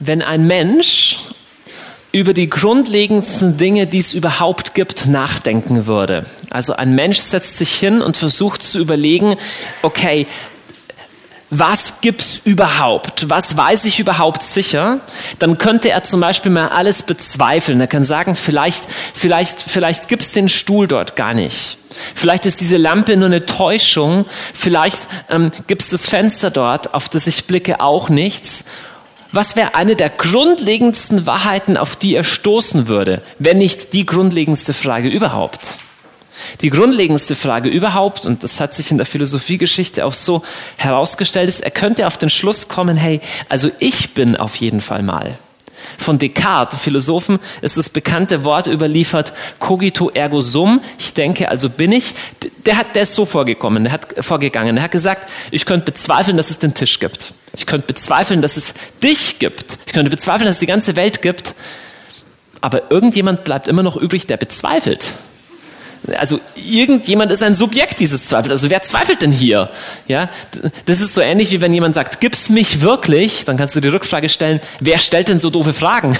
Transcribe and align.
wenn 0.00 0.22
ein 0.22 0.46
Mensch 0.46 1.18
über 2.12 2.32
die 2.32 2.48
grundlegendsten 2.48 3.56
Dinge, 3.56 3.86
die 3.86 3.98
es 3.98 4.14
überhaupt 4.14 4.74
gibt, 4.74 5.06
nachdenken 5.06 5.86
würde. 5.86 6.26
Also 6.50 6.74
ein 6.74 6.94
Mensch 6.94 7.18
setzt 7.18 7.58
sich 7.58 7.74
hin 7.74 8.00
und 8.02 8.16
versucht 8.16 8.62
zu 8.62 8.78
überlegen, 8.78 9.34
okay, 9.82 10.28
was 11.50 12.00
gibt's 12.00 12.40
überhaupt? 12.44 13.28
Was 13.28 13.56
weiß 13.56 13.84
ich 13.84 14.00
überhaupt 14.00 14.42
sicher? 14.42 15.00
Dann 15.38 15.58
könnte 15.58 15.90
er 15.90 16.02
zum 16.02 16.20
Beispiel 16.20 16.50
mal 16.50 16.68
alles 16.68 17.02
bezweifeln. 17.02 17.80
Er 17.80 17.86
kann 17.86 18.04
sagen, 18.04 18.34
vielleicht, 18.34 18.86
vielleicht, 19.14 19.60
vielleicht 19.60 20.08
gibt's 20.08 20.32
den 20.32 20.48
Stuhl 20.48 20.88
dort 20.88 21.16
gar 21.16 21.34
nicht. 21.34 21.78
Vielleicht 22.14 22.46
ist 22.46 22.60
diese 22.60 22.76
Lampe 22.76 23.16
nur 23.16 23.26
eine 23.26 23.46
Täuschung. 23.46 24.24
Vielleicht 24.52 25.08
ähm, 25.30 25.52
gibt's 25.66 25.90
das 25.90 26.08
Fenster 26.08 26.50
dort, 26.50 26.94
auf 26.94 27.08
das 27.08 27.26
ich 27.26 27.44
blicke, 27.44 27.80
auch 27.80 28.08
nichts. 28.08 28.64
Was 29.34 29.56
wäre 29.56 29.74
eine 29.74 29.96
der 29.96 30.10
grundlegendsten 30.10 31.26
Wahrheiten, 31.26 31.76
auf 31.76 31.96
die 31.96 32.14
er 32.14 32.22
stoßen 32.22 32.86
würde, 32.86 33.20
wenn 33.40 33.58
nicht 33.58 33.92
die 33.92 34.06
grundlegendste 34.06 34.72
Frage 34.72 35.08
überhaupt? 35.08 35.78
Die 36.60 36.70
grundlegendste 36.70 37.34
Frage 37.34 37.68
überhaupt, 37.68 38.26
und 38.26 38.44
das 38.44 38.60
hat 38.60 38.74
sich 38.74 38.92
in 38.92 38.96
der 38.96 39.06
Philosophiegeschichte 39.06 40.06
auch 40.06 40.14
so 40.14 40.44
herausgestellt, 40.76 41.48
ist, 41.48 41.62
er 41.64 41.72
könnte 41.72 42.06
auf 42.06 42.16
den 42.16 42.30
Schluss 42.30 42.68
kommen, 42.68 42.96
hey, 42.96 43.20
also 43.48 43.72
ich 43.80 44.14
bin 44.14 44.36
auf 44.36 44.54
jeden 44.54 44.80
Fall 44.80 45.02
mal. 45.02 45.36
Von 45.98 46.18
Descartes, 46.18 46.78
Philosophen, 46.78 47.38
ist 47.62 47.76
das 47.76 47.88
bekannte 47.88 48.44
Wort 48.44 48.66
überliefert, 48.66 49.32
cogito 49.58 50.10
ergo 50.10 50.40
sum, 50.40 50.80
ich 50.98 51.14
denke, 51.14 51.48
also 51.48 51.68
bin 51.70 51.92
ich. 51.92 52.14
Der, 52.66 52.76
hat, 52.76 52.94
der 52.94 53.02
ist 53.02 53.14
so 53.14 53.24
vorgekommen, 53.24 53.84
der 53.84 53.92
hat 53.92 54.14
vorgegangen, 54.24 54.76
der 54.76 54.84
hat 54.84 54.90
gesagt, 54.90 55.28
ich 55.50 55.66
könnte 55.66 55.86
bezweifeln, 55.86 56.36
dass 56.36 56.50
es 56.50 56.58
den 56.58 56.74
Tisch 56.74 56.98
gibt. 56.98 57.34
Ich 57.56 57.66
könnte 57.66 57.86
bezweifeln, 57.86 58.42
dass 58.42 58.56
es 58.56 58.74
dich 59.02 59.38
gibt. 59.38 59.78
Ich 59.86 59.92
könnte 59.92 60.10
bezweifeln, 60.10 60.46
dass 60.46 60.56
es 60.56 60.60
die 60.60 60.66
ganze 60.66 60.96
Welt 60.96 61.22
gibt. 61.22 61.54
Aber 62.60 62.90
irgendjemand 62.90 63.44
bleibt 63.44 63.68
immer 63.68 63.82
noch 63.82 63.96
übrig, 63.96 64.26
der 64.26 64.36
bezweifelt. 64.36 65.14
Also 66.18 66.38
irgendjemand 66.54 67.32
ist 67.32 67.42
ein 67.42 67.54
Subjekt 67.54 67.98
dieses 67.98 68.26
Zweifels. 68.26 68.52
Also 68.52 68.68
wer 68.68 68.82
zweifelt 68.82 69.22
denn 69.22 69.32
hier? 69.32 69.70
Ja, 70.06 70.28
das 70.84 71.00
ist 71.00 71.14
so 71.14 71.22
ähnlich 71.22 71.50
wie 71.50 71.62
wenn 71.62 71.72
jemand 71.72 71.94
sagt, 71.94 72.20
gibt's 72.20 72.50
mich 72.50 72.82
wirklich? 72.82 73.46
Dann 73.46 73.56
kannst 73.56 73.74
du 73.74 73.80
die 73.80 73.88
Rückfrage 73.88 74.28
stellen, 74.28 74.60
wer 74.80 74.98
stellt 74.98 75.28
denn 75.28 75.38
so 75.38 75.48
doofe 75.48 75.72
Fragen? 75.72 76.16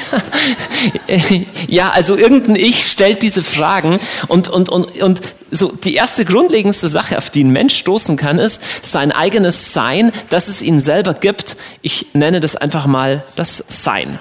ja, 1.68 1.90
also 1.90 2.16
irgendein 2.16 2.56
Ich 2.56 2.90
stellt 2.90 3.22
diese 3.22 3.42
Fragen 3.42 3.98
und, 4.28 4.48
und, 4.48 4.70
und, 4.70 5.02
und 5.02 5.20
so 5.50 5.70
die 5.70 5.94
erste 5.94 6.24
grundlegendste 6.24 6.88
Sache, 6.88 7.18
auf 7.18 7.28
die 7.28 7.44
ein 7.44 7.50
Mensch 7.50 7.76
stoßen 7.76 8.16
kann, 8.16 8.38
ist 8.38 8.62
sein 8.82 9.12
eigenes 9.12 9.74
Sein, 9.74 10.12
dass 10.30 10.48
es 10.48 10.62
ihn 10.62 10.80
selber 10.80 11.12
gibt. 11.12 11.56
Ich 11.82 12.06
nenne 12.14 12.40
das 12.40 12.56
einfach 12.56 12.86
mal 12.86 13.22
das 13.36 13.64
Sein. 13.68 14.18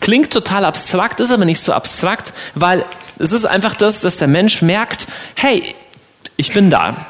Klingt 0.00 0.32
total 0.32 0.64
abstrakt, 0.64 1.20
ist 1.20 1.30
aber 1.30 1.44
nicht 1.44 1.60
so 1.60 1.72
abstrakt, 1.72 2.32
weil 2.54 2.84
es 3.20 3.32
ist 3.32 3.44
einfach 3.44 3.74
das, 3.74 4.00
dass 4.00 4.16
der 4.16 4.28
Mensch 4.28 4.62
merkt, 4.62 5.06
hey, 5.36 5.62
ich 6.36 6.52
bin 6.52 6.70
da. 6.70 7.06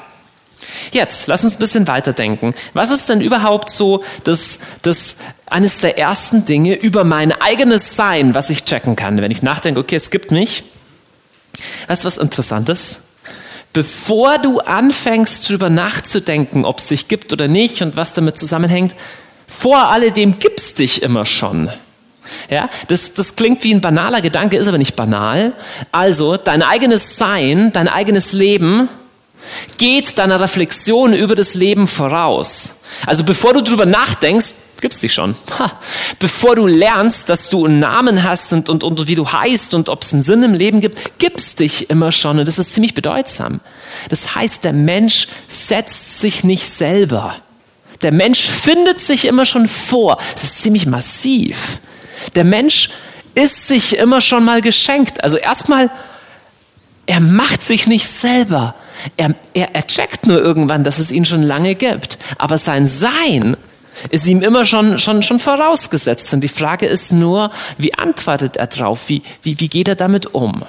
Jetzt, 0.92 1.26
lass 1.28 1.44
uns 1.44 1.54
ein 1.54 1.58
bisschen 1.58 1.86
weiterdenken. 1.86 2.54
Was 2.74 2.90
ist 2.90 3.08
denn 3.08 3.20
überhaupt 3.20 3.70
so 3.70 4.02
das, 4.24 4.60
das, 4.82 5.18
eines 5.46 5.78
der 5.78 5.98
ersten 5.98 6.44
Dinge 6.44 6.74
über 6.74 7.04
mein 7.04 7.32
eigenes 7.32 7.96
Sein, 7.96 8.34
was 8.34 8.50
ich 8.50 8.64
checken 8.64 8.96
kann, 8.96 9.20
wenn 9.20 9.30
ich 9.30 9.42
nachdenke, 9.42 9.80
okay, 9.80 9.96
es 9.96 10.10
gibt 10.10 10.30
mich? 10.30 10.64
Weißt 11.86 12.02
du 12.02 12.06
was 12.06 12.18
Interessantes? 12.18 13.08
Bevor 13.72 14.38
du 14.38 14.58
anfängst, 14.58 15.48
darüber 15.48 15.70
nachzudenken, 15.70 16.64
ob 16.64 16.78
es 16.78 16.86
dich 16.86 17.06
gibt 17.06 17.32
oder 17.32 17.46
nicht 17.46 17.82
und 17.82 17.96
was 17.96 18.14
damit 18.14 18.36
zusammenhängt, 18.36 18.96
vor 19.46 19.90
alledem 19.90 20.40
gibt's 20.40 20.74
dich 20.74 21.02
immer 21.02 21.24
schon. 21.24 21.70
Ja, 22.48 22.68
das, 22.88 23.14
das 23.14 23.36
klingt 23.36 23.62
wie 23.64 23.74
ein 23.74 23.80
banaler 23.80 24.20
Gedanke, 24.20 24.56
ist 24.56 24.68
aber 24.68 24.78
nicht 24.78 24.96
banal. 24.96 25.52
Also, 25.92 26.36
dein 26.36 26.62
eigenes 26.62 27.16
Sein, 27.16 27.72
dein 27.72 27.88
eigenes 27.88 28.32
Leben 28.32 28.88
geht 29.78 30.18
deiner 30.18 30.40
Reflexion 30.40 31.12
über 31.12 31.34
das 31.34 31.54
Leben 31.54 31.86
voraus. 31.86 32.80
Also, 33.06 33.24
bevor 33.24 33.52
du 33.52 33.62
drüber 33.62 33.86
nachdenkst, 33.86 34.54
gibt's 34.80 35.00
dich 35.00 35.12
schon. 35.12 35.36
Ha. 35.58 35.78
Bevor 36.18 36.56
du 36.56 36.66
lernst, 36.66 37.28
dass 37.28 37.50
du 37.50 37.66
einen 37.66 37.80
Namen 37.80 38.24
hast 38.24 38.52
und, 38.52 38.68
und, 38.68 38.82
und 38.82 39.08
wie 39.08 39.14
du 39.14 39.30
heißt 39.30 39.74
und 39.74 39.88
ob 39.88 40.02
es 40.02 40.12
einen 40.12 40.22
Sinn 40.22 40.42
im 40.42 40.54
Leben 40.54 40.80
gibt, 40.80 41.18
gibt's 41.18 41.54
dich 41.54 41.90
immer 41.90 42.12
schon. 42.12 42.38
Und 42.38 42.48
das 42.48 42.58
ist 42.58 42.74
ziemlich 42.74 42.94
bedeutsam. 42.94 43.60
Das 44.08 44.34
heißt, 44.34 44.64
der 44.64 44.72
Mensch 44.72 45.28
setzt 45.48 46.20
sich 46.20 46.44
nicht 46.44 46.64
selber. 46.64 47.36
Der 48.02 48.12
Mensch 48.12 48.40
findet 48.40 49.00
sich 49.00 49.26
immer 49.26 49.44
schon 49.44 49.68
vor. 49.68 50.18
Das 50.34 50.44
ist 50.44 50.62
ziemlich 50.62 50.86
massiv. 50.86 51.80
Der 52.34 52.44
Mensch 52.44 52.90
ist 53.34 53.68
sich 53.68 53.96
immer 53.96 54.20
schon 54.20 54.44
mal 54.44 54.60
geschenkt. 54.60 55.22
Also 55.22 55.36
erstmal, 55.36 55.90
er 57.06 57.20
macht 57.20 57.62
sich 57.62 57.86
nicht 57.86 58.06
selber. 58.06 58.74
Er, 59.16 59.34
er, 59.54 59.74
er 59.74 59.86
checkt 59.86 60.26
nur 60.26 60.38
irgendwann, 60.40 60.84
dass 60.84 60.98
es 60.98 61.10
ihn 61.10 61.24
schon 61.24 61.42
lange 61.42 61.74
gibt. 61.74 62.18
Aber 62.38 62.58
sein 62.58 62.86
Sein 62.86 63.56
ist 64.10 64.26
ihm 64.26 64.42
immer 64.42 64.64
schon, 64.66 64.98
schon, 64.98 65.22
schon 65.22 65.38
vorausgesetzt. 65.38 66.32
Und 66.32 66.40
die 66.40 66.48
Frage 66.48 66.86
ist 66.86 67.12
nur, 67.12 67.50
wie 67.78 67.94
antwortet 67.94 68.56
er 68.56 68.66
drauf? 68.66 69.08
Wie, 69.08 69.22
wie, 69.42 69.58
wie 69.60 69.68
geht 69.68 69.88
er 69.88 69.96
damit 69.96 70.34
um? 70.34 70.64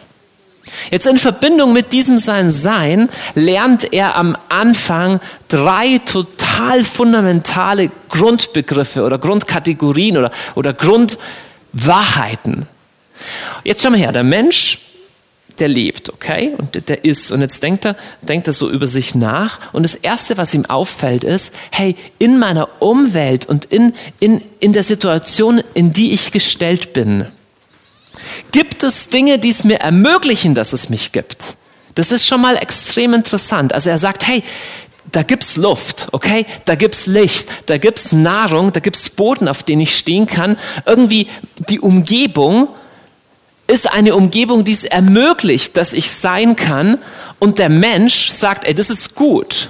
Jetzt 0.90 1.08
in 1.08 1.18
Verbindung 1.18 1.74
mit 1.74 1.92
diesem 1.94 2.18
sein 2.18 2.50
Sein 2.50 3.10
lernt 3.36 3.94
er 3.94 4.16
am 4.16 4.38
Anfang 4.50 5.20
drei 5.48 6.00
total 6.00 6.84
fundamentale 6.84 7.92
Grundbegriffe 8.10 9.04
oder 9.04 9.18
Grundkategorien 9.18 10.18
oder, 10.18 10.32
oder 10.56 10.74
Grundwahrheiten. 10.74 12.68
Jetzt 13.64 13.84
schau 13.84 13.92
mal 13.92 14.00
her, 14.00 14.12
der 14.12 14.24
Mensch, 14.24 14.80
der 15.60 15.68
lebt, 15.68 16.12
okay? 16.12 16.54
Und 16.58 16.90
der 16.90 17.06
ist. 17.06 17.32
Und 17.32 17.42
jetzt 17.42 17.62
denkt 17.62 17.86
er, 17.86 17.96
denkt 18.22 18.48
er 18.48 18.54
so 18.54 18.70
über 18.70 18.88
sich 18.88 19.14
nach. 19.14 19.74
Und 19.74 19.84
das 19.84 19.96
Erste, 19.96 20.38
was 20.38 20.54
ihm 20.54 20.66
auffällt, 20.66 21.24
ist, 21.24 21.54
hey, 21.72 21.96
in 22.18 22.40
meiner 22.40 22.82
Umwelt 22.82 23.46
und 23.46 23.66
in, 23.66 23.94
in, 24.20 24.42
in 24.60 24.74
der 24.74 24.84
Situation, 24.84 25.62
in 25.74 25.94
die 25.94 26.14
ich 26.14 26.32
gestellt 26.32 26.94
bin, 26.94 27.28
Gibt 28.52 28.84
es 28.84 29.10
Dinge, 29.10 29.40
die 29.40 29.50
es 29.50 29.64
mir 29.64 29.80
ermöglichen, 29.80 30.56
dass 30.56 30.74
es 30.74 30.90
mich 30.90 31.12
gibt? 31.12 31.56
Das 31.96 32.12
ist 32.12 32.26
schon 32.26 32.42
mal 32.42 32.56
extrem 32.56 33.14
interessant. 33.14 33.74
Also 33.74 33.90
er 33.90 33.98
sagt, 33.98 34.28
hey, 34.28 34.44
da 35.12 35.24
gibt's 35.24 35.58
Luft, 35.58 36.08
okay? 36.12 36.46
Da 36.66 36.76
gibt's 36.76 37.06
Licht, 37.06 37.50
da 37.66 37.78
gibt's 37.78 38.12
Nahrung, 38.12 38.72
da 38.72 38.80
gibt's 38.80 39.10
Boden, 39.10 39.48
auf 39.48 39.64
den 39.64 39.80
ich 39.80 39.98
stehen 39.98 40.28
kann. 40.28 40.58
Irgendwie 40.86 41.28
die 41.70 41.80
Umgebung 41.80 42.70
ist 43.68 43.92
eine 43.92 44.16
Umgebung, 44.16 44.64
die 44.64 44.72
es 44.72 44.84
ermöglicht, 44.84 45.76
dass 45.78 45.94
ich 45.94 46.12
sein 46.12 46.56
kann. 46.56 46.98
Und 47.40 47.60
der 47.60 47.70
Mensch 47.70 48.30
sagt, 48.30 48.66
ey, 48.66 48.74
das 48.74 48.90
ist 48.90 49.16
gut. 49.16 49.70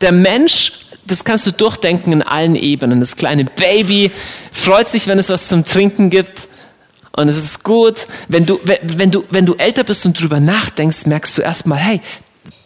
Der 0.00 0.12
Mensch 0.12 0.72
das 1.08 1.24
kannst 1.24 1.46
du 1.46 1.52
durchdenken 1.52 2.12
in 2.12 2.22
allen 2.22 2.54
Ebenen. 2.54 3.00
Das 3.00 3.16
kleine 3.16 3.44
Baby 3.44 4.12
freut 4.52 4.88
sich, 4.88 5.06
wenn 5.06 5.18
es 5.18 5.28
was 5.28 5.48
zum 5.48 5.64
Trinken 5.64 6.10
gibt. 6.10 6.48
Und 7.12 7.28
es 7.28 7.36
ist 7.36 7.64
gut. 7.64 8.06
Wenn 8.28 8.46
du, 8.46 8.60
wenn 8.64 9.10
du, 9.10 9.24
wenn 9.30 9.46
du 9.46 9.54
älter 9.54 9.82
bist 9.82 10.06
und 10.06 10.20
drüber 10.20 10.38
nachdenkst, 10.38 11.06
merkst 11.06 11.36
du 11.36 11.42
erstmal, 11.42 11.78
hey, 11.78 12.00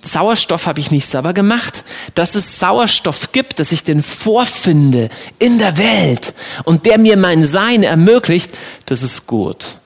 Sauerstoff 0.05 0.67
habe 0.67 0.81
ich 0.81 0.91
nicht 0.91 1.07
selber 1.07 1.33
gemacht. 1.33 1.85
Dass 2.15 2.35
es 2.35 2.59
Sauerstoff 2.59 3.33
gibt, 3.33 3.61
dass 3.61 3.73
ich 3.73 3.85
den 3.85 4.03
vorfinde 4.03 5.09
in 5.39 5.59
der 5.59 5.79
Welt 5.79 6.35
und 6.65 6.87
der 6.87 6.99
mir 6.99 7.17
mein 7.17 7.45
Sein 7.45 7.83
ermöglicht, 7.83 8.51
das 8.87 9.03
ist 9.03 9.27
gut. 9.27 9.77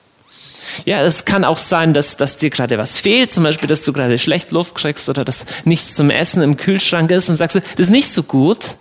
Ja, 0.85 1.01
es 1.03 1.25
kann 1.25 1.43
auch 1.43 1.57
sein, 1.57 1.93
dass, 1.93 2.17
dass 2.17 2.37
dir 2.37 2.49
gerade 2.49 2.77
was 2.77 2.99
fehlt, 2.99 3.33
zum 3.33 3.43
Beispiel, 3.43 3.67
dass 3.67 3.83
du 3.83 3.93
gerade 3.93 4.17
schlecht 4.17 4.51
Luft 4.51 4.75
kriegst 4.75 5.09
oder 5.09 5.25
dass 5.25 5.45
nichts 5.65 5.95
zum 5.95 6.09
Essen 6.09 6.41
im 6.41 6.57
Kühlschrank 6.57 7.11
ist 7.11 7.29
und 7.29 7.35
sagst, 7.35 7.55
das 7.55 7.63
ist 7.77 7.89
nicht 7.89 8.11
so 8.11 8.23
gut. 8.23 8.75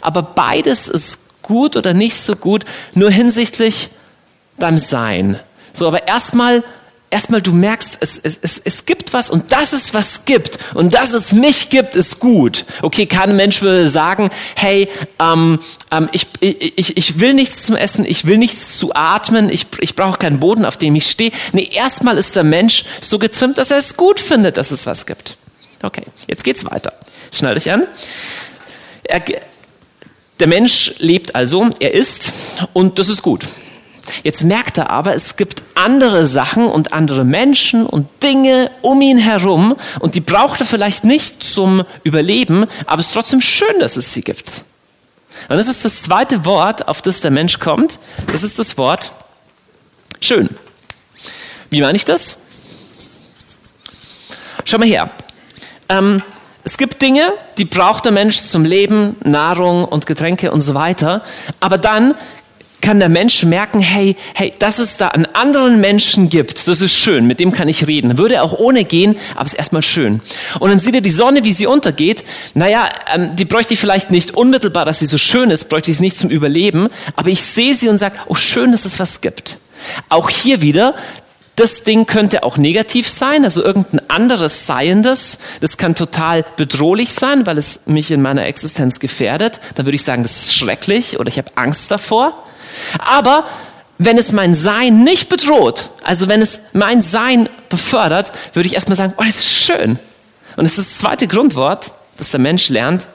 Aber 0.00 0.22
beides 0.22 0.88
ist 0.88 1.42
gut 1.42 1.76
oder 1.76 1.94
nicht 1.94 2.16
so 2.16 2.36
gut, 2.36 2.64
nur 2.94 3.10
hinsichtlich 3.10 3.90
deinem 4.58 4.78
Sein. 4.78 5.38
So, 5.72 5.86
aber 5.86 6.08
erstmal 6.08 6.64
erstmal 7.10 7.40
du 7.40 7.52
merkst, 7.52 7.98
es, 8.00 8.18
es, 8.18 8.38
es, 8.42 8.60
es 8.64 8.86
gibt 8.86 9.12
was 9.12 9.30
und 9.30 9.52
das 9.52 9.72
ist 9.72 9.94
was 9.94 10.24
gibt 10.24 10.58
und 10.74 10.94
dass 10.94 11.12
es 11.12 11.32
mich 11.32 11.70
gibt, 11.70 11.96
ist 11.96 12.18
gut. 12.18 12.64
Okay, 12.82 13.06
kein 13.06 13.36
Mensch 13.36 13.62
würde 13.62 13.88
sagen, 13.88 14.30
hey, 14.56 14.88
ähm, 15.20 15.60
ähm, 15.90 16.08
ich, 16.12 16.26
ich, 16.40 16.96
ich 16.96 17.20
will 17.20 17.34
nichts 17.34 17.64
zum 17.64 17.76
Essen, 17.76 18.04
ich 18.04 18.26
will 18.26 18.38
nichts 18.38 18.78
zu 18.78 18.94
atmen, 18.94 19.48
ich, 19.48 19.66
ich 19.80 19.94
brauche 19.94 20.18
keinen 20.18 20.40
Boden, 20.40 20.64
auf 20.64 20.76
dem 20.76 20.94
ich 20.94 21.08
stehe. 21.08 21.32
Nee, 21.52 21.68
erstmal 21.72 22.18
ist 22.18 22.36
der 22.36 22.44
Mensch 22.44 22.84
so 23.00 23.18
getrimmt, 23.18 23.58
dass 23.58 23.70
er 23.70 23.78
es 23.78 23.96
gut 23.96 24.20
findet, 24.20 24.56
dass 24.56 24.70
es 24.70 24.86
was 24.86 25.06
gibt. 25.06 25.36
Okay, 25.82 26.02
jetzt 26.26 26.44
geht's 26.44 26.64
weiter. 26.64 26.92
Schnall 27.32 27.54
dich 27.54 27.70
an. 27.70 27.84
Er, 29.04 29.22
der 30.40 30.48
Mensch 30.48 30.94
lebt 30.98 31.34
also, 31.34 31.70
er 31.80 31.94
isst 31.94 32.32
und 32.72 32.98
das 32.98 33.08
ist 33.08 33.22
gut. 33.22 33.44
Jetzt 34.22 34.44
merkt 34.44 34.78
er 34.78 34.90
aber, 34.90 35.14
es 35.14 35.36
gibt 35.36 35.62
andere 35.74 36.26
Sachen 36.26 36.66
und 36.66 36.92
andere 36.92 37.24
Menschen 37.24 37.86
und 37.86 38.08
Dinge 38.22 38.70
um 38.82 39.00
ihn 39.00 39.18
herum 39.18 39.76
und 40.00 40.14
die 40.14 40.20
braucht 40.20 40.60
er 40.60 40.66
vielleicht 40.66 41.04
nicht 41.04 41.42
zum 41.42 41.84
Überleben, 42.02 42.66
aber 42.86 43.00
es 43.00 43.08
ist 43.08 43.12
trotzdem 43.12 43.40
schön, 43.40 43.78
dass 43.80 43.96
es 43.96 44.12
sie 44.12 44.22
gibt. 44.22 44.62
Und 45.48 45.56
das 45.58 45.68
ist 45.68 45.84
das 45.84 46.02
zweite 46.02 46.44
Wort, 46.44 46.88
auf 46.88 47.02
das 47.02 47.20
der 47.20 47.30
Mensch 47.30 47.58
kommt. 47.58 47.98
Das 48.32 48.42
ist 48.42 48.58
das 48.58 48.78
Wort 48.78 49.12
schön. 50.20 50.48
Wie 51.70 51.80
meine 51.80 51.96
ich 51.96 52.04
das? 52.04 52.38
Schau 54.64 54.78
mal 54.78 54.88
her. 54.88 55.10
Ähm, 55.88 56.22
es 56.64 56.76
gibt 56.78 57.00
Dinge, 57.00 57.32
die 57.58 57.64
braucht 57.64 58.06
der 58.06 58.12
Mensch 58.12 58.38
zum 58.38 58.64
Leben, 58.64 59.14
Nahrung 59.22 59.84
und 59.84 60.06
Getränke 60.06 60.50
und 60.50 60.62
so 60.62 60.74
weiter. 60.74 61.22
Aber 61.60 61.78
dann 61.78 62.14
kann 62.80 62.98
der 62.98 63.08
Mensch 63.08 63.44
merken, 63.44 63.80
hey, 63.80 64.16
hey, 64.34 64.52
dass 64.58 64.78
es 64.78 64.96
da 64.96 65.08
einen 65.08 65.26
anderen 65.34 65.80
Menschen 65.80 66.28
gibt, 66.28 66.68
das 66.68 66.80
ist 66.80 66.94
schön, 66.94 67.26
mit 67.26 67.40
dem 67.40 67.52
kann 67.52 67.68
ich 67.68 67.86
reden. 67.86 68.18
Würde 68.18 68.42
auch 68.42 68.52
ohne 68.58 68.84
gehen, 68.84 69.16
aber 69.34 69.46
es 69.46 69.52
ist 69.52 69.58
erstmal 69.58 69.82
schön. 69.82 70.20
Und 70.60 70.70
dann 70.70 70.78
sieht 70.78 70.94
er 70.94 71.00
die 71.00 71.10
Sonne, 71.10 71.44
wie 71.44 71.52
sie 71.52 71.66
untergeht. 71.66 72.24
Naja, 72.54 72.88
ähm, 73.12 73.34
die 73.36 73.44
bräuchte 73.44 73.74
ich 73.74 73.80
vielleicht 73.80 74.10
nicht 74.10 74.32
unmittelbar, 74.32 74.84
dass 74.84 75.00
sie 75.00 75.06
so 75.06 75.18
schön 75.18 75.50
ist, 75.50 75.68
bräuchte 75.68 75.90
ich 75.90 75.96
sie 75.96 76.02
nicht 76.02 76.16
zum 76.16 76.30
Überleben, 76.30 76.88
aber 77.16 77.28
ich 77.28 77.42
sehe 77.42 77.74
sie 77.74 77.88
und 77.88 77.98
sage, 77.98 78.16
oh 78.26 78.34
schön, 78.34 78.72
dass 78.72 78.84
es 78.84 79.00
was 79.00 79.20
gibt. 79.20 79.58
Auch 80.08 80.30
hier 80.30 80.62
wieder, 80.62 80.94
das 81.56 81.84
Ding 81.84 82.04
könnte 82.04 82.42
auch 82.42 82.58
negativ 82.58 83.08
sein, 83.08 83.44
also 83.44 83.64
irgendein 83.64 84.10
anderes 84.10 84.66
Seiendes. 84.66 85.38
Das 85.62 85.78
kann 85.78 85.94
total 85.94 86.44
bedrohlich 86.56 87.14
sein, 87.14 87.46
weil 87.46 87.56
es 87.56 87.86
mich 87.86 88.10
in 88.10 88.20
meiner 88.20 88.44
Existenz 88.44 89.00
gefährdet. 89.00 89.60
Da 89.74 89.86
würde 89.86 89.96
ich 89.96 90.02
sagen, 90.02 90.22
das 90.22 90.36
ist 90.36 90.54
schrecklich 90.54 91.18
oder 91.18 91.28
ich 91.28 91.38
habe 91.38 91.48
Angst 91.54 91.90
davor. 91.90 92.34
Aber 92.98 93.44
wenn 93.98 94.18
es 94.18 94.32
mein 94.32 94.54
Sein 94.54 95.04
nicht 95.04 95.28
bedroht, 95.28 95.90
also 96.02 96.28
wenn 96.28 96.42
es 96.42 96.62
mein 96.72 97.00
Sein 97.00 97.48
befördert, 97.68 98.32
würde 98.52 98.66
ich 98.66 98.74
erstmal 98.74 98.96
sagen, 98.96 99.14
oh, 99.16 99.24
das 99.24 99.36
ist 99.36 99.50
schön. 99.50 99.98
Und 100.56 100.66
es 100.66 100.78
ist 100.78 100.90
das 100.90 100.98
zweite 100.98 101.26
Grundwort, 101.26 101.92
dass 102.18 102.30
der 102.30 102.40
Mensch 102.40 102.68
lernt, 102.68 103.08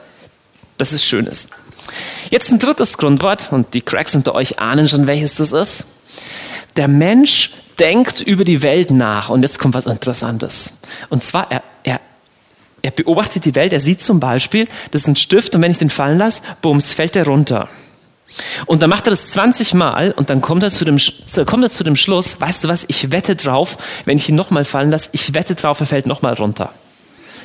dass 0.78 0.92
es 0.92 1.04
schön 1.04 1.26
ist. 1.26 1.48
Jetzt 2.30 2.50
ein 2.50 2.58
drittes 2.58 2.96
Grundwort, 2.98 3.52
und 3.52 3.74
die 3.74 3.82
Cracks 3.82 4.14
unter 4.14 4.34
euch 4.34 4.58
ahnen 4.58 4.88
schon, 4.88 5.06
welches 5.06 5.34
das 5.34 5.52
ist. 5.52 5.84
Der 6.76 6.88
Mensch 6.88 7.50
denkt 7.78 8.20
über 8.20 8.44
die 8.44 8.62
Welt 8.62 8.90
nach. 8.90 9.28
Und 9.28 9.42
jetzt 9.42 9.58
kommt 9.58 9.74
was 9.74 9.86
Interessantes. 9.86 10.72
Und 11.10 11.22
zwar, 11.22 11.50
er, 11.50 11.62
er, 11.82 12.00
er 12.82 12.90
beobachtet 12.90 13.44
die 13.44 13.54
Welt, 13.54 13.72
er 13.72 13.80
sieht 13.80 14.02
zum 14.02 14.20
Beispiel, 14.20 14.68
das 14.90 15.02
ist 15.02 15.08
ein 15.08 15.16
Stift 15.16 15.54
und 15.54 15.62
wenn 15.62 15.70
ich 15.70 15.78
den 15.78 15.90
fallen 15.90 16.18
lasse, 16.18 16.42
bums, 16.60 16.92
fällt 16.92 17.14
der 17.14 17.26
runter. 17.26 17.68
Und 18.66 18.82
dann 18.82 18.90
macht 18.90 19.06
er 19.06 19.10
das 19.10 19.30
20 19.30 19.74
Mal 19.74 20.12
und 20.12 20.30
dann 20.30 20.40
kommt 20.40 20.62
er, 20.62 20.70
zu 20.70 20.84
dem, 20.84 20.96
kommt 21.46 21.64
er 21.64 21.70
zu 21.70 21.84
dem 21.84 21.96
Schluss, 21.96 22.40
weißt 22.40 22.64
du 22.64 22.68
was, 22.68 22.84
ich 22.88 23.12
wette 23.12 23.36
drauf, 23.36 23.76
wenn 24.04 24.16
ich 24.16 24.28
ihn 24.28 24.34
nochmal 24.34 24.64
fallen 24.64 24.90
lasse, 24.90 25.10
ich 25.12 25.34
wette 25.34 25.54
drauf, 25.54 25.80
er 25.80 25.86
fällt 25.86 26.06
nochmal 26.06 26.34
runter. 26.34 26.72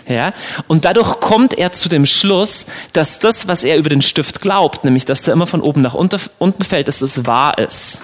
Ja? 0.08 0.34
Und 0.68 0.86
dadurch 0.86 1.20
kommt 1.20 1.58
er 1.58 1.72
zu 1.72 1.90
dem 1.90 2.06
Schluss, 2.06 2.68
dass 2.94 3.20
das, 3.20 3.48
was 3.48 3.64
er 3.64 3.78
über 3.78 3.90
den 3.90 4.02
Stift 4.02 4.42
glaubt, 4.42 4.86
nämlich 4.86 5.06
dass 5.06 5.22
der 5.22 5.34
immer 5.34 5.48
von 5.48 5.62
oben 5.62 5.82
nach 5.82 5.94
unten 5.94 6.64
fällt, 6.64 6.88
dass 6.88 7.00
das 7.00 7.26
wahr 7.26 7.58
ist. 7.58 8.02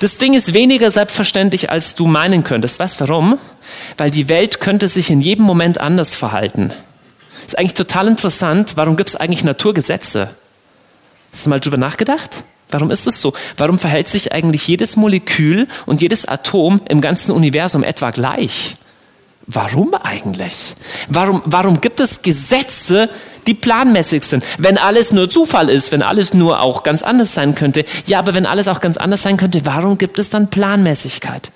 Das 0.00 0.16
Ding 0.16 0.34
ist 0.34 0.54
weniger 0.54 0.90
selbstverständlich, 0.90 1.70
als 1.70 1.94
du 1.94 2.06
meinen 2.06 2.42
könntest. 2.42 2.78
Weißt 2.78 3.00
du 3.00 3.08
warum? 3.08 3.38
Weil 3.96 4.10
die 4.10 4.28
Welt 4.28 4.60
könnte 4.60 4.88
sich 4.88 5.10
in 5.10 5.20
jedem 5.20 5.44
Moment 5.44 5.78
anders 5.78 6.16
verhalten. 6.16 6.72
Ist 7.46 7.58
eigentlich 7.58 7.74
total 7.74 8.08
interessant. 8.08 8.72
Warum 8.76 8.96
gibt 8.96 9.10
es 9.10 9.16
eigentlich 9.16 9.44
Naturgesetze? 9.44 10.30
Hast 11.34 11.46
du 11.46 11.50
mal 11.50 11.58
drüber 11.58 11.76
nachgedacht? 11.78 12.44
Warum 12.70 12.92
ist 12.92 13.08
es 13.08 13.20
so? 13.20 13.34
Warum 13.56 13.80
verhält 13.80 14.06
sich 14.06 14.32
eigentlich 14.32 14.68
jedes 14.68 14.94
Molekül 14.94 15.66
und 15.84 16.00
jedes 16.00 16.26
Atom 16.26 16.80
im 16.88 17.00
ganzen 17.00 17.32
Universum 17.32 17.82
etwa 17.82 18.12
gleich? 18.12 18.76
Warum 19.48 19.94
eigentlich? 19.94 20.76
Warum, 21.08 21.42
warum 21.44 21.80
gibt 21.80 21.98
es 21.98 22.22
Gesetze, 22.22 23.10
die 23.48 23.54
planmäßig 23.54 24.22
sind? 24.22 24.44
Wenn 24.58 24.78
alles 24.78 25.10
nur 25.10 25.28
Zufall 25.28 25.70
ist, 25.70 25.90
wenn 25.90 26.02
alles 26.02 26.34
nur 26.34 26.62
auch 26.62 26.84
ganz 26.84 27.02
anders 27.02 27.34
sein 27.34 27.56
könnte. 27.56 27.84
Ja, 28.06 28.20
aber 28.20 28.34
wenn 28.34 28.46
alles 28.46 28.68
auch 28.68 28.80
ganz 28.80 28.96
anders 28.96 29.24
sein 29.24 29.36
könnte, 29.36 29.66
warum 29.66 29.98
gibt 29.98 30.20
es 30.20 30.30
dann 30.30 30.50
Planmäßigkeit? 30.50 31.50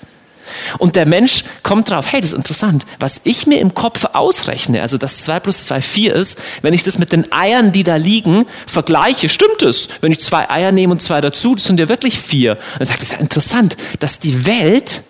Und 0.78 0.96
der 0.96 1.06
Mensch 1.06 1.44
kommt 1.62 1.90
drauf, 1.90 2.06
hey, 2.10 2.20
das 2.20 2.30
ist 2.30 2.36
interessant, 2.36 2.84
was 2.98 3.20
ich 3.24 3.46
mir 3.46 3.60
im 3.60 3.74
Kopf 3.74 4.04
ausrechne, 4.12 4.82
also 4.82 4.98
dass 4.98 5.18
2 5.22 5.40
plus 5.40 5.64
2 5.64 5.80
4 5.80 6.14
ist, 6.14 6.38
wenn 6.62 6.74
ich 6.74 6.82
das 6.82 6.98
mit 6.98 7.12
den 7.12 7.32
Eiern, 7.32 7.72
die 7.72 7.82
da 7.82 7.96
liegen, 7.96 8.46
vergleiche, 8.66 9.28
stimmt 9.28 9.62
es. 9.62 9.88
Wenn 10.00 10.12
ich 10.12 10.20
zwei 10.20 10.48
Eier 10.50 10.72
nehme 10.72 10.92
und 10.92 11.02
zwei 11.02 11.20
dazu, 11.20 11.54
das 11.54 11.64
sind 11.64 11.80
ja 11.80 11.88
wirklich 11.88 12.18
vier. 12.18 12.52
Und 12.52 12.80
dann 12.80 12.86
sagt, 12.86 13.02
das 13.02 13.08
ist 13.08 13.14
ja 13.14 13.18
interessant, 13.18 13.76
dass 14.00 14.18
die 14.18 14.46
Welt 14.46 15.02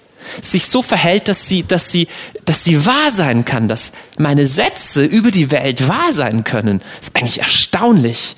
sich 0.43 0.67
so 0.67 0.83
verhält, 0.83 1.29
dass 1.29 1.49
sie, 1.49 1.63
dass 1.63 1.91
sie, 1.91 2.09
dass 2.45 2.65
sie 2.65 2.85
wahr 2.85 3.11
sein 3.11 3.45
kann, 3.45 3.69
dass 3.69 3.93
meine 4.19 4.47
Sätze 4.47 5.05
über 5.05 5.31
die 5.31 5.51
Welt 5.51 5.89
wahr 5.89 6.13
sein 6.13 6.45
können. 6.45 6.81
Das 6.99 7.09
ist 7.09 7.17
eigentlich 7.17 7.41
erstaunlich. 7.41 8.37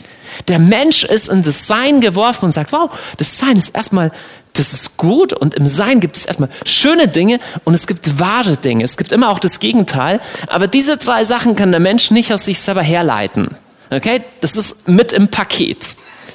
Der 0.49 0.58
Mensch 0.58 1.05
ist 1.05 1.29
in 1.29 1.43
das 1.43 1.67
Sein 1.67 2.00
geworfen 2.00 2.46
und 2.46 2.53
sagt, 2.53 2.73
wow, 2.73 2.91
das 3.17 3.38
Sein 3.38 3.56
ist 3.56 3.75
erstmal 3.75 4.12
das 4.55 4.73
ist 4.73 4.97
gut 4.97 5.32
und 5.32 5.55
im 5.55 5.67
Sein 5.67 6.00
gibt 6.00 6.17
es 6.17 6.25
erstmal 6.25 6.50
schöne 6.67 7.08
Dinge 7.08 7.38
und 7.64 7.75
es 7.75 7.87
gibt 7.87 8.19
wahre 8.19 8.56
Dinge. 8.56 8.85
Es 8.85 8.97
gibt 8.97 9.12
immer 9.12 9.31
auch 9.31 9.38
das 9.38 9.61
Gegenteil. 9.61 10.20
Aber 10.49 10.67
diese 10.67 10.97
drei 10.97 11.25
Sachen 11.25 11.56
kann 11.56 11.70
der 11.70 11.81
Mensch 11.81 12.11
nicht 12.11 12.32
aus 12.32 12.44
sich 12.44 12.58
selber 12.58 12.82
herleiten. 12.82 13.56
Okay? 13.91 14.23
Das 14.41 14.56
ist 14.56 14.88
mit 14.88 15.12
im 15.12 15.29
Paket. 15.29 15.79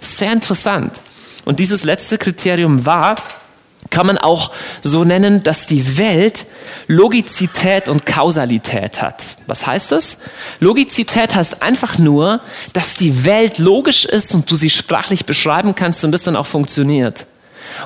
Sehr 0.01 0.31
interessant. 0.31 0.93
Und 1.43 1.59
dieses 1.59 1.83
letzte 1.83 2.17
Kriterium 2.17 2.85
war, 2.85 3.15
kann 3.91 4.07
man 4.07 4.17
auch 4.17 4.51
so 4.81 5.03
nennen, 5.03 5.43
dass 5.43 5.67
die 5.67 5.97
Welt 5.97 6.47
Logizität 6.87 7.87
und 7.87 8.05
Kausalität 8.05 9.01
hat. 9.01 9.37
Was 9.47 9.67
heißt 9.67 9.91
das? 9.91 10.19
Logizität 10.59 11.35
heißt 11.35 11.61
einfach 11.61 11.97
nur, 11.97 12.41
dass 12.73 12.95
die 12.95 13.25
Welt 13.25 13.57
logisch 13.59 14.05
ist 14.05 14.33
und 14.33 14.49
du 14.49 14.55
sie 14.55 14.69
sprachlich 14.69 15.25
beschreiben 15.25 15.75
kannst 15.75 16.03
und 16.03 16.11
das 16.11 16.23
dann 16.23 16.35
auch 16.35 16.47
funktioniert. 16.47 17.27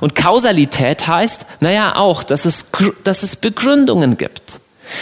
Und 0.02 0.16
Kausalität 0.16 1.08
heißt, 1.08 1.46
naja, 1.60 1.96
auch, 1.96 2.24
dass 2.24 2.46
es, 2.46 2.66
dass 3.04 3.24
es 3.24 3.36
Begründungen 3.36 4.18
gibt. 4.18 4.60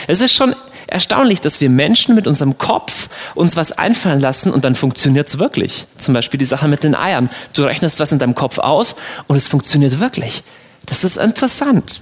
Es 0.07 0.21
ist 0.21 0.33
schon 0.33 0.55
erstaunlich, 0.87 1.41
dass 1.41 1.61
wir 1.61 1.69
Menschen 1.69 2.15
mit 2.15 2.27
unserem 2.27 2.57
Kopf 2.57 3.09
uns 3.35 3.55
was 3.55 3.71
einfallen 3.71 4.19
lassen 4.19 4.51
und 4.51 4.63
dann 4.63 4.75
funktioniert 4.75 5.27
es 5.27 5.39
wirklich. 5.39 5.85
Zum 5.97 6.13
Beispiel 6.13 6.37
die 6.37 6.45
Sache 6.45 6.67
mit 6.67 6.83
den 6.83 6.95
Eiern. 6.95 7.29
Du 7.53 7.63
rechnest 7.63 7.99
was 7.99 8.11
in 8.11 8.19
deinem 8.19 8.35
Kopf 8.35 8.57
aus 8.57 8.95
und 9.27 9.35
es 9.35 9.47
funktioniert 9.47 9.99
wirklich. 9.99 10.43
Das 10.85 11.03
ist 11.03 11.17
interessant. 11.17 12.01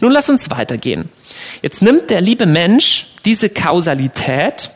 Nun 0.00 0.12
lass 0.12 0.28
uns 0.28 0.50
weitergehen. 0.50 1.08
Jetzt 1.62 1.82
nimmt 1.82 2.10
der 2.10 2.20
liebe 2.20 2.46
Mensch 2.46 3.06
diese 3.24 3.48
Kausalität 3.48 4.70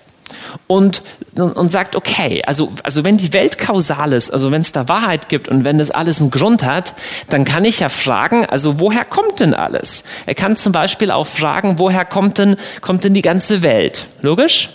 und, 0.66 1.02
und 1.34 1.70
sagt, 1.70 1.96
okay, 1.96 2.42
also, 2.46 2.72
also 2.82 3.04
wenn 3.04 3.16
die 3.16 3.32
Welt 3.32 3.58
kausal 3.58 4.12
ist, 4.12 4.32
also 4.32 4.50
wenn 4.50 4.60
es 4.60 4.72
da 4.72 4.88
Wahrheit 4.88 5.28
gibt 5.28 5.48
und 5.48 5.64
wenn 5.64 5.78
das 5.78 5.90
alles 5.90 6.20
einen 6.20 6.30
Grund 6.30 6.64
hat, 6.64 6.94
dann 7.28 7.44
kann 7.44 7.64
ich 7.64 7.80
ja 7.80 7.88
fragen, 7.88 8.46
also 8.46 8.80
woher 8.80 9.04
kommt 9.04 9.40
denn 9.40 9.54
alles? 9.54 10.04
Er 10.26 10.34
kann 10.34 10.56
zum 10.56 10.72
Beispiel 10.72 11.10
auch 11.10 11.26
fragen, 11.26 11.78
woher 11.78 12.04
kommt 12.04 12.38
denn, 12.38 12.56
kommt 12.80 13.04
denn 13.04 13.14
die 13.14 13.22
ganze 13.22 13.62
Welt? 13.62 14.06
Logisch? 14.22 14.70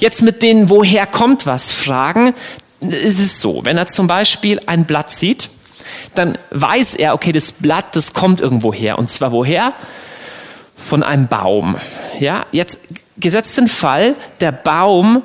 Jetzt 0.00 0.22
mit 0.22 0.42
den 0.42 0.68
woher 0.68 1.06
kommt 1.06 1.46
was 1.46 1.72
Fragen 1.72 2.34
ist 2.92 3.18
es 3.18 3.40
so, 3.40 3.64
wenn 3.64 3.78
er 3.78 3.86
zum 3.86 4.06
Beispiel 4.06 4.60
ein 4.66 4.84
Blatt 4.84 5.10
sieht, 5.10 5.48
dann 6.14 6.38
weiß 6.50 6.94
er, 6.94 7.14
okay, 7.14 7.32
das 7.32 7.52
Blatt, 7.52 7.96
das 7.96 8.12
kommt 8.12 8.40
irgendwo 8.40 8.72
her. 8.72 8.98
Und 8.98 9.08
zwar 9.08 9.32
woher? 9.32 9.72
Von 10.76 11.02
einem 11.02 11.28
Baum. 11.28 11.76
Ja, 12.20 12.46
jetzt 12.52 12.78
gesetzt 13.16 13.56
den 13.56 13.68
Fall, 13.68 14.14
der 14.40 14.52
Baum, 14.52 15.22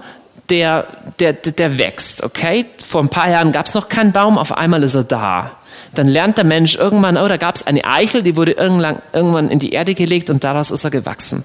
der, 0.50 0.88
der, 1.20 1.34
der 1.34 1.78
wächst, 1.78 2.24
okay? 2.24 2.66
Vor 2.86 3.02
ein 3.02 3.10
paar 3.10 3.30
Jahren 3.30 3.52
gab 3.52 3.68
es 3.68 3.74
noch 3.74 3.88
keinen 3.88 4.12
Baum, 4.12 4.38
auf 4.38 4.58
einmal 4.58 4.84
ist 4.84 4.96
er 4.96 5.04
da. 5.04 5.52
Dann 5.96 6.08
lernt 6.08 6.38
der 6.38 6.46
Mensch 6.46 6.76
irgendwann, 6.76 7.18
oh, 7.18 7.28
da 7.28 7.38
gab 7.38 7.56
es 7.56 7.66
eine 7.66 7.84
Eichel, 7.84 8.22
die 8.22 8.36
wurde 8.36 8.52
irgendwann 8.52 9.50
in 9.50 9.60
die 9.60 9.72
Erde 9.72 9.96
gelegt 9.96 10.30
und 10.30 10.44
daraus 10.44 10.70
ist 10.70 10.84
er 10.84 10.92
gewachsen, 10.92 11.44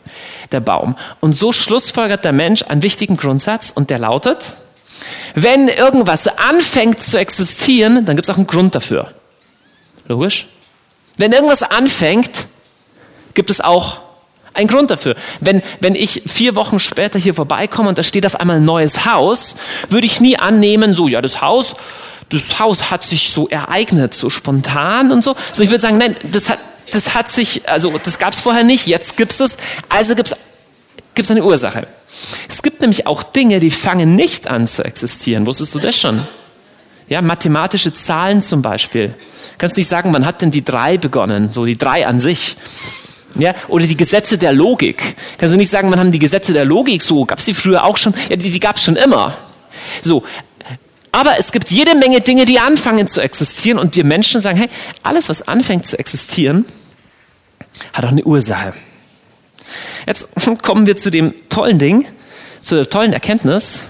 der 0.53 0.61
Baum. 0.61 0.97
Und 1.21 1.35
so 1.35 1.53
schlussfolgert 1.53 2.25
der 2.25 2.33
Mensch 2.33 2.63
einen 2.63 2.83
wichtigen 2.83 3.17
Grundsatz 3.17 3.73
und 3.75 3.91
der 3.91 3.99
lautet, 3.99 4.55
wenn 5.35 5.69
irgendwas 5.69 6.27
anfängt 6.27 7.01
zu 7.03 7.19
existieren, 7.19 8.05
dann 8.05 8.17
gibt 8.17 8.29
es 8.29 8.35
auch 8.35 8.39
einen 8.39 8.47
Grund 8.47 8.75
dafür. 8.75 9.13
Logisch? 10.09 10.47
Wenn 11.17 11.33
irgendwas 11.33 11.63
anfängt, 11.63 12.47
gibt 13.35 13.51
es 13.51 13.61
auch 13.61 14.04
ein 14.55 14.69
Grund 14.69 14.91
dafür. 14.91 15.17
Wenn, 15.41 15.63
wenn 15.81 15.95
ich 15.95 16.23
vier 16.27 16.55
Wochen 16.55 16.79
später 16.79 17.19
hier 17.19 17.35
vorbeikomme 17.35 17.89
und 17.89 17.99
da 17.99 18.03
steht 18.03 18.25
auf 18.25 18.41
einmal 18.41 18.57
ein 18.57 18.65
neues 18.65 19.05
Haus, 19.05 19.57
würde 19.89 20.07
ich 20.07 20.21
nie 20.21 20.39
annehmen, 20.39 20.95
so, 20.95 21.09
ja, 21.09 21.21
das 21.21 21.43
Haus, 21.43 21.75
das 22.31 22.59
Haus 22.61 22.91
hat 22.91 23.03
sich 23.03 23.31
so 23.31 23.49
ereignet, 23.49 24.15
so 24.15 24.31
spontan 24.31 25.13
und 25.13 25.23
so. 25.23 25.37
So, 25.53 25.63
ich 25.63 25.71
würde 25.71 25.83
sagen, 25.83 25.99
nein, 25.99 26.17
das 26.23 26.49
hat, 26.49 26.59
das 26.93 27.15
hat 27.15 27.29
sich, 27.29 27.69
also, 27.69 27.99
das 28.03 28.19
gab 28.19 28.33
es 28.33 28.41
vorher 28.41 28.65
nicht, 28.65 28.87
jetzt 28.87 29.17
gibt 29.17 29.39
es, 29.39 29.59
also 29.89 30.15
gibt 30.15 30.33
es 31.17 31.31
eine 31.31 31.45
Ursache. 31.45 31.87
Es 32.49 32.63
gibt 32.63 32.81
nämlich 32.81 33.07
auch 33.07 33.23
Dinge, 33.23 33.61
die 33.61 33.71
fangen 33.71 34.17
nicht 34.17 34.49
an 34.49 34.67
zu 34.67 34.85
existieren. 34.85 35.47
Wusstest 35.47 35.75
du 35.75 35.79
das 35.79 35.99
schon? 35.99 36.27
Ja, 37.09 37.21
mathematische 37.21 37.93
Zahlen 37.93 38.41
zum 38.41 38.63
Beispiel. 38.63 39.15
Kannst 39.59 39.77
nicht 39.77 39.89
sagen, 39.89 40.13
wann 40.13 40.25
hat 40.25 40.41
denn 40.43 40.51
die 40.51 40.65
drei 40.65 40.97
begonnen? 40.97 41.53
So 41.53 41.67
die 41.67 41.77
drei 41.77 42.07
an 42.07 42.19
sich. 42.19 42.57
Ja, 43.37 43.53
oder 43.69 43.87
die 43.87 43.97
Gesetze 43.97 44.39
der 44.39 44.53
Logik. 44.53 45.17
Kannst 45.39 45.53
du 45.53 45.59
nicht 45.59 45.71
sagen, 45.71 45.91
man 45.91 45.99
haben 45.99 46.13
die 46.13 46.19
Gesetze 46.19 46.53
der 46.53 46.65
Logik 46.65 47.03
so, 47.03 47.25
gab 47.25 47.39
es 47.39 47.45
die 47.45 47.55
früher 47.55 47.85
auch 47.85 47.97
schon? 47.97 48.15
Ja, 48.29 48.37
die, 48.37 48.51
die 48.51 48.61
gab 48.61 48.77
es 48.77 48.85
schon 48.85 48.97
immer. 48.97 49.37
So, 50.03 50.23
Aber 51.15 51.39
es 51.39 51.53
gibt 51.53 51.71
jede 51.71 51.95
Menge 51.95 52.21
Dinge, 52.21 52.45
die 52.45 52.59
anfangen 52.59 53.07
zu 53.07 53.21
existieren 53.21 53.79
und 53.79 53.95
wir 53.95 54.05
Menschen 54.05 54.41
sagen, 54.41 54.59
hey, 54.59 54.69
alles, 55.05 55.29
was 55.29 55.47
anfängt 55.47 55.87
zu 55.87 55.97
existieren, 55.97 56.65
hat 57.93 58.05
auch 58.05 58.11
eine 58.11 58.25
Ursache. 58.25 58.75
Jetzt 60.07 60.29
kommen 60.63 60.89
wir 60.89 60.97
zu 60.97 61.11
dem 61.11 61.33
tollen 61.49 61.79
Ding, 61.79 62.07
zu 62.61 62.75
der 62.75 62.91
tollen 62.91 63.13
Erkenntnis, 63.13 63.83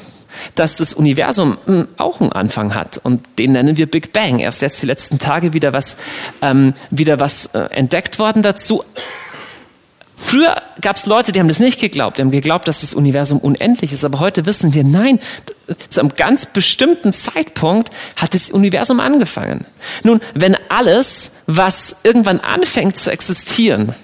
dass 0.55 0.77
das 0.77 0.93
Universum 0.93 1.57
hm, 1.65 1.89
auch 1.97 2.21
einen 2.21 2.33
Anfang 2.33 2.75
hat 2.75 2.99
und 3.03 3.23
den 3.39 3.53
nennen 3.53 3.79
wir 3.79 3.87
Big 3.87 4.13
Bang. 4.13 4.41
Erst 4.41 4.61
jetzt 4.61 4.83
die 4.83 4.87
letzten 4.87 5.19
Tage 5.19 5.55
wieder 5.55 5.73
was, 5.73 5.97
ähm, 6.43 6.75
wieder 6.91 7.21
was 7.21 7.47
äh, 7.55 7.61
entdeckt 7.71 8.19
worden 8.19 8.43
dazu. 8.43 8.85
Früher 10.27 10.57
gab 10.81 10.97
es 10.97 11.05
Leute, 11.05 11.33
die 11.33 11.39
haben 11.39 11.49
das 11.49 11.59
nicht 11.59 11.79
geglaubt, 11.79 12.17
die 12.17 12.23
haben 12.23 12.31
geglaubt, 12.31 12.67
dass 12.67 12.81
das 12.81 12.95
Universum 12.95 13.39
unendlich 13.39 13.93
ist, 13.93 14.05
aber 14.05 14.21
heute 14.21 14.47
wissen 14.47 14.73
wir, 14.73 14.83
nein, 14.83 15.21
zu 15.91 16.01
einem 16.01 16.15
ganz 16.17 16.47
bestimmten 16.47 17.13
Zeitpunkt 17.13 17.91
hat 18.17 18.33
das 18.33 18.51
Universum 18.51 19.01
angefangen. 19.01 19.67
Nun, 20.03 20.21
wenn 20.33 20.57
alles, 20.71 21.43
was 21.47 21.97
irgendwann 22.05 22.41
anfängt 22.41 22.97
zu 22.97 23.11
existieren, 23.13 23.95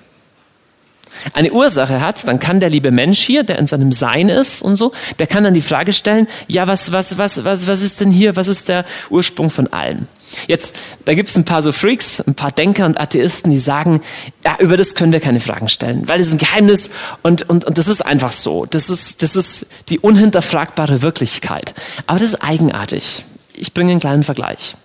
eine 1.32 1.52
Ursache 1.52 2.02
hat, 2.02 2.28
dann 2.28 2.38
kann 2.38 2.60
der 2.60 2.68
liebe 2.68 2.90
Mensch 2.90 3.20
hier, 3.20 3.42
der 3.42 3.58
in 3.58 3.66
seinem 3.66 3.90
Sein 3.90 4.28
ist 4.28 4.60
und 4.60 4.76
so, 4.76 4.92
der 5.18 5.26
kann 5.26 5.42
dann 5.42 5.54
die 5.54 5.62
Frage 5.62 5.94
stellen, 5.94 6.28
ja, 6.48 6.66
was, 6.66 6.92
was, 6.92 7.16
was, 7.16 7.44
was, 7.44 7.66
was 7.66 7.80
ist 7.80 7.98
denn 8.00 8.10
hier, 8.10 8.36
was 8.36 8.46
ist 8.46 8.68
der 8.68 8.84
Ursprung 9.08 9.48
von 9.48 9.72
allem? 9.72 10.06
Jetzt, 10.46 10.74
da 11.04 11.14
gibt 11.14 11.28
es 11.28 11.36
ein 11.36 11.44
paar 11.44 11.62
so 11.62 11.72
Freaks, 11.72 12.20
ein 12.20 12.34
paar 12.34 12.52
Denker 12.52 12.86
und 12.86 13.00
Atheisten, 13.00 13.50
die 13.50 13.58
sagen, 13.58 14.00
ja, 14.44 14.56
über 14.60 14.76
das 14.76 14.94
können 14.94 15.12
wir 15.12 15.20
keine 15.20 15.40
Fragen 15.40 15.68
stellen, 15.68 16.08
weil 16.08 16.18
das 16.18 16.28
ist 16.28 16.34
ein 16.34 16.38
Geheimnis 16.38 16.90
und, 17.22 17.48
und, 17.48 17.64
und 17.64 17.78
das 17.78 17.88
ist 17.88 18.02
einfach 18.02 18.32
so. 18.32 18.66
Das 18.66 18.90
ist, 18.90 19.22
das 19.22 19.36
ist 19.36 19.66
die 19.88 19.98
unhinterfragbare 19.98 21.02
Wirklichkeit. 21.02 21.74
Aber 22.06 22.18
das 22.18 22.32
ist 22.32 22.42
eigenartig. 22.42 23.24
Ich 23.54 23.74
bringe 23.74 23.90
einen 23.90 24.00
kleinen 24.00 24.22
Vergleich. 24.22 24.76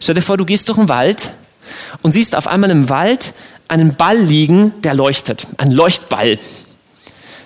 Stell 0.00 0.14
dir 0.14 0.22
vor, 0.22 0.36
du 0.36 0.44
gehst 0.44 0.68
durch 0.68 0.78
den 0.78 0.88
Wald 0.88 1.32
und 2.02 2.12
siehst 2.12 2.36
auf 2.36 2.46
einmal 2.46 2.70
im 2.70 2.88
Wald 2.88 3.34
einen 3.68 3.94
Ball 3.94 4.18
liegen, 4.18 4.72
der 4.82 4.94
leuchtet. 4.94 5.46
Ein 5.56 5.70
Leuchtball. 5.70 6.38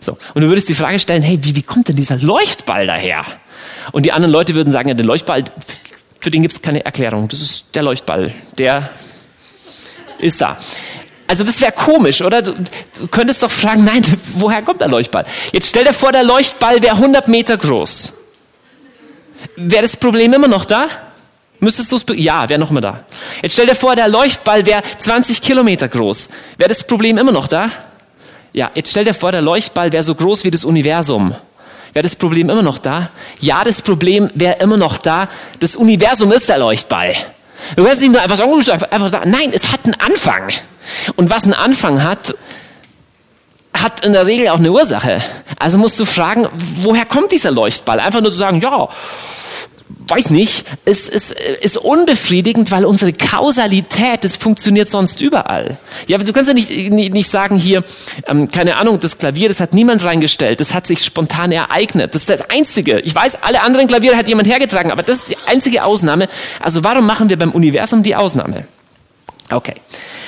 So. 0.01 0.19
Und 0.35 0.43
du 0.43 0.49
würdest 0.49 0.69
die 0.69 0.75
Frage 0.75 0.99
stellen, 0.99 1.23
hey, 1.23 1.39
wie, 1.43 1.57
wie 1.57 1.63
kommt 1.63 1.89
denn 1.89 1.97
dieser 1.97 2.17
Leuchtball 2.17 2.87
daher? 2.87 3.25
Und 3.93 4.05
die 4.05 4.13
anderen 4.13 4.33
Leute 4.33 4.55
würden 4.55 4.73
sagen, 4.73 4.89
ja, 4.89 4.95
der 4.95 5.05
Leuchtball, 5.05 5.45
für 6.25 6.31
den 6.31 6.41
gibt 6.41 6.55
es 6.55 6.63
keine 6.63 6.83
Erklärung. 6.83 7.29
Das 7.29 7.43
ist 7.43 7.67
der 7.75 7.83
Leuchtball. 7.83 8.33
Der 8.57 8.89
ist 10.19 10.41
da. 10.41 10.57
Also 11.27 11.45
das 11.45 11.61
wäre 11.61 11.73
komisch, 11.73 12.23
oder? 12.23 12.41
Du, 12.41 12.55
du, 12.99 13.09
könntest 13.09 13.43
doch 13.43 13.51
fragen, 13.51 13.85
nein, 13.85 14.03
woher 14.37 14.63
kommt 14.63 14.81
der 14.81 14.89
Leuchtball? 14.89 15.27
Jetzt 15.53 15.69
stell 15.69 15.85
dir 15.85 15.93
vor, 15.93 16.13
der 16.13 16.23
Leuchtball 16.23 16.83
wäre 16.83 16.95
100 16.95 17.29
Meter 17.29 17.59
groß. 17.59 18.15
Wäre 19.57 19.83
das 19.83 19.99
Problem 19.99 20.33
immer 20.33 20.49
noch 20.49 20.65
da? 20.65 20.87
Müsstest 21.61 21.93
du 21.93 21.97
es, 21.97 22.05
ja, 22.15 22.49
wäre 22.49 22.59
noch 22.59 22.71
mal 22.71 22.81
da. 22.81 23.05
Jetzt 23.43 23.53
stell 23.53 23.67
dir 23.67 23.75
vor, 23.75 23.95
der 23.95 24.09
Leuchtball 24.09 24.65
wäre 24.65 24.83
20 24.97 25.43
Kilometer 25.43 25.89
groß. 25.89 26.31
Wäre 26.57 26.69
das 26.69 26.87
Problem 26.87 27.19
immer 27.19 27.33
noch 27.33 27.49
da? 27.49 27.69
Ja, 28.55 28.71
jetzt 28.75 28.93
stell 28.93 29.05
dir 29.05 29.13
vor, 29.13 29.31
der 29.31 29.43
Leuchtball 29.43 29.93
wäre 29.93 30.03
so 30.03 30.15
groß 30.15 30.45
wie 30.45 30.51
das 30.51 30.65
Universum. 30.65 31.35
Wäre 31.95 32.03
das 32.03 32.17
Problem 32.17 32.51
immer 32.51 32.63
noch 32.63 32.79
da? 32.79 33.11
Ja, 33.39 33.63
das 33.65 33.81
Problem 33.81 34.29
wäre 34.35 34.57
immer 34.59 34.77
noch 34.77 34.99
da. 34.99 35.29
Das 35.61 35.77
Universum 35.77 36.33
ist 36.33 36.49
der 36.49 36.59
Leuchtball. 36.59 37.15
Du 37.77 37.85
kannst 37.85 38.03
nicht 38.03 38.13
nur 38.13 38.21
einfach 38.21 38.37
sagen, 38.37 38.51
oh, 38.53 38.71
einfach, 38.91 39.11
da. 39.11 39.23
Nein, 39.25 39.53
es 39.53 39.73
hat 39.73 39.85
einen 39.85 39.95
Anfang. 39.95 40.51
Und 41.15 41.31
was 41.31 41.45
einen 41.45 41.55
Anfang 41.55 42.03
hat, 42.03 42.35
hat 43.73 44.05
in 44.05 44.13
der 44.13 44.27
Regel 44.27 44.49
auch 44.49 44.59
eine 44.59 44.73
Ursache. 44.73 45.23
Also 45.59 45.79
musst 45.79 45.99
du 46.01 46.05
fragen, 46.05 46.49
woher 46.81 47.05
kommt 47.05 47.31
dieser 47.31 47.53
Leuchtball? 47.53 48.01
Einfach 48.01 48.21
nur 48.21 48.33
zu 48.33 48.39
sagen, 48.39 48.61
ja, 48.61 48.89
weiß 50.07 50.31
nicht, 50.31 50.65
es 50.85 51.09
ist, 51.09 51.33
ist 51.33 51.77
unbefriedigend, 51.77 52.71
weil 52.71 52.85
unsere 52.85 53.13
Kausalität, 53.13 54.23
das 54.23 54.37
funktioniert 54.37 54.89
sonst 54.89 55.21
überall. 55.21 55.79
Ja, 56.09 56.19
du 56.19 56.33
kannst 56.33 56.49
ja 56.49 56.55
nicht, 56.55 56.71
nicht 56.71 57.31
sagen 57.31 57.57
hier, 57.57 57.85
ähm, 58.27 58.49
keine 58.49 58.77
Ahnung, 58.77 59.01
das 59.01 59.19
Klavier, 59.19 59.49
das 59.49 59.61
hat 59.61 59.73
niemand 59.73 60.05
reingestellt, 60.05 60.61
das 60.61 60.75
hat 60.75 60.87
sich 60.87 61.03
spontan 61.05 61.53
ereignet. 61.53 62.15
Das 62.15 62.23
ist 62.23 62.31
das 62.31 62.51
Einzige. 62.51 63.01
Ich 63.01 63.15
weiß, 63.15 63.43
alle 63.43 63.63
anderen 63.63 63.87
Klaviere 63.87 64.17
hat 64.17 64.29
jemand 64.29 64.49
hergetragen, 64.49 64.91
aber 64.91 65.03
das 65.03 65.19
ist 65.19 65.31
die 65.31 65.37
einzige 65.47 65.85
Ausnahme. 65.85 66.29
Also 66.61 66.85
warum 66.85 67.07
machen 67.07 67.29
wir 67.29 67.39
beim 67.39 67.53
Universum 67.53 68.03
die 68.03 68.15
Ausnahme? 68.15 68.67
Okay, 69.51 69.75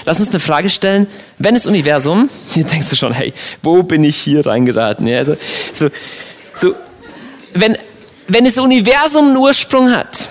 lass 0.04 0.18
uns 0.21 0.28
eine 0.30 0.40
Frage 0.40 0.71
stellen. 0.71 1.06
Wenn 1.38 1.54
das 1.54 1.66
Universum, 1.66 2.30
hier 2.54 2.64
denkst 2.64 2.90
du 2.90 2.97
schon, 2.97 3.12
hey, 3.12 3.33
wo 3.62 3.83
bin 3.83 4.04
ich 4.04 4.16
hier 4.16 4.47
reingeraten? 4.47 5.06
Ja, 5.06 5.18
also, 5.18 5.37
so, 5.75 5.88
so, 6.54 6.75
wenn 7.54 7.76
wenn 8.28 8.45
das 8.45 8.59
Universum 8.59 9.26
einen 9.28 9.37
Ursprung 9.37 9.90
hat, 9.90 10.28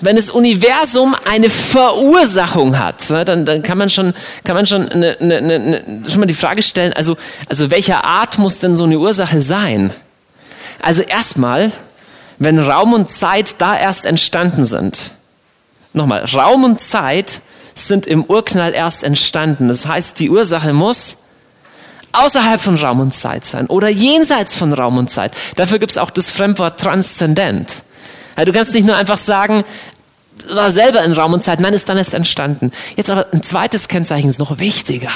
wenn 0.00 0.16
das 0.16 0.30
Universum 0.30 1.16
eine 1.24 1.50
Verursachung 1.50 2.78
hat, 2.78 3.10
ne, 3.10 3.24
dann, 3.24 3.44
dann 3.44 3.62
kann 3.62 3.78
man 3.78 3.90
schon, 3.90 4.14
kann 4.44 4.54
man 4.54 4.66
schon, 4.66 4.88
eine, 4.88 5.16
eine, 5.18 5.36
eine, 5.38 6.02
schon 6.08 6.20
mal 6.20 6.26
die 6.26 6.34
Frage 6.34 6.62
stellen, 6.62 6.92
also, 6.92 7.16
also 7.48 7.70
welcher 7.70 8.04
Art 8.04 8.38
muss 8.38 8.58
denn 8.60 8.76
so 8.76 8.84
eine 8.84 8.98
Ursache 8.98 9.42
sein? 9.42 9.92
Also 10.80 11.02
erstmal, 11.02 11.72
wenn 12.38 12.58
Raum 12.58 12.92
und 12.92 13.10
Zeit 13.10 13.56
da 13.58 13.76
erst 13.76 14.06
entstanden 14.06 14.64
sind. 14.64 15.12
Nochmal, 15.92 16.24
Raum 16.24 16.64
und 16.64 16.78
Zeit 16.78 17.40
sind 17.74 18.06
im 18.06 18.24
Urknall 18.24 18.74
erst 18.74 19.02
entstanden. 19.02 19.68
Das 19.68 19.86
heißt, 19.86 20.18
die 20.18 20.30
Ursache 20.30 20.72
muss 20.72 21.18
außerhalb 22.12 22.60
von 22.60 22.76
Raum 22.76 23.00
und 23.00 23.14
Zeit 23.14 23.44
sein 23.44 23.66
oder 23.66 23.88
jenseits 23.88 24.56
von 24.56 24.72
Raum 24.72 24.98
und 24.98 25.08
Zeit. 25.10 25.36
Dafür 25.56 25.78
gibt 25.78 25.90
es 25.90 25.98
auch 25.98 26.10
das 26.10 26.30
Fremdwort 26.30 26.80
transzendent. 26.80 27.68
du 28.36 28.52
kannst 28.52 28.74
nicht 28.74 28.86
nur 28.86 28.96
einfach 28.96 29.18
sagen, 29.18 29.64
war 30.50 30.70
selber 30.70 31.02
in 31.02 31.12
Raum 31.12 31.32
und 31.32 31.44
Zeit, 31.44 31.60
nein, 31.60 31.74
ist 31.74 31.88
dann 31.88 31.98
erst 31.98 32.14
entstanden. 32.14 32.70
Jetzt 32.96 33.10
aber 33.10 33.26
ein 33.32 33.42
zweites 33.42 33.88
Kennzeichen 33.88 34.28
ist 34.28 34.38
noch 34.38 34.58
wichtiger. 34.58 35.10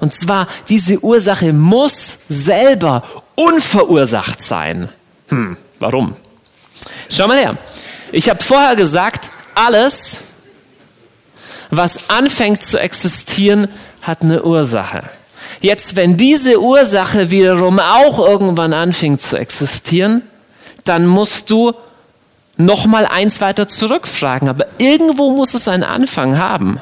Und 0.00 0.12
zwar, 0.12 0.48
diese 0.68 1.02
Ursache 1.02 1.52
muss 1.52 2.18
selber 2.28 3.04
unverursacht 3.36 4.42
sein. 4.42 4.88
Hm, 5.28 5.56
warum? 5.78 6.16
Schau 7.08 7.28
mal 7.28 7.38
her. 7.38 7.56
Ich 8.10 8.28
habe 8.28 8.42
vorher 8.42 8.76
gesagt, 8.76 9.30
alles, 9.54 10.22
was 11.70 12.10
anfängt 12.10 12.62
zu 12.62 12.78
existieren, 12.78 13.68
hat 14.02 14.22
eine 14.22 14.42
Ursache. 14.42 15.04
Jetzt, 15.60 15.96
wenn 15.96 16.16
diese 16.16 16.60
Ursache 16.60 17.30
wiederum 17.30 17.78
auch 17.78 18.18
irgendwann 18.18 18.72
anfängt 18.72 19.20
zu 19.20 19.36
existieren, 19.36 20.22
dann 20.84 21.06
musst 21.06 21.50
du 21.50 21.72
noch 22.56 22.86
mal 22.86 23.06
eins 23.06 23.40
weiter 23.40 23.68
zurückfragen. 23.68 24.48
Aber 24.48 24.66
irgendwo 24.78 25.30
muss 25.30 25.54
es 25.54 25.68
einen 25.68 25.84
Anfang 25.84 26.38
haben. 26.38 26.78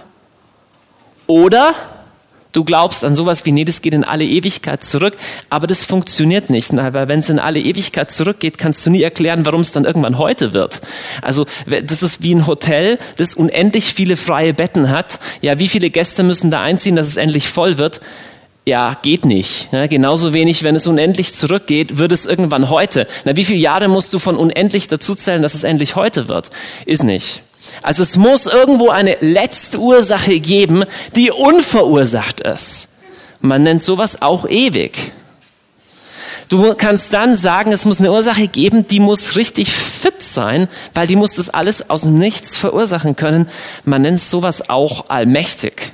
Oder 1.26 1.74
du 2.52 2.64
glaubst 2.64 3.04
an 3.04 3.14
sowas 3.14 3.44
wie, 3.46 3.52
nee, 3.52 3.64
das 3.64 3.82
geht 3.82 3.94
in 3.94 4.02
alle 4.02 4.24
Ewigkeit 4.24 4.82
zurück, 4.82 5.16
aber 5.48 5.68
das 5.68 5.84
funktioniert 5.84 6.50
nicht, 6.50 6.76
weil 6.76 7.06
wenn 7.06 7.20
es 7.20 7.28
in 7.30 7.38
alle 7.38 7.60
Ewigkeit 7.60 8.10
zurückgeht, 8.10 8.58
kannst 8.58 8.84
du 8.84 8.90
nie 8.90 9.02
erklären, 9.02 9.46
warum 9.46 9.60
es 9.60 9.70
dann 9.70 9.84
irgendwann 9.84 10.18
heute 10.18 10.52
wird. 10.52 10.80
Also 11.22 11.46
das 11.66 12.02
ist 12.02 12.22
wie 12.22 12.34
ein 12.34 12.48
Hotel, 12.48 12.98
das 13.16 13.34
unendlich 13.34 13.94
viele 13.94 14.16
freie 14.16 14.52
Betten 14.52 14.90
hat. 14.90 15.20
Ja, 15.40 15.60
wie 15.60 15.68
viele 15.68 15.90
Gäste 15.90 16.24
müssen 16.24 16.50
da 16.50 16.60
einziehen, 16.60 16.96
dass 16.96 17.06
es 17.06 17.16
endlich 17.16 17.48
voll 17.48 17.78
wird? 17.78 18.00
Ja, 18.66 18.96
geht 19.02 19.24
nicht. 19.24 19.72
Ja, 19.72 19.86
genauso 19.86 20.32
wenig, 20.32 20.62
wenn 20.62 20.76
es 20.76 20.86
unendlich 20.86 21.32
zurückgeht, 21.32 21.98
wird 21.98 22.12
es 22.12 22.26
irgendwann 22.26 22.68
heute. 22.68 23.06
Na, 23.24 23.34
wie 23.36 23.44
viele 23.44 23.58
Jahre 23.58 23.88
musst 23.88 24.12
du 24.12 24.18
von 24.18 24.36
unendlich 24.36 24.86
dazuzählen, 24.86 25.42
dass 25.42 25.54
es 25.54 25.64
endlich 25.64 25.96
heute 25.96 26.28
wird? 26.28 26.50
Ist 26.84 27.02
nicht. 27.02 27.42
Also 27.82 28.02
es 28.02 28.16
muss 28.16 28.46
irgendwo 28.46 28.90
eine 28.90 29.16
letzte 29.20 29.78
Ursache 29.78 30.40
geben, 30.40 30.84
die 31.16 31.30
unverursacht 31.30 32.40
ist. 32.40 32.88
Man 33.40 33.62
nennt 33.62 33.82
sowas 33.82 34.20
auch 34.20 34.46
ewig. 34.48 35.12
Du 36.48 36.74
kannst 36.74 37.14
dann 37.14 37.36
sagen, 37.36 37.72
es 37.72 37.84
muss 37.84 38.00
eine 38.00 38.12
Ursache 38.12 38.48
geben, 38.48 38.86
die 38.86 39.00
muss 39.00 39.36
richtig 39.36 39.70
fit 39.70 40.20
sein, 40.20 40.68
weil 40.94 41.06
die 41.06 41.16
muss 41.16 41.36
das 41.36 41.48
alles 41.48 41.88
aus 41.88 42.02
dem 42.02 42.18
Nichts 42.18 42.56
verursachen 42.56 43.14
können. 43.14 43.48
Man 43.84 44.02
nennt 44.02 44.20
sowas 44.20 44.68
auch 44.68 45.08
allmächtig. 45.08 45.92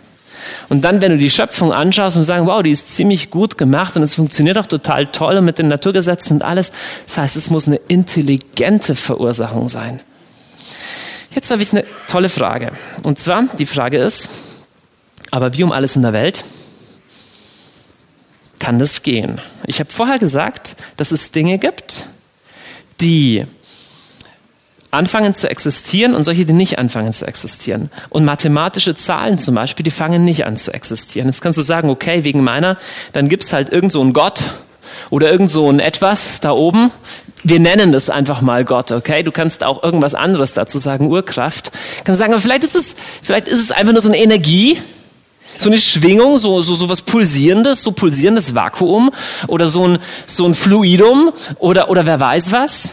Und 0.69 0.83
dann, 0.85 1.01
wenn 1.01 1.13
du 1.13 1.19
die 1.19 1.31
Schöpfung 1.31 1.73
anschaust 1.73 2.17
und 2.17 2.23
sagst, 2.23 2.47
wow, 2.47 2.63
die 2.63 2.71
ist 2.71 2.95
ziemlich 2.95 3.31
gut 3.31 3.59
gemacht 3.59 3.97
und 3.97 4.03
es 4.03 4.15
funktioniert 4.15 4.59
auch 4.59 4.67
total 4.67 5.07
toll 5.07 5.37
und 5.37 5.45
mit 5.45 5.59
den 5.59 5.69
Naturgesetzen 5.69 6.37
und 6.37 6.43
alles. 6.43 6.73
Das 7.07 7.19
heißt, 7.19 7.37
es 7.37 7.51
muss 7.51 7.67
eine 7.67 7.77
intelligente 7.89 8.95
Verursachung 8.95 9.69
sein. 9.69 10.01
Jetzt 11.35 11.51
habe 11.51 11.63
ich 11.63 11.73
eine 11.73 11.85
tolle 12.09 12.29
Frage. 12.29 12.73
Und 13.03 13.19
zwar, 13.19 13.45
die 13.59 13.67
Frage 13.67 13.99
ist, 13.99 14.31
aber 15.31 15.53
wie 15.55 15.63
um 15.63 15.73
alles 15.73 15.97
in 15.97 16.03
der 16.03 16.13
Welt 16.13 16.45
kann 18.59 18.79
das 18.79 19.03
gehen? 19.03 19.41
Ich 19.67 19.81
habe 19.81 19.91
vorher 19.91 20.19
gesagt, 20.19 20.77
dass 20.97 21.13
es 21.13 21.31
Dinge 21.31 21.59
gibt, 21.59 22.07
die 23.01 23.45
anfangen 24.97 25.35
zu 25.35 25.49
existieren 25.49 26.15
und 26.15 26.25
solche, 26.25 26.45
die 26.45 26.53
nicht 26.53 26.79
anfangen 26.79 27.13
zu 27.13 27.27
existieren. 27.27 27.91
Und 28.09 28.25
mathematische 28.25 28.95
Zahlen 28.95 29.39
zum 29.39 29.55
Beispiel, 29.55 29.85
die 29.85 29.91
fangen 29.91 30.25
nicht 30.25 30.47
an 30.47 30.57
zu 30.57 30.73
existieren. 30.73 31.29
Jetzt 31.29 31.41
kannst 31.41 31.59
du 31.59 31.63
sagen, 31.63 31.91
okay, 31.91 32.25
wegen 32.25 32.43
meiner, 32.43 32.77
dann 33.13 33.29
gibt 33.29 33.45
es 33.45 33.53
halt 33.53 33.71
irgend 33.71 33.93
so 33.93 34.01
einen 34.01 34.13
Gott 34.13 34.41
oder 35.11 35.31
irgend 35.31 35.51
so 35.51 35.71
ein 35.71 35.79
Etwas 35.79 36.41
da 36.41 36.53
oben, 36.53 36.91
wir 37.45 37.61
nennen 37.61 37.93
das 37.93 38.11
einfach 38.11 38.41
mal 38.41 38.65
Gott, 38.65 38.91
okay? 38.91 39.23
Du 39.23 39.31
kannst 39.31 39.63
auch 39.63 39.83
irgendwas 39.83 40.15
anderes 40.15 40.55
dazu 40.55 40.79
sagen, 40.79 41.09
Urkraft. 41.09 41.69
Du 41.69 42.05
kannst 42.05 42.19
sagen, 42.19 42.33
aber 42.33 42.43
vielleicht 42.43 42.65
ist 42.65 42.75
es, 42.75 42.97
vielleicht 43.23 43.47
ist 43.47 43.61
es 43.61 43.71
einfach 43.71 43.93
nur 43.93 44.03
so 44.03 44.09
eine 44.09 44.19
Energie, 44.19 44.81
so 45.59 45.69
eine 45.69 45.79
Schwingung, 45.79 46.39
so, 46.39 46.61
so, 46.63 46.75
so 46.75 46.89
was 46.89 47.03
Pulsierendes, 47.03 47.83
so 47.83 47.93
pulsierendes 47.93 48.55
Vakuum 48.55 49.11
oder 49.47 49.69
so 49.69 49.87
ein, 49.87 49.99
so 50.27 50.45
ein 50.47 50.55
Fluidum 50.55 51.33
oder, 51.59 51.89
oder 51.89 52.05
wer 52.05 52.19
weiß 52.19 52.53
was. 52.53 52.93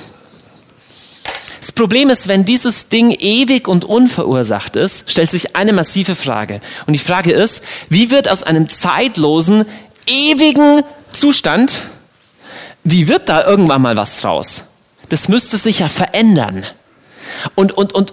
Das 1.63 1.71
Problem 1.71 2.09
ist, 2.09 2.27
wenn 2.27 2.43
dieses 2.43 2.89
Ding 2.89 3.11
ewig 3.11 3.69
und 3.69 3.85
unverursacht 3.85 4.75
ist, 4.75 5.09
stellt 5.09 5.31
sich 5.31 5.55
eine 5.55 5.71
massive 5.71 6.13
Frage. 6.13 6.59
Und 6.87 6.91
die 6.91 6.99
Frage 6.99 7.31
ist, 7.31 7.63
wie 7.87 8.11
wird 8.11 8.27
aus 8.27 8.43
einem 8.43 8.67
zeitlosen, 8.67 9.65
ewigen 10.05 10.83
Zustand, 11.09 11.83
wie 12.83 13.07
wird 13.07 13.29
da 13.29 13.47
irgendwann 13.47 13.81
mal 13.81 13.95
was 13.95 14.19
draus? 14.19 14.71
Das 15.07 15.29
müsste 15.29 15.55
sich 15.55 15.79
ja 15.79 15.87
verändern. 15.87 16.65
Und, 17.55 17.71
und, 17.71 17.93
und, 17.93 18.11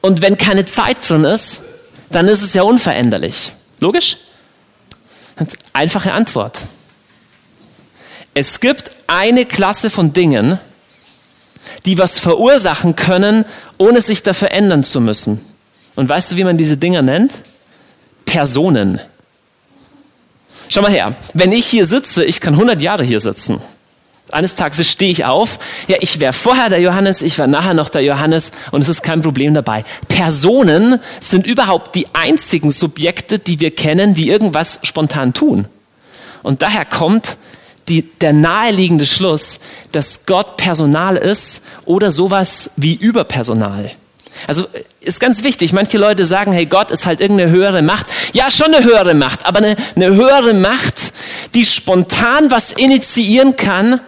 und 0.00 0.20
wenn 0.20 0.36
keine 0.36 0.64
Zeit 0.64 1.08
drin 1.08 1.22
ist, 1.22 1.62
dann 2.10 2.26
ist 2.26 2.42
es 2.42 2.54
ja 2.54 2.62
unveränderlich. 2.62 3.52
Logisch? 3.78 4.16
Einfache 5.72 6.12
Antwort. 6.12 6.66
Es 8.34 8.58
gibt 8.58 8.90
eine 9.06 9.46
Klasse 9.46 9.90
von 9.90 10.12
Dingen, 10.12 10.58
die 11.84 11.98
was 11.98 12.18
verursachen 12.20 12.96
können, 12.96 13.44
ohne 13.78 14.00
sich 14.00 14.22
da 14.22 14.34
verändern 14.34 14.84
zu 14.84 15.00
müssen. 15.00 15.40
Und 15.96 16.08
weißt 16.08 16.32
du, 16.32 16.36
wie 16.36 16.44
man 16.44 16.56
diese 16.56 16.76
Dinger 16.76 17.02
nennt? 17.02 17.40
Personen. 18.24 19.00
Schau 20.68 20.82
mal 20.82 20.92
her, 20.92 21.16
wenn 21.34 21.52
ich 21.52 21.66
hier 21.66 21.84
sitze, 21.84 22.24
ich 22.24 22.40
kann 22.40 22.54
100 22.54 22.80
Jahre 22.80 23.02
hier 23.02 23.20
sitzen. 23.20 23.60
Eines 24.30 24.54
Tages 24.54 24.88
stehe 24.88 25.10
ich 25.10 25.24
auf, 25.24 25.58
ja, 25.88 25.96
ich 26.00 26.20
wäre 26.20 26.32
vorher 26.32 26.68
der 26.68 26.80
Johannes, 26.80 27.22
ich 27.22 27.36
war 27.40 27.48
nachher 27.48 27.74
noch 27.74 27.88
der 27.88 28.02
Johannes 28.02 28.52
und 28.70 28.80
es 28.82 28.88
ist 28.88 29.02
kein 29.02 29.22
Problem 29.22 29.54
dabei. 29.54 29.84
Personen 30.06 31.00
sind 31.18 31.46
überhaupt 31.46 31.96
die 31.96 32.06
einzigen 32.12 32.70
Subjekte, 32.70 33.40
die 33.40 33.58
wir 33.58 33.72
kennen, 33.72 34.14
die 34.14 34.28
irgendwas 34.28 34.78
spontan 34.84 35.34
tun. 35.34 35.66
Und 36.44 36.62
daher 36.62 36.84
kommt 36.84 37.36
die, 37.90 38.02
der 38.02 38.32
naheliegende 38.32 39.04
Schluss, 39.04 39.60
dass 39.92 40.24
Gott 40.26 40.56
Personal 40.56 41.16
ist 41.16 41.64
oder 41.84 42.10
sowas 42.10 42.70
wie 42.76 42.94
Überpersonal. 42.94 43.90
Also 44.46 44.66
ist 45.00 45.20
ganz 45.20 45.44
wichtig. 45.44 45.72
Manche 45.72 45.98
Leute 45.98 46.24
sagen, 46.24 46.52
hey, 46.52 46.66
Gott 46.66 46.90
ist 46.90 47.04
halt 47.04 47.20
irgendeine 47.20 47.50
höhere 47.50 47.82
Macht. 47.82 48.06
Ja, 48.32 48.50
schon 48.50 48.74
eine 48.74 48.84
höhere 48.84 49.14
Macht, 49.14 49.44
aber 49.44 49.58
eine, 49.58 49.76
eine 49.96 50.14
höhere 50.14 50.54
Macht, 50.54 51.12
die 51.54 51.64
spontan 51.64 52.50
was 52.50 52.72
initiieren 52.72 53.56
kann 53.56 54.00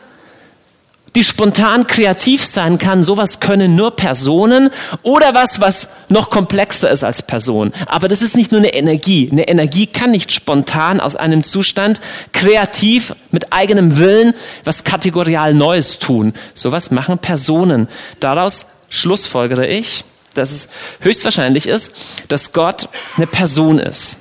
die 1.14 1.24
spontan 1.24 1.86
kreativ 1.86 2.44
sein 2.44 2.78
kann. 2.78 3.04
Sowas 3.04 3.40
können 3.40 3.76
nur 3.76 3.96
Personen 3.96 4.70
oder 5.02 5.34
was, 5.34 5.60
was 5.60 5.88
noch 6.08 6.30
komplexer 6.30 6.90
ist 6.90 7.04
als 7.04 7.22
Person. 7.22 7.72
Aber 7.86 8.08
das 8.08 8.22
ist 8.22 8.36
nicht 8.36 8.52
nur 8.52 8.60
eine 8.60 8.74
Energie. 8.74 9.28
Eine 9.30 9.48
Energie 9.48 9.86
kann 9.86 10.10
nicht 10.10 10.32
spontan 10.32 11.00
aus 11.00 11.16
einem 11.16 11.44
Zustand 11.44 12.00
kreativ 12.32 13.14
mit 13.30 13.52
eigenem 13.52 13.98
Willen 13.98 14.34
was 14.64 14.84
kategorial 14.84 15.54
Neues 15.54 15.98
tun. 15.98 16.32
Sowas 16.54 16.90
machen 16.90 17.18
Personen. 17.18 17.88
Daraus 18.20 18.66
schlussfolgere 18.88 19.66
ich, 19.66 20.04
dass 20.34 20.50
es 20.50 20.68
höchstwahrscheinlich 21.00 21.66
ist, 21.66 21.92
dass 22.28 22.52
Gott 22.52 22.88
eine 23.16 23.26
Person 23.26 23.78
ist. 23.78 24.16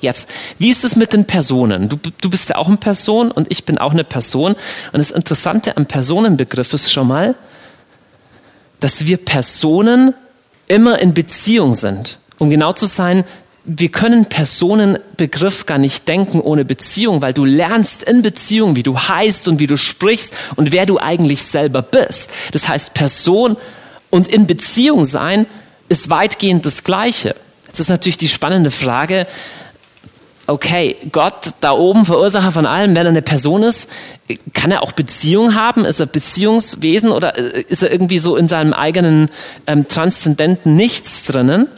Jetzt, 0.00 0.28
wie 0.58 0.70
ist 0.70 0.84
es 0.84 0.96
mit 0.96 1.12
den 1.12 1.26
Personen? 1.26 1.88
Du, 1.88 1.98
du 2.20 2.30
bist 2.30 2.48
ja 2.48 2.56
auch 2.56 2.68
eine 2.68 2.76
Person 2.76 3.30
und 3.30 3.50
ich 3.50 3.64
bin 3.64 3.78
auch 3.78 3.92
eine 3.92 4.04
Person. 4.04 4.52
Und 4.92 4.98
das 4.98 5.10
Interessante 5.10 5.76
am 5.76 5.86
Personenbegriff 5.86 6.72
ist 6.72 6.90
schon 6.90 7.06
mal, 7.06 7.34
dass 8.80 9.06
wir 9.06 9.18
Personen 9.18 10.14
immer 10.68 10.98
in 11.00 11.12
Beziehung 11.12 11.74
sind. 11.74 12.18
Um 12.38 12.48
genau 12.48 12.72
zu 12.72 12.86
sein, 12.86 13.24
wir 13.64 13.90
können 13.90 14.24
Personenbegriff 14.24 15.66
gar 15.66 15.78
nicht 15.78 16.08
denken 16.08 16.40
ohne 16.40 16.64
Beziehung, 16.64 17.20
weil 17.20 17.34
du 17.34 17.44
lernst 17.44 18.02
in 18.02 18.22
Beziehung, 18.22 18.74
wie 18.74 18.82
du 18.82 18.98
heißt 18.98 19.48
und 19.48 19.58
wie 19.58 19.66
du 19.66 19.76
sprichst 19.76 20.34
und 20.56 20.72
wer 20.72 20.86
du 20.86 20.98
eigentlich 20.98 21.42
selber 21.42 21.82
bist. 21.82 22.30
Das 22.52 22.68
heißt, 22.68 22.94
Person 22.94 23.56
und 24.08 24.28
in 24.28 24.46
Beziehung 24.46 25.04
sein 25.04 25.46
ist 25.88 26.08
weitgehend 26.08 26.64
das 26.64 26.84
Gleiche. 26.84 27.36
Jetzt 27.66 27.80
ist 27.80 27.90
natürlich 27.90 28.16
die 28.16 28.28
spannende 28.28 28.70
Frage, 28.70 29.26
okay, 30.46 30.96
Gott 31.12 31.50
da 31.60 31.72
oben, 31.72 32.04
Verursacher 32.04 32.52
von 32.52 32.66
allem, 32.66 32.94
wenn 32.94 33.06
er 33.06 33.10
eine 33.10 33.22
Person 33.22 33.62
ist, 33.62 33.90
kann 34.52 34.70
er 34.70 34.82
auch 34.82 34.92
Beziehung 34.92 35.54
haben? 35.54 35.84
Ist 35.84 36.00
er 36.00 36.06
Beziehungswesen 36.06 37.10
oder 37.10 37.36
äh, 37.38 37.62
ist 37.62 37.82
er 37.82 37.90
irgendwie 37.90 38.18
so 38.18 38.36
in 38.36 38.48
seinem 38.48 38.72
eigenen 38.72 39.30
ähm, 39.66 39.88
transzendenten 39.88 40.76
Nichts 40.76 41.24
drinnen? 41.24 41.68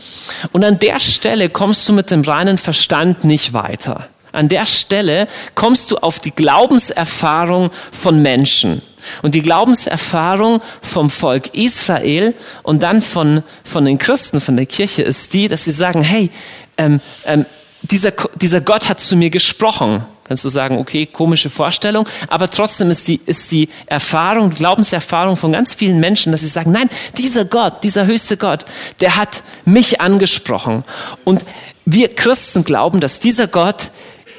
Und 0.52 0.64
an 0.64 0.78
der 0.78 1.00
Stelle 1.00 1.48
kommst 1.48 1.88
du 1.88 1.92
mit 1.92 2.10
dem 2.10 2.22
reinen 2.22 2.58
Verstand 2.58 3.24
nicht 3.24 3.52
weiter. 3.52 4.08
An 4.32 4.48
der 4.48 4.64
Stelle 4.64 5.28
kommst 5.54 5.90
du 5.90 5.98
auf 5.98 6.18
die 6.18 6.30
Glaubenserfahrung 6.30 7.70
von 7.90 8.22
Menschen. 8.22 8.80
Und 9.20 9.34
die 9.34 9.42
Glaubenserfahrung 9.42 10.62
vom 10.80 11.10
Volk 11.10 11.54
Israel 11.54 12.34
und 12.62 12.82
dann 12.82 13.02
von, 13.02 13.42
von 13.64 13.84
den 13.84 13.98
Christen, 13.98 14.40
von 14.40 14.56
der 14.56 14.66
Kirche 14.66 15.02
ist 15.02 15.34
die, 15.34 15.48
dass 15.48 15.64
sie 15.64 15.72
sagen, 15.72 16.02
hey, 16.02 16.30
ähm, 16.78 17.00
ähm, 17.26 17.44
dieser, 17.82 18.12
dieser 18.36 18.60
Gott 18.60 18.88
hat 18.88 19.00
zu 19.00 19.16
mir 19.16 19.30
gesprochen. 19.30 20.04
Kannst 20.24 20.44
du 20.44 20.48
sagen, 20.48 20.78
okay, 20.78 21.06
komische 21.06 21.50
Vorstellung, 21.50 22.08
aber 22.28 22.48
trotzdem 22.48 22.90
ist 22.90 23.08
die, 23.08 23.20
ist 23.26 23.50
die 23.50 23.68
Erfahrung, 23.86 24.50
die 24.50 24.56
Glaubenserfahrung 24.56 25.36
von 25.36 25.52
ganz 25.52 25.74
vielen 25.74 26.00
Menschen, 26.00 26.32
dass 26.32 26.42
sie 26.42 26.46
sagen, 26.46 26.72
nein, 26.72 26.88
dieser 27.18 27.44
Gott, 27.44 27.82
dieser 27.82 28.06
höchste 28.06 28.36
Gott, 28.36 28.64
der 29.00 29.16
hat 29.16 29.42
mich 29.64 30.00
angesprochen. 30.00 30.84
Und 31.24 31.44
wir 31.84 32.14
Christen 32.14 32.64
glauben, 32.64 33.00
dass 33.00 33.18
dieser 33.18 33.48
Gott 33.48 33.90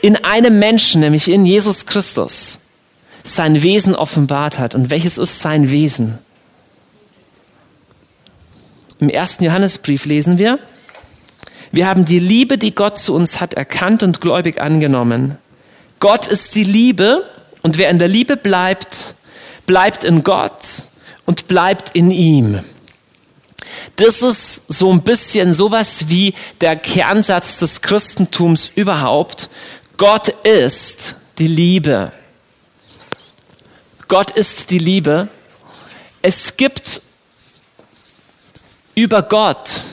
in 0.01 0.15
einem 0.17 0.57
Menschen, 0.57 1.01
nämlich 1.01 1.29
in 1.29 1.45
Jesus 1.45 1.85
Christus, 1.85 2.59
sein 3.23 3.61
Wesen 3.63 3.95
offenbart 3.95 4.59
hat. 4.59 4.75
Und 4.75 4.89
welches 4.89 5.17
ist 5.17 5.39
sein 5.39 5.69
Wesen? 5.69 6.17
Im 8.99 9.09
ersten 9.09 9.43
Johannesbrief 9.43 10.05
lesen 10.05 10.37
wir, 10.37 10.59
wir 11.73 11.87
haben 11.87 12.05
die 12.05 12.19
Liebe, 12.19 12.59
die 12.59 12.75
Gott 12.75 12.99
zu 12.99 13.15
uns 13.15 13.41
hat, 13.41 13.55
erkannt 13.55 14.03
und 14.03 14.21
gläubig 14.21 14.61
angenommen. 14.61 15.39
Gott 15.99 16.27
ist 16.27 16.53
die 16.53 16.63
Liebe 16.63 17.27
und 17.63 17.79
wer 17.79 17.89
in 17.89 17.97
der 17.97 18.07
Liebe 18.07 18.37
bleibt, 18.37 19.15
bleibt 19.65 20.03
in 20.03 20.21
Gott 20.21 20.61
und 21.25 21.47
bleibt 21.47 21.95
in 21.95 22.11
ihm. 22.11 22.59
Das 23.95 24.21
ist 24.21 24.71
so 24.71 24.93
ein 24.93 25.01
bisschen 25.01 25.55
sowas 25.55 26.09
wie 26.09 26.35
der 26.61 26.75
Kernsatz 26.75 27.57
des 27.57 27.81
Christentums 27.81 28.69
überhaupt. 28.75 29.49
Gott 29.97 30.27
ist 30.45 31.15
die 31.39 31.47
Liebe. 31.47 32.11
Gott 34.07 34.29
ist 34.29 34.69
die 34.69 34.77
Liebe. 34.77 35.27
Es 36.21 36.55
gibt 36.55 37.01
über 38.93 39.23
Gott 39.23 39.83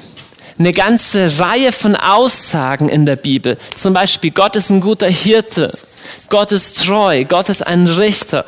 eine 0.61 0.73
ganze 0.73 1.41
Reihe 1.41 1.73
von 1.73 1.97
Aussagen 1.97 2.91
in 2.91 3.07
der 3.07 3.17
Bibel. 3.17 3.57
Zum 3.75 3.95
Beispiel, 3.95 4.31
Gott 4.31 4.57
ist 4.57 4.69
ein 4.69 4.83
guter 4.83 5.09
Hirte, 5.09 5.73
Gott 6.29 6.53
ist 6.53 6.85
treu, 6.85 7.25
Gott 7.25 7.49
ist 7.49 7.67
ein 7.67 7.87
Richter, 7.87 8.45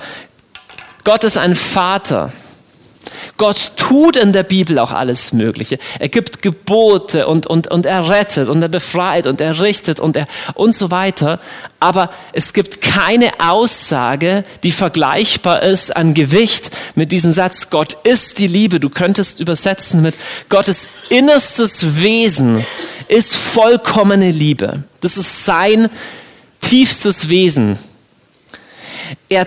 Gott 1.04 1.24
ist 1.24 1.38
ein 1.38 1.54
Vater. 1.54 2.30
Gott 3.36 3.72
tut 3.76 4.16
in 4.16 4.32
der 4.32 4.42
Bibel 4.42 4.78
auch 4.78 4.92
alles 4.92 5.32
Mögliche. 5.32 5.78
Er 5.98 6.08
gibt 6.08 6.42
Gebote 6.42 7.26
und, 7.26 7.46
und, 7.46 7.68
und 7.68 7.86
er 7.86 8.08
rettet 8.08 8.48
und 8.48 8.62
er 8.62 8.68
befreit 8.68 9.26
und 9.26 9.40
er 9.40 9.60
richtet 9.60 10.00
und 10.00 10.16
er 10.16 10.26
und 10.54 10.74
so 10.74 10.90
weiter. 10.90 11.40
Aber 11.80 12.10
es 12.32 12.52
gibt 12.52 12.80
keine 12.80 13.30
Aussage, 13.40 14.44
die 14.62 14.72
vergleichbar 14.72 15.62
ist 15.62 15.94
an 15.96 16.14
Gewicht 16.14 16.70
mit 16.94 17.12
diesem 17.12 17.32
Satz, 17.32 17.70
Gott 17.70 17.96
ist 18.04 18.38
die 18.38 18.46
Liebe. 18.46 18.80
Du 18.80 18.90
könntest 18.90 19.40
übersetzen 19.40 20.02
mit 20.02 20.14
Gottes 20.48 20.88
innerstes 21.08 22.00
Wesen 22.00 22.64
ist 23.08 23.36
vollkommene 23.36 24.30
Liebe. 24.30 24.84
Das 25.00 25.16
ist 25.16 25.44
sein 25.44 25.90
tiefstes 26.60 27.28
Wesen. 27.28 27.78
Er 29.28 29.46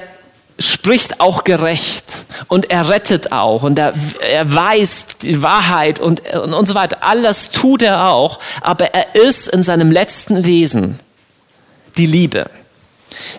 spricht 0.58 1.20
auch 1.20 1.44
gerecht 1.44 2.06
und 2.48 2.70
er 2.72 2.90
rettet 2.90 3.32
auch 3.32 3.64
und 3.64 3.78
er, 3.78 3.94
er 4.22 4.54
weiß 4.54 5.06
die 5.22 5.42
Wahrheit 5.42 6.00
und, 6.00 6.22
und, 6.34 6.54
und 6.54 6.68
so 6.68 6.76
weiter. 6.76 6.98
Alles 7.02 7.52
tut 7.52 7.82
er 7.82 8.10
auch, 8.10 8.40
aber 8.62 8.94
er 8.94 9.16
ist 9.16 9.48
in 9.48 9.64
seinem 9.64 9.92
letzten 9.92 10.46
Wesen 10.46 11.00
die 11.98 12.06
Liebe. 12.06 12.50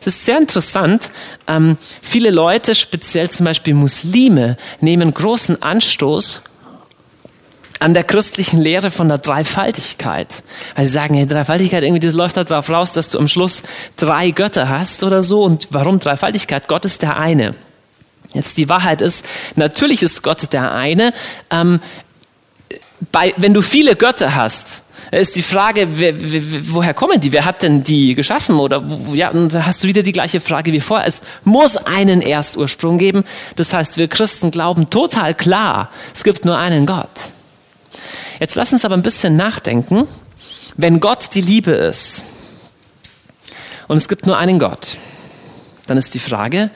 Das 0.05 0.15
ist 0.15 0.25
sehr 0.25 0.39
interessant. 0.39 1.11
Ähm, 1.47 1.77
viele 2.01 2.31
Leute, 2.31 2.75
speziell 2.75 3.31
zum 3.31 3.45
Beispiel 3.45 3.75
Muslime, 3.75 4.57
nehmen 4.81 5.13
großen 5.13 5.63
Anstoß 5.63 6.43
an 7.79 7.95
der 7.95 8.05
christlichen 8.05 8.61
Lehre 8.61 8.91
von 8.91 9.09
der 9.09 9.19
Dreifaltigkeit. 9.19 10.29
Weil 10.75 10.87
sie 10.87 10.93
sagen, 10.93 11.15
hey, 11.15 11.27
Dreifaltigkeit, 11.27 11.83
irgendwie, 11.83 12.07
das 12.07 12.15
läuft 12.15 12.37
darauf 12.37 12.71
raus, 12.71 12.93
dass 12.93 13.11
du 13.11 13.19
am 13.19 13.29
Schluss 13.29 13.63
drei 13.97 14.31
Götter 14.31 14.69
hast 14.69 15.05
oder 15.05 15.23
so. 15.23 15.45
Und 15.45 15.69
warum 15.71 15.99
Dreifaltigkeit? 15.99 16.69
Gott 16.69 16.85
ist 16.85 17.03
der 17.03 17.17
eine. 17.19 17.55
Jetzt 18.33 18.57
die 18.57 18.69
Wahrheit 18.69 19.01
ist, 19.01 19.25
natürlich 19.55 20.03
ist 20.03 20.23
Gott 20.23 20.53
der 20.53 20.73
eine. 20.73 21.13
Ähm, 21.51 21.81
bei, 23.13 23.35
wenn 23.37 23.55
du 23.55 23.63
viele 23.63 23.97
Götter 23.97 24.35
hast, 24.35 24.83
ist 25.13 25.37
die 25.37 25.43
Frage, 25.43 25.87
wer, 25.93 26.15
woher 26.73 26.93
kommen 26.93 27.21
die? 27.21 27.33
Wer 27.33 27.45
hat 27.45 27.63
denn 27.63 27.85
die 27.85 28.15
geschaffen? 28.15 28.57
Oder 28.57 28.83
ja, 29.13 29.31
und 29.31 29.55
da 29.55 29.65
hast 29.65 29.85
du 29.85 29.89
wieder 29.89 30.03
die 30.03 30.13
gleiche 30.13 30.41
Frage 30.41 30.73
wie 30.73 30.81
vorher. 30.81 31.07
Es 31.07 31.23
muss 31.45 31.77
einen 31.77 32.23
Erstursprung 32.23 32.99
geben. 32.99 33.25
Das 33.55 33.73
heißt, 33.73 33.99
wir 33.99 34.09
Christen 34.09 34.51
glauben 34.51 34.91
total 34.91 35.35
klar, 35.35 35.91
es 36.15 36.25
gibt 36.25 36.45
nur 36.45 36.59
einen 36.59 36.87
Gott. 36.87 37.09
Jetzt 38.39 38.55
lass 38.55 38.73
uns 38.73 38.85
aber 38.85 38.95
ein 38.95 39.03
bisschen 39.03 39.37
nachdenken. 39.37 40.07
Wenn 40.77 41.01
Gott 41.01 41.35
die 41.35 41.41
Liebe 41.41 41.73
ist 41.73 42.23
und 43.89 43.97
es 43.97 44.09
gibt 44.09 44.27
nur 44.27 44.37
einen 44.37 44.59
Gott, 44.59 44.99
dann 45.87 45.97
ist 45.97 46.13
die 46.15 46.19
Frage, 46.19 46.71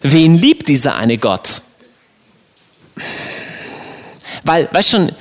wen 0.00 0.36
liebt 0.36 0.68
dieser 0.68 0.96
eine 0.96 1.18
Gott? 1.18 1.62
Weil, 4.42 4.68
weißt 4.72 4.90
schon, 4.90 5.12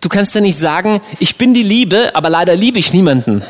du 0.00 0.08
kannst 0.08 0.34
ja 0.34 0.40
nicht 0.40 0.58
sagen, 0.58 1.00
ich 1.18 1.36
bin 1.36 1.54
die 1.54 1.62
Liebe, 1.62 2.10
aber 2.14 2.28
leider 2.28 2.54
liebe 2.54 2.78
ich 2.78 2.92
niemanden. 2.92 3.40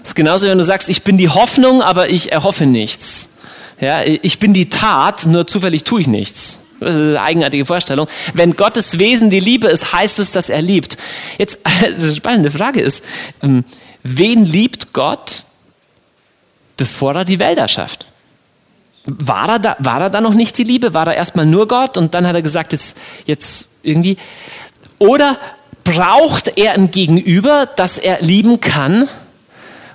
Das 0.00 0.08
ist 0.08 0.14
genauso, 0.16 0.46
wenn 0.46 0.58
du 0.58 0.64
sagst, 0.64 0.88
ich 0.88 1.02
bin 1.02 1.16
die 1.16 1.28
Hoffnung, 1.28 1.80
aber 1.80 2.10
ich 2.10 2.32
erhoffe 2.32 2.66
nichts. 2.66 3.30
Ja, 3.80 4.02
ich 4.02 4.38
bin 4.38 4.52
die 4.52 4.68
Tat, 4.68 5.26
nur 5.26 5.46
zufällig 5.46 5.84
tue 5.84 6.00
ich 6.00 6.06
nichts. 6.06 6.63
Das 6.80 6.90
ist 6.90 6.96
eine 6.96 7.20
eigenartige 7.20 7.66
Vorstellung. 7.66 8.08
Wenn 8.34 8.56
Gottes 8.56 8.98
Wesen 8.98 9.30
die 9.30 9.40
Liebe 9.40 9.68
ist, 9.68 9.92
heißt 9.92 10.18
es, 10.18 10.32
dass 10.32 10.48
er 10.48 10.62
liebt. 10.62 10.96
Jetzt, 11.38 11.58
die 11.98 12.16
spannende 12.16 12.50
Frage 12.50 12.80
ist, 12.80 13.04
ähm, 13.42 13.64
wen 14.02 14.44
liebt 14.44 14.92
Gott, 14.92 15.44
bevor 16.76 17.14
er 17.14 17.24
die 17.24 17.38
Welt 17.38 17.58
erschafft? 17.58 18.06
War 19.06 19.48
er, 19.48 19.58
da, 19.58 19.76
war 19.80 20.00
er 20.00 20.10
da 20.10 20.20
noch 20.20 20.34
nicht 20.34 20.56
die 20.56 20.64
Liebe? 20.64 20.94
War 20.94 21.06
er 21.06 21.14
erstmal 21.14 21.46
nur 21.46 21.68
Gott 21.68 21.98
und 21.98 22.14
dann 22.14 22.26
hat 22.26 22.34
er 22.34 22.42
gesagt, 22.42 22.72
jetzt, 22.72 22.96
jetzt 23.26 23.76
irgendwie? 23.82 24.16
Oder 24.98 25.38
braucht 25.84 26.56
er 26.56 26.72
ein 26.72 26.90
Gegenüber, 26.90 27.68
das 27.76 27.98
er 27.98 28.22
lieben 28.22 28.60
kann? 28.60 29.08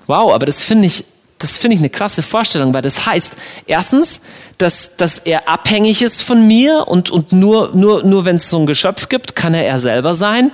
Wow, 0.06 0.32
aber 0.34 0.46
das 0.46 0.64
finde 0.64 0.86
ich, 0.86 1.06
das 1.40 1.58
finde 1.58 1.76
ich 1.76 1.82
eine 1.82 1.90
krasse 1.90 2.22
Vorstellung, 2.22 2.74
weil 2.74 2.82
das 2.82 3.06
heißt, 3.06 3.32
erstens, 3.66 4.22
dass, 4.58 4.98
dass 4.98 5.20
er 5.20 5.48
abhängig 5.48 6.02
ist 6.02 6.22
von 6.22 6.46
mir 6.46 6.88
und, 6.88 7.10
und 7.10 7.32
nur, 7.32 7.74
nur, 7.74 8.04
nur 8.04 8.26
wenn 8.26 8.36
es 8.36 8.50
so 8.50 8.60
ein 8.60 8.66
Geschöpf 8.66 9.08
gibt, 9.08 9.36
kann 9.36 9.54
er 9.54 9.66
er 9.66 9.80
selber 9.80 10.14
sein. 10.14 10.52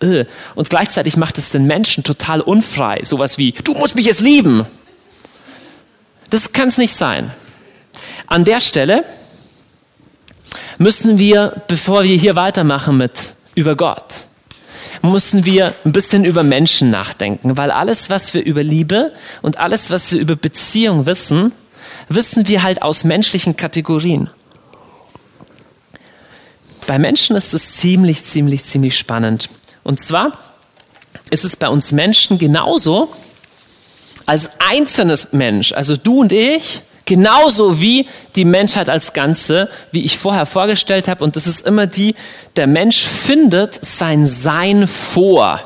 Äh. 0.00 0.26
Und 0.54 0.70
gleichzeitig 0.70 1.16
macht 1.16 1.38
es 1.38 1.50
den 1.50 1.66
Menschen 1.66 2.04
total 2.04 2.40
unfrei. 2.40 3.00
Sowas 3.02 3.36
wie, 3.36 3.52
du 3.52 3.74
musst 3.74 3.96
mich 3.96 4.06
jetzt 4.06 4.20
lieben. 4.20 4.64
Das 6.30 6.52
kann 6.52 6.68
es 6.68 6.78
nicht 6.78 6.94
sein. 6.94 7.32
An 8.28 8.44
der 8.44 8.60
Stelle 8.60 9.04
müssen 10.78 11.18
wir, 11.18 11.62
bevor 11.66 12.04
wir 12.04 12.16
hier 12.16 12.36
weitermachen 12.36 12.96
mit 12.96 13.34
über 13.56 13.74
Gott, 13.74 14.27
müssen 15.02 15.44
wir 15.44 15.74
ein 15.84 15.92
bisschen 15.92 16.24
über 16.24 16.42
Menschen 16.42 16.90
nachdenken, 16.90 17.56
weil 17.56 17.70
alles, 17.70 18.10
was 18.10 18.34
wir 18.34 18.44
über 18.44 18.62
Liebe 18.62 19.12
und 19.42 19.58
alles, 19.58 19.90
was 19.90 20.12
wir 20.12 20.20
über 20.20 20.36
Beziehung 20.36 21.06
wissen, 21.06 21.52
wissen 22.08 22.48
wir 22.48 22.62
halt 22.62 22.82
aus 22.82 23.04
menschlichen 23.04 23.56
Kategorien. 23.56 24.30
Bei 26.86 26.98
Menschen 26.98 27.36
ist 27.36 27.52
es 27.52 27.76
ziemlich, 27.76 28.24
ziemlich, 28.24 28.64
ziemlich 28.64 28.96
spannend. 28.96 29.50
Und 29.82 30.00
zwar 30.00 30.38
ist 31.30 31.44
es 31.44 31.54
bei 31.56 31.68
uns 31.68 31.92
Menschen 31.92 32.38
genauso 32.38 33.12
als 34.24 34.50
einzelnes 34.70 35.32
Mensch, 35.32 35.72
also 35.72 35.96
du 35.96 36.20
und 36.20 36.32
ich, 36.32 36.82
Genauso 37.08 37.80
wie 37.80 38.06
die 38.36 38.44
Menschheit 38.44 38.90
als 38.90 39.14
Ganze, 39.14 39.70
wie 39.92 40.04
ich 40.04 40.18
vorher 40.18 40.44
vorgestellt 40.44 41.08
habe. 41.08 41.24
Und 41.24 41.36
das 41.36 41.46
ist 41.46 41.66
immer 41.66 41.86
die, 41.86 42.14
der 42.56 42.66
Mensch 42.66 43.02
findet 43.02 43.82
sein 43.82 44.26
Sein 44.26 44.86
vor. 44.86 45.58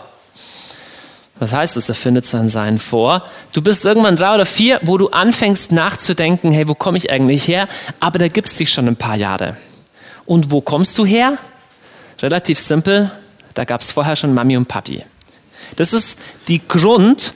Was 1.41 1.53
heißt 1.53 1.77
es, 1.77 1.89
er 1.89 1.97
findet 1.97 2.27
sein 2.27 2.49
Sein 2.49 2.79
vor? 2.79 3.25
Du 3.53 3.61
bist 3.61 3.85
irgendwann 3.85 4.17
drei 4.17 4.37
oder 4.37 4.47
vier, 4.47 4.79
wo 4.85 4.99
du 4.99 5.09
anfängst 5.09 5.73
nachzudenken, 5.73 6.53
hey, 6.53 6.69
wo 6.69 6.77
komme 6.77 6.97
ich 6.97 7.11
eigentlich 7.11 7.49
her? 7.49 7.67
Aber 7.99 8.21
da 8.21 8.29
gibt 8.29 8.47
es 8.47 8.55
dich 8.55 8.73
schon 8.73 8.87
ein 8.87 8.95
paar 8.95 9.17
Jahre. 9.17 9.57
Und 10.25 10.53
wo 10.53 10.61
kommst 10.61 10.97
du 10.97 11.05
her? 11.05 11.39
Relativ 12.21 12.61
simpel, 12.61 13.11
da 13.55 13.65
gab 13.65 13.81
es 13.81 13.91
vorher 13.91 14.15
schon 14.15 14.33
Mami 14.33 14.57
und 14.57 14.69
Papi. 14.69 15.03
Das 15.75 15.93
ist 15.93 16.21
die 16.47 16.61
Grund, 16.69 17.35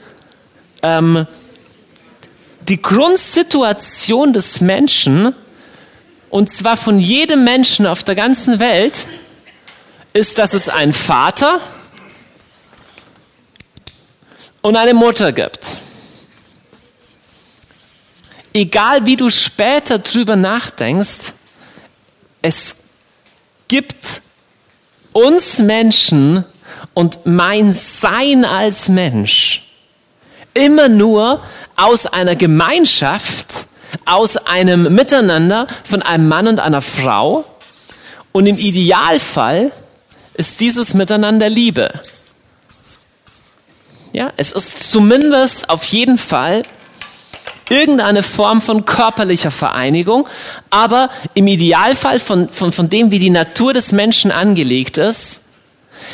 ähm, 0.81 1.27
die 2.67 2.81
Grundsituation 2.81 4.33
des 4.33 4.61
Menschen, 4.61 5.33
und 6.29 6.49
zwar 6.49 6.75
von 6.75 6.99
jedem 6.99 7.43
Menschen 7.43 7.85
auf 7.85 8.03
der 8.03 8.15
ganzen 8.15 8.59
Welt, 8.59 9.07
ist, 10.13 10.37
dass 10.37 10.53
es 10.53 10.67
einen 10.67 10.93
Vater 10.93 11.61
und 14.61 14.75
eine 14.75 14.93
Mutter 14.93 15.31
gibt. 15.31 15.79
Egal 18.53 19.05
wie 19.05 19.15
du 19.15 19.29
später 19.29 19.99
drüber 19.99 20.35
nachdenkst, 20.35 21.33
es 22.41 22.77
gibt 23.67 24.21
uns 25.13 25.59
Menschen 25.59 26.43
und 26.93 27.25
mein 27.25 27.71
Sein 27.71 28.43
als 28.45 28.89
Mensch 28.89 29.66
immer 30.57 30.89
nur 30.89 31.41
aus 31.75 32.07
einer 32.07 32.35
Gemeinschaft, 32.35 33.67
aus 34.05 34.37
einem 34.37 34.93
Miteinander 34.93 35.67
von 35.83 36.01
einem 36.01 36.27
Mann 36.27 36.47
und 36.47 36.59
einer 36.59 36.81
Frau. 36.81 37.45
Und 38.31 38.47
im 38.47 38.57
Idealfall 38.57 39.71
ist 40.33 40.59
dieses 40.59 40.93
Miteinander 40.93 41.49
Liebe. 41.49 41.91
Ja, 44.13 44.33
es 44.37 44.51
ist 44.51 44.91
zumindest 44.91 45.69
auf 45.69 45.85
jeden 45.85 46.17
Fall 46.17 46.63
irgendeine 47.69 48.23
Form 48.23 48.61
von 48.61 48.85
körperlicher 48.85 49.51
Vereinigung, 49.51 50.27
aber 50.69 51.09
im 51.33 51.47
Idealfall 51.47 52.19
von, 52.19 52.49
von, 52.49 52.71
von 52.71 52.89
dem, 52.89 53.11
wie 53.11 53.19
die 53.19 53.29
Natur 53.29 53.73
des 53.73 53.91
Menschen 53.91 54.31
angelegt 54.31 54.97
ist, 54.97 55.46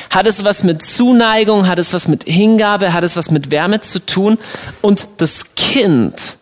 hat 0.10 0.28
es 0.28 0.44
was 0.44 0.64
mit 0.64 0.82
Zuneigung, 0.82 1.68
hat 1.68 1.80
es 1.80 1.94
was 1.94 2.08
mit 2.08 2.24
Hingabe, 2.24 2.94
hat 2.94 3.04
es 3.04 3.16
was 3.16 3.32
mit 3.32 3.52
Wärme 3.52 3.82
zu 3.82 4.06
tun. 4.06 4.38
Und 4.82 5.08
das 5.18 5.56
Kind 5.56 6.38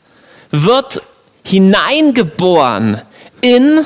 wird 0.51 1.01
hineingeboren 1.43 3.01
in 3.41 3.85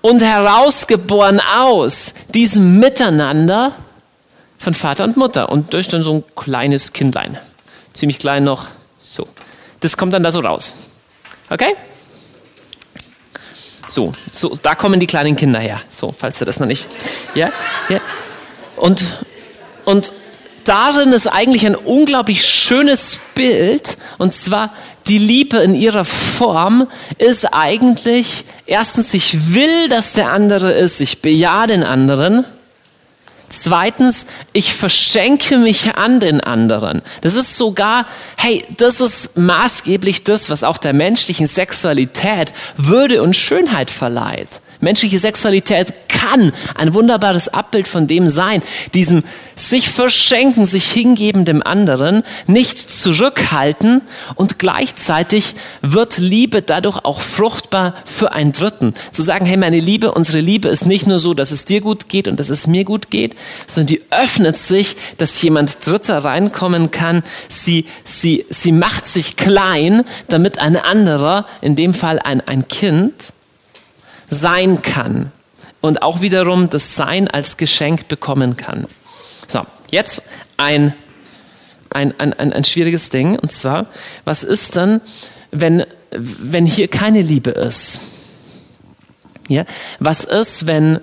und 0.00 0.22
herausgeboren 0.22 1.40
aus 1.40 2.14
diesem 2.34 2.78
Miteinander 2.78 3.72
von 4.58 4.74
Vater 4.74 5.04
und 5.04 5.16
Mutter. 5.16 5.50
Und 5.50 5.72
durch 5.72 5.88
dann 5.88 6.02
so 6.02 6.14
ein 6.14 6.24
kleines 6.34 6.92
Kindlein. 6.92 7.38
Ziemlich 7.92 8.18
klein 8.18 8.44
noch. 8.44 8.68
So. 9.00 9.28
Das 9.80 9.96
kommt 9.96 10.14
dann 10.14 10.22
da 10.22 10.32
so 10.32 10.40
raus. 10.40 10.74
Okay? 11.50 11.76
So, 13.92 14.10
so, 14.30 14.58
da 14.62 14.74
kommen 14.74 15.00
die 15.00 15.06
kleinen 15.06 15.36
Kinder 15.36 15.60
her. 15.60 15.82
So, 15.90 16.14
falls 16.16 16.40
ihr 16.40 16.46
das 16.46 16.58
noch 16.58 16.66
nicht. 16.66 16.86
Ja, 17.34 17.52
ja. 17.90 18.00
Und, 18.76 19.04
und 19.84 20.12
darin 20.64 21.12
ist 21.12 21.26
eigentlich 21.26 21.66
ein 21.66 21.74
unglaublich 21.74 22.42
schönes 22.42 23.18
Bild. 23.34 23.98
Und 24.16 24.32
zwar 24.32 24.72
die 25.08 25.18
Liebe 25.18 25.58
in 25.58 25.74
ihrer 25.74 26.06
Form 26.06 26.88
ist 27.18 27.52
eigentlich 27.52 28.46
erstens, 28.64 29.12
ich 29.12 29.54
will, 29.54 29.90
dass 29.90 30.14
der 30.14 30.32
andere 30.32 30.72
ist. 30.72 31.02
Ich 31.02 31.20
bejahe 31.20 31.66
den 31.66 31.82
anderen. 31.82 32.46
Zweitens, 33.52 34.26
ich 34.54 34.72
verschenke 34.72 35.58
mich 35.58 35.94
an 35.96 36.20
den 36.20 36.40
anderen. 36.40 37.02
Das 37.20 37.34
ist 37.34 37.58
sogar, 37.58 38.06
hey, 38.38 38.64
das 38.78 38.98
ist 39.00 39.36
maßgeblich 39.36 40.24
das, 40.24 40.48
was 40.48 40.64
auch 40.64 40.78
der 40.78 40.94
menschlichen 40.94 41.46
Sexualität 41.46 42.54
Würde 42.76 43.22
und 43.22 43.36
Schönheit 43.36 43.90
verleiht. 43.90 44.48
Menschliche 44.82 45.20
Sexualität 45.20 45.94
kann 46.08 46.52
ein 46.74 46.92
wunderbares 46.92 47.48
Abbild 47.48 47.86
von 47.86 48.08
dem 48.08 48.26
sein, 48.26 48.62
diesem 48.94 49.22
sich 49.54 49.88
verschenken, 49.88 50.66
sich 50.66 50.90
hingeben 50.90 51.44
dem 51.44 51.62
anderen, 51.62 52.24
nicht 52.48 52.78
zurückhalten 52.78 54.02
und 54.34 54.58
gleichzeitig 54.58 55.54
wird 55.82 56.18
Liebe 56.18 56.62
dadurch 56.62 57.04
auch 57.04 57.20
fruchtbar 57.20 57.94
für 58.04 58.32
einen 58.32 58.50
Dritten. 58.52 58.94
Zu 59.12 59.22
sagen, 59.22 59.46
hey, 59.46 59.56
meine 59.56 59.78
Liebe, 59.78 60.12
unsere 60.12 60.40
Liebe 60.40 60.68
ist 60.68 60.84
nicht 60.84 61.06
nur 61.06 61.20
so, 61.20 61.32
dass 61.32 61.52
es 61.52 61.64
dir 61.64 61.80
gut 61.80 62.08
geht 62.08 62.26
und 62.26 62.40
dass 62.40 62.50
es 62.50 62.66
mir 62.66 62.84
gut 62.84 63.10
geht, 63.10 63.36
sondern 63.68 63.86
die 63.86 64.02
öffnet 64.10 64.56
sich, 64.56 64.96
dass 65.18 65.40
jemand 65.42 65.76
Dritter 65.86 66.18
reinkommen 66.24 66.90
kann. 66.90 67.22
Sie, 67.48 67.86
sie, 68.04 68.46
sie 68.48 68.72
macht 68.72 69.06
sich 69.06 69.36
klein, 69.36 70.04
damit 70.28 70.58
ein 70.58 70.76
anderer, 70.76 71.46
in 71.60 71.76
dem 71.76 71.94
Fall 71.94 72.18
ein, 72.18 72.40
ein 72.40 72.66
Kind, 72.66 73.12
sein 74.32 74.82
kann 74.82 75.30
und 75.80 76.02
auch 76.02 76.20
wiederum 76.22 76.70
das 76.70 76.96
Sein 76.96 77.28
als 77.28 77.56
Geschenk 77.56 78.08
bekommen 78.08 78.56
kann. 78.56 78.86
So, 79.46 79.62
jetzt 79.90 80.22
ein, 80.56 80.94
ein, 81.90 82.18
ein, 82.18 82.32
ein, 82.32 82.52
ein 82.52 82.64
schwieriges 82.64 83.10
Ding 83.10 83.38
und 83.38 83.52
zwar, 83.52 83.86
was 84.24 84.42
ist 84.42 84.76
dann, 84.76 85.00
wenn, 85.50 85.84
wenn 86.10 86.64
hier 86.64 86.88
keine 86.88 87.20
Liebe 87.20 87.50
ist? 87.50 88.00
Ja? 89.48 89.64
Was 89.98 90.24
ist, 90.24 90.66
wenn 90.66 91.00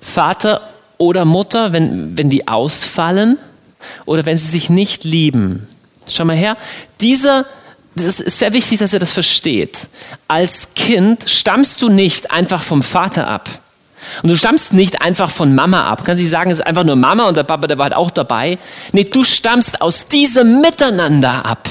Vater 0.00 0.70
oder 0.96 1.24
Mutter, 1.24 1.72
wenn, 1.72 2.16
wenn 2.16 2.30
die 2.30 2.48
ausfallen 2.48 3.38
oder 4.06 4.24
wenn 4.24 4.38
sie 4.38 4.48
sich 4.48 4.70
nicht 4.70 5.04
lieben? 5.04 5.68
Schau 6.08 6.24
mal 6.24 6.36
her, 6.36 6.56
dieser, 7.00 7.44
das 7.96 8.20
ist 8.20 8.38
sehr 8.38 8.52
wichtig, 8.52 8.78
dass 8.78 8.92
ihr 8.92 8.98
das 8.98 9.12
versteht. 9.12 9.88
Als 10.26 10.74
Kind 10.74 11.28
stammst 11.28 11.80
du 11.80 11.88
nicht 11.88 12.30
einfach 12.30 12.62
vom 12.62 12.82
Vater 12.82 13.28
ab. 13.28 13.48
Und 14.22 14.30
du 14.30 14.36
stammst 14.36 14.72
nicht 14.72 15.00
einfach 15.00 15.30
von 15.30 15.54
Mama 15.54 15.84
ab. 15.84 16.04
Kannst 16.04 16.20
nicht 16.20 16.30
sagen, 16.30 16.50
es 16.50 16.58
ist 16.58 16.66
einfach 16.66 16.84
nur 16.84 16.96
Mama 16.96 17.28
und 17.28 17.36
der 17.36 17.44
Papa, 17.44 17.66
der 17.66 17.78
war 17.78 17.84
halt 17.84 17.94
auch 17.94 18.10
dabei. 18.10 18.58
Nee, 18.92 19.04
du 19.04 19.24
stammst 19.24 19.80
aus 19.80 20.06
diesem 20.06 20.60
Miteinander 20.60 21.44
ab. 21.44 21.68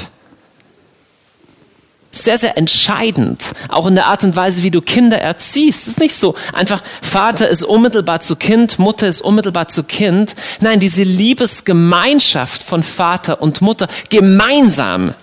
Sehr, 2.12 2.38
sehr 2.38 2.58
entscheidend. 2.60 3.42
Auch 3.70 3.88
in 3.88 3.96
der 3.96 4.06
Art 4.06 4.24
und 4.24 4.36
Weise, 4.36 4.62
wie 4.62 4.70
du 4.70 4.82
Kinder 4.82 5.20
erziehst. 5.20 5.82
Es 5.82 5.88
ist 5.90 6.00
nicht 6.00 6.16
so 6.16 6.36
einfach, 6.54 6.82
Vater 7.02 7.48
ist 7.48 7.64
unmittelbar 7.64 8.20
zu 8.20 8.36
Kind, 8.36 8.78
Mutter 8.78 9.08
ist 9.08 9.22
unmittelbar 9.22 9.68
zu 9.68 9.84
Kind. 9.84 10.36
Nein, 10.60 10.80
diese 10.80 11.04
Liebesgemeinschaft 11.04 12.62
von 12.62 12.84
Vater 12.84 13.42
und 13.42 13.62
Mutter 13.62 13.88
gemeinsam 14.10 15.16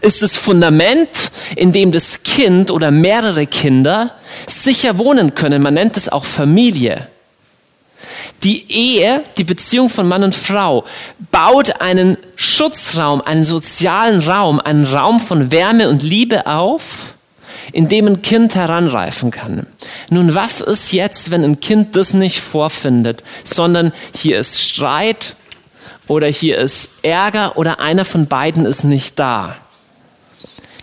ist 0.00 0.22
das 0.22 0.36
Fundament, 0.36 1.08
in 1.56 1.72
dem 1.72 1.92
das 1.92 2.22
Kind 2.22 2.70
oder 2.70 2.90
mehrere 2.90 3.46
Kinder 3.46 4.12
sicher 4.46 4.98
wohnen 4.98 5.34
können. 5.34 5.62
Man 5.62 5.74
nennt 5.74 5.96
es 5.96 6.08
auch 6.08 6.24
Familie. 6.24 7.08
Die 8.42 8.70
Ehe, 8.70 9.22
die 9.36 9.44
Beziehung 9.44 9.88
von 9.88 10.08
Mann 10.08 10.24
und 10.24 10.34
Frau, 10.34 10.84
baut 11.30 11.80
einen 11.80 12.16
Schutzraum, 12.34 13.20
einen 13.20 13.44
sozialen 13.44 14.20
Raum, 14.20 14.58
einen 14.58 14.84
Raum 14.84 15.20
von 15.20 15.52
Wärme 15.52 15.88
und 15.88 16.02
Liebe 16.02 16.46
auf, 16.46 17.14
in 17.72 17.88
dem 17.88 18.06
ein 18.08 18.22
Kind 18.22 18.56
heranreifen 18.56 19.30
kann. 19.30 19.66
Nun, 20.10 20.34
was 20.34 20.60
ist 20.60 20.92
jetzt, 20.92 21.30
wenn 21.30 21.44
ein 21.44 21.60
Kind 21.60 21.94
das 21.94 22.14
nicht 22.14 22.40
vorfindet, 22.40 23.22
sondern 23.44 23.92
hier 24.16 24.40
ist 24.40 24.60
Streit 24.60 25.36
oder 26.08 26.26
hier 26.26 26.58
ist 26.58 27.04
Ärger 27.04 27.56
oder 27.56 27.78
einer 27.78 28.04
von 28.04 28.26
beiden 28.26 28.66
ist 28.66 28.82
nicht 28.82 29.18
da? 29.18 29.56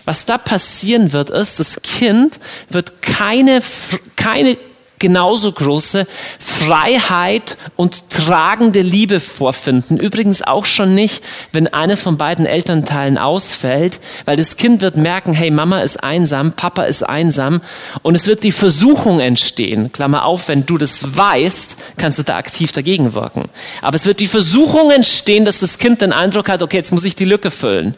Was 0.09 0.25
da 0.25 0.39
passieren 0.39 1.13
wird, 1.13 1.29
ist, 1.29 1.59
das 1.59 1.83
Kind 1.83 2.39
wird 2.67 3.03
keine, 3.03 3.59
keine 4.15 4.57
genauso 4.97 5.51
große 5.51 6.07
Freiheit 6.39 7.57
und 7.75 8.09
tragende 8.09 8.81
Liebe 8.81 9.19
vorfinden. 9.19 9.99
Übrigens 9.99 10.41
auch 10.41 10.65
schon 10.65 10.95
nicht, 10.95 11.23
wenn 11.51 11.67
eines 11.67 12.01
von 12.01 12.17
beiden 12.17 12.47
Elternteilen 12.47 13.19
ausfällt, 13.19 13.99
weil 14.25 14.35
das 14.35 14.57
Kind 14.57 14.81
wird 14.81 14.97
merken, 14.97 15.31
hey, 15.33 15.51
Mama 15.51 15.81
ist 15.81 16.03
einsam, 16.03 16.53
Papa 16.53 16.85
ist 16.85 17.03
einsam 17.03 17.61
und 18.01 18.15
es 18.15 18.25
wird 18.25 18.41
die 18.41 18.51
Versuchung 18.51 19.19
entstehen. 19.19 19.91
Klammer 19.91 20.25
auf, 20.25 20.47
wenn 20.47 20.65
du 20.65 20.79
das 20.79 21.15
weißt, 21.17 21.77
kannst 21.97 22.17
du 22.17 22.23
da 22.23 22.35
aktiv 22.37 22.71
dagegen 22.71 23.13
wirken. 23.13 23.47
Aber 23.83 23.95
es 23.95 24.07
wird 24.07 24.21
die 24.21 24.25
Versuchung 24.25 24.89
entstehen, 24.89 25.45
dass 25.45 25.59
das 25.59 25.77
Kind 25.77 26.01
den 26.01 26.13
Eindruck 26.13 26.49
hat, 26.49 26.63
okay, 26.63 26.77
jetzt 26.77 26.91
muss 26.91 27.05
ich 27.05 27.13
die 27.13 27.25
Lücke 27.25 27.51
füllen. 27.51 27.93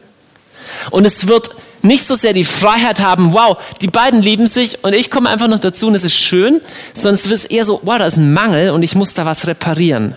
Und 0.89 1.05
es 1.05 1.29
wird 1.29 1.51
nicht 1.81 2.07
so 2.07 2.15
sehr 2.15 2.33
die 2.33 2.43
Freiheit 2.43 2.99
haben, 2.99 3.33
wow, 3.33 3.57
die 3.81 3.87
beiden 3.87 4.21
lieben 4.21 4.47
sich 4.47 4.83
und 4.83 4.93
ich 4.93 5.09
komme 5.09 5.29
einfach 5.29 5.47
noch 5.47 5.59
dazu 5.59 5.87
und 5.87 5.95
es 5.95 6.03
ist 6.03 6.15
schön, 6.15 6.61
sondern 6.93 7.15
es 7.15 7.29
wird 7.29 7.51
eher 7.51 7.65
so, 7.65 7.79
wow, 7.83 7.97
da 7.97 8.05
ist 8.05 8.17
ein 8.17 8.33
Mangel 8.33 8.71
und 8.71 8.83
ich 8.83 8.95
muss 8.95 9.13
da 9.13 9.25
was 9.25 9.47
reparieren. 9.47 10.15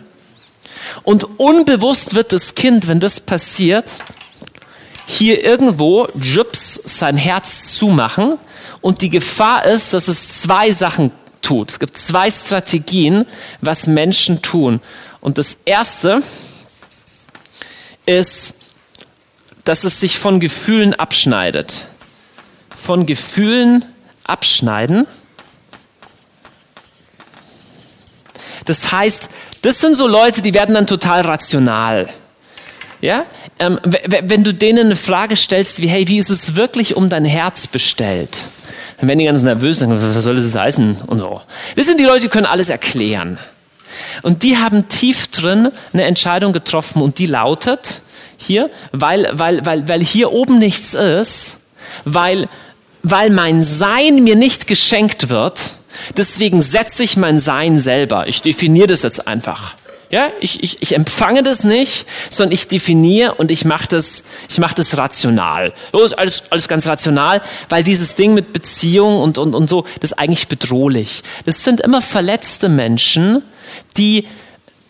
Und 1.03 1.39
unbewusst 1.39 2.15
wird 2.15 2.33
das 2.33 2.55
Kind, 2.55 2.89
wenn 2.89 3.01
das 3.01 3.21
passiert, 3.21 3.99
hier 5.07 5.45
irgendwo 5.45 6.09
Jips 6.15 6.81
sein 6.85 7.17
Herz 7.17 7.75
zumachen 7.75 8.35
und 8.81 9.03
die 9.03 9.11
Gefahr 9.11 9.65
ist, 9.65 9.93
dass 9.93 10.09
es 10.09 10.43
zwei 10.43 10.73
Sachen 10.73 11.11
tut. 11.43 11.73
Es 11.73 11.79
gibt 11.79 11.97
zwei 11.99 12.31
Strategien, 12.31 13.27
was 13.61 13.87
Menschen 13.87 14.43
tun. 14.43 14.81
Und 15.21 15.39
das 15.39 15.59
erste 15.65 16.23
ist, 18.07 18.55
dass 19.65 19.85
es 19.85 20.01
sich 20.01 20.19
von 20.19 20.41
Gefühlen 20.41 20.95
abschneidet. 20.95 21.87
Von 22.81 23.07
Gefühlen 23.07 23.85
abschneiden. 24.25 25.07
Das 28.67 28.93
heißt, 28.93 29.29
das 29.63 29.81
sind 29.81 29.97
so 29.97 30.07
Leute, 30.07 30.43
die 30.43 30.55
werden 30.55 30.75
dann 30.75 30.87
total 30.87 31.23
rational. 31.23 32.09
Ja? 33.01 33.27
Ähm, 33.59 33.79
wenn 33.83 34.45
du 34.45 34.53
denen 34.53 34.87
eine 34.87 34.97
Frage 34.97 35.37
stellst, 35.37 35.81
wie, 35.81 35.87
hey, 35.87 36.09
wie 36.09 36.19
ist 36.19 36.31
es 36.31 36.55
wirklich 36.55 36.97
um 36.97 37.09
dein 37.09 37.25
Herz 37.25 37.67
bestellt? 37.67 38.39
Dann 38.99 39.09
werden 39.09 39.19
die 39.19 39.25
ganz 39.27 39.43
nervös, 39.43 39.79
sagen, 39.79 39.99
was 39.99 40.25
soll 40.25 40.37
das 40.37 40.55
heißen? 40.55 40.99
Und 41.07 41.19
so. 41.19 41.43
Das 41.77 41.87
sind 41.87 42.01
die 42.01 42.05
Leute, 42.05 42.23
die 42.23 42.29
können 42.29 42.47
alles 42.47 42.69
erklären. 42.69 43.39
Und 44.23 44.43
die 44.43 44.57
haben 44.57 44.89
tief 44.89 45.29
drin 45.29 45.71
eine 45.93 46.05
Entscheidung 46.05 46.53
getroffen 46.53 47.03
und 47.03 47.19
die 47.19 47.27
lautet, 47.27 48.03
hier, 48.45 48.71
weil, 48.93 49.29
weil, 49.33 49.65
weil, 49.65 49.89
weil 49.89 50.03
hier 50.03 50.33
oben 50.33 50.59
nichts 50.59 50.95
ist, 50.95 51.61
weil, 52.05 52.49
weil 53.03 53.31
mein 53.31 53.63
Sein 53.63 54.23
mir 54.25 54.37
nicht 54.37 54.67
geschenkt 54.67 55.29
wird, 55.29 55.75
deswegen 56.17 56.63
setze 56.63 57.03
ich 57.03 57.17
mein 57.17 57.39
Sein 57.39 57.79
selber. 57.79 58.27
Ich 58.29 58.43
definiere 58.43 58.89
das 58.89 59.03
jetzt 59.03 59.27
einfach. 59.27 59.75
Ja, 60.11 60.29
ich, 60.39 60.63
ich, 60.63 60.81
ich 60.81 60.95
empfange 60.95 61.43
das 61.43 61.65
nicht, 61.65 62.07
sondern 62.31 62.53
ich 62.53 62.69
definiere 62.69 63.35
und 63.35 63.51
ich 63.51 63.65
mache 63.65 63.89
das, 63.89 64.25
ich 64.49 64.59
mache 64.59 64.77
das 64.77 64.97
rational. 64.97 65.73
So 65.93 66.05
ist 66.05 66.13
alles, 66.13 66.45
alles 66.51 66.69
ganz 66.69 66.87
rational, 66.87 67.43
weil 67.69 67.83
dieses 67.83 68.15
Ding 68.15 68.33
mit 68.33 68.53
Beziehung 68.53 69.21
und, 69.21 69.39
und, 69.39 69.55
und 69.55 69.69
so, 69.69 69.85
das 70.01 70.13
ist 70.13 70.19
eigentlich 70.19 70.47
bedrohlich. 70.47 71.23
Das 71.47 71.65
sind 71.65 71.81
immer 71.81 72.01
verletzte 72.01 72.69
Menschen, 72.69 73.43
die 73.97 74.29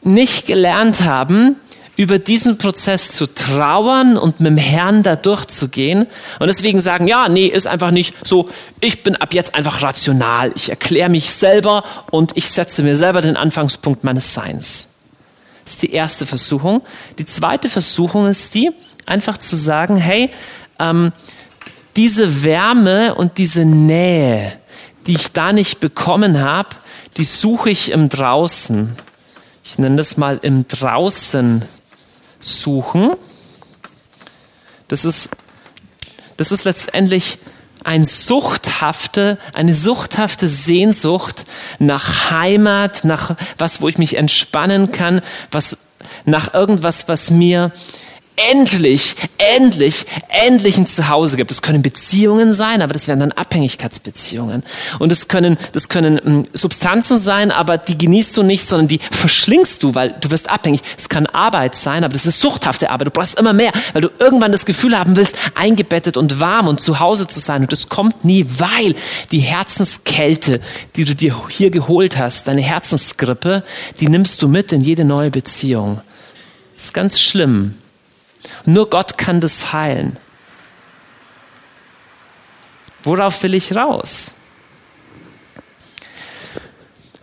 nicht 0.02 0.46
gelernt 0.46 1.00
haben, 1.00 1.56
über 1.96 2.18
diesen 2.18 2.59
Prozess 2.59 3.12
zu 3.12 3.33
trauern 3.33 4.16
und 4.16 4.40
mit 4.40 4.50
dem 4.50 4.57
Herrn 4.57 5.02
da 5.02 5.16
durchzugehen 5.16 6.07
und 6.40 6.46
deswegen 6.48 6.80
sagen, 6.80 7.07
ja, 7.07 7.28
nee, 7.28 7.46
ist 7.46 7.66
einfach 7.66 7.92
nicht 7.92 8.14
so, 8.26 8.48
ich 8.80 9.02
bin 9.02 9.16
ab 9.16 9.33
jetzt 9.33 9.54
einfach 9.54 9.83
rational, 9.83 10.52
ich 10.57 10.70
erkläre 10.70 11.09
mich 11.09 11.30
selber 11.30 11.85
und 12.11 12.33
ich 12.37 12.48
setze 12.48 12.83
mir 12.83 12.96
selber 12.96 13.20
den 13.20 13.37
Anfangspunkt 13.37 14.02
meines 14.02 14.35
Seins. 14.35 14.88
Das 15.64 15.74
ist 15.74 15.83
die 15.83 15.92
erste 15.92 16.26
Versuchung. 16.26 16.83
Die 17.18 17.24
zweite 17.24 17.68
Versuchung 17.68 18.26
ist 18.26 18.54
die, 18.54 18.70
einfach 19.07 19.38
zu 19.38 19.57
sagen, 19.57 19.96
hey, 19.96 20.30
ähm, 20.78 21.12
diese 21.96 22.42
Wärme 22.42 23.14
und 23.14 23.38
diese 23.38 23.64
Nähe, 23.64 24.52
die 25.07 25.14
ich 25.14 25.33
da 25.33 25.52
nicht 25.52 25.80
bekommen 25.80 26.40
habe, 26.40 26.70
die 27.16 27.24
suche 27.24 27.70
ich 27.70 27.92
im 27.92 28.09
Draußen. 28.09 28.96
Ich 29.64 29.78
nenne 29.78 29.96
das 29.96 30.16
mal 30.16 30.38
im 30.42 30.66
Draußen 30.66 31.64
suchen. 32.44 33.12
Das 34.88 35.04
ist, 35.04 35.30
das 36.37 36.52
ist 36.52 36.64
letztendlich 36.64 37.38
ein 37.85 38.04
suchthafte, 38.04 39.38
eine 39.54 39.74
suchthafte 39.74 40.48
Sehnsucht 40.48 41.44
nach 41.78 42.30
Heimat, 42.30 43.04
nach 43.04 43.37
was, 43.59 43.80
wo 43.80 43.88
ich 43.88 43.98
mich 43.98 44.16
entspannen 44.16 44.90
kann, 44.90 45.20
was, 45.50 45.78
nach 46.24 46.54
irgendwas, 46.54 47.09
was 47.09 47.30
mir 47.30 47.72
endlich, 48.37 49.14
endlich, 49.38 50.07
endlich 50.29 50.77
ein 50.79 50.87
Zuhause 50.87 51.37
gibt. 51.37 51.51
Das 51.51 51.62
können 51.62 51.83
Beziehungen 51.83 52.53
sein, 52.53 52.83
aber 52.83 52.92
das 52.92 53.07
wären 53.07 53.20
dann 53.20 53.33
Abhängigkeitsbeziehungen. 53.33 54.64
Und 54.99 55.09
das 55.11 55.29
können, 55.29 55.57
das 55.73 55.88
können 55.88 56.20
ähm, 56.25 56.42
Substanzen 56.53 57.18
sein, 57.18 57.51
aber 57.51 57.79
die 57.79 57.97
genießt 57.97 58.37
du 58.37 58.42
nicht, 58.42 58.68
sondern 58.68 58.88
die 58.88 58.99
verschlingst 58.99 59.83
du, 59.83 59.94
weil 59.94 60.14
du 60.20 60.31
wirst 60.31 60.51
abhängig. 60.51 60.81
Es 60.99 61.09
kann 61.09 61.27
Arbeit 61.27 61.75
sein, 61.75 62.05
aber 62.05 62.12
das 62.12 62.27
ist 62.27 62.40
suchthafte 62.40 62.90
Arbeit. 62.90 63.09
Du 63.09 63.11
brauchst 63.12 63.38
immer 63.38 63.53
mehr, 63.53 63.73
weil 63.92 64.03
du 64.03 64.11
irgendwann 64.18 64.53
das 64.53 64.66
Gefühl 64.66 64.99
haben 64.99 65.16
willst, 65.16 65.37
eingebettet 65.55 66.16
und 66.16 66.40
warm 66.40 66.68
und 66.68 66.81
zu 66.81 67.01
Hause 67.01 67.27
zu 67.27 67.38
sein. 67.38 67.62
Und 67.62 67.73
das 67.73 67.88
kommt 67.88 68.25
nie, 68.25 68.47
weil 68.59 68.94
die 69.31 69.40
Herzenskälte, 69.40 70.61
die 70.97 71.05
du 71.05 71.14
dir 71.14 71.37
hier 71.49 71.70
geholt 71.70 72.18
hast, 72.18 72.49
deine 72.49 72.62
Herzensgrippe, 72.62 73.62
die 74.01 74.09
nimmst 74.09 74.42
du 74.42 74.49
mit 74.49 74.73
in 74.73 74.81
jede 74.81 75.05
neue 75.05 75.31
Beziehung. 75.31 76.01
Das 76.75 76.87
ist 76.87 76.94
ganz 76.94 77.20
schlimm. 77.20 77.75
Nur 78.64 78.90
Gott 78.90 79.18
kann 79.18 79.40
das 79.40 79.72
heilen. 79.72 80.18
Worauf 83.02 83.42
will 83.42 83.54
ich 83.54 83.74
raus? 83.74 84.33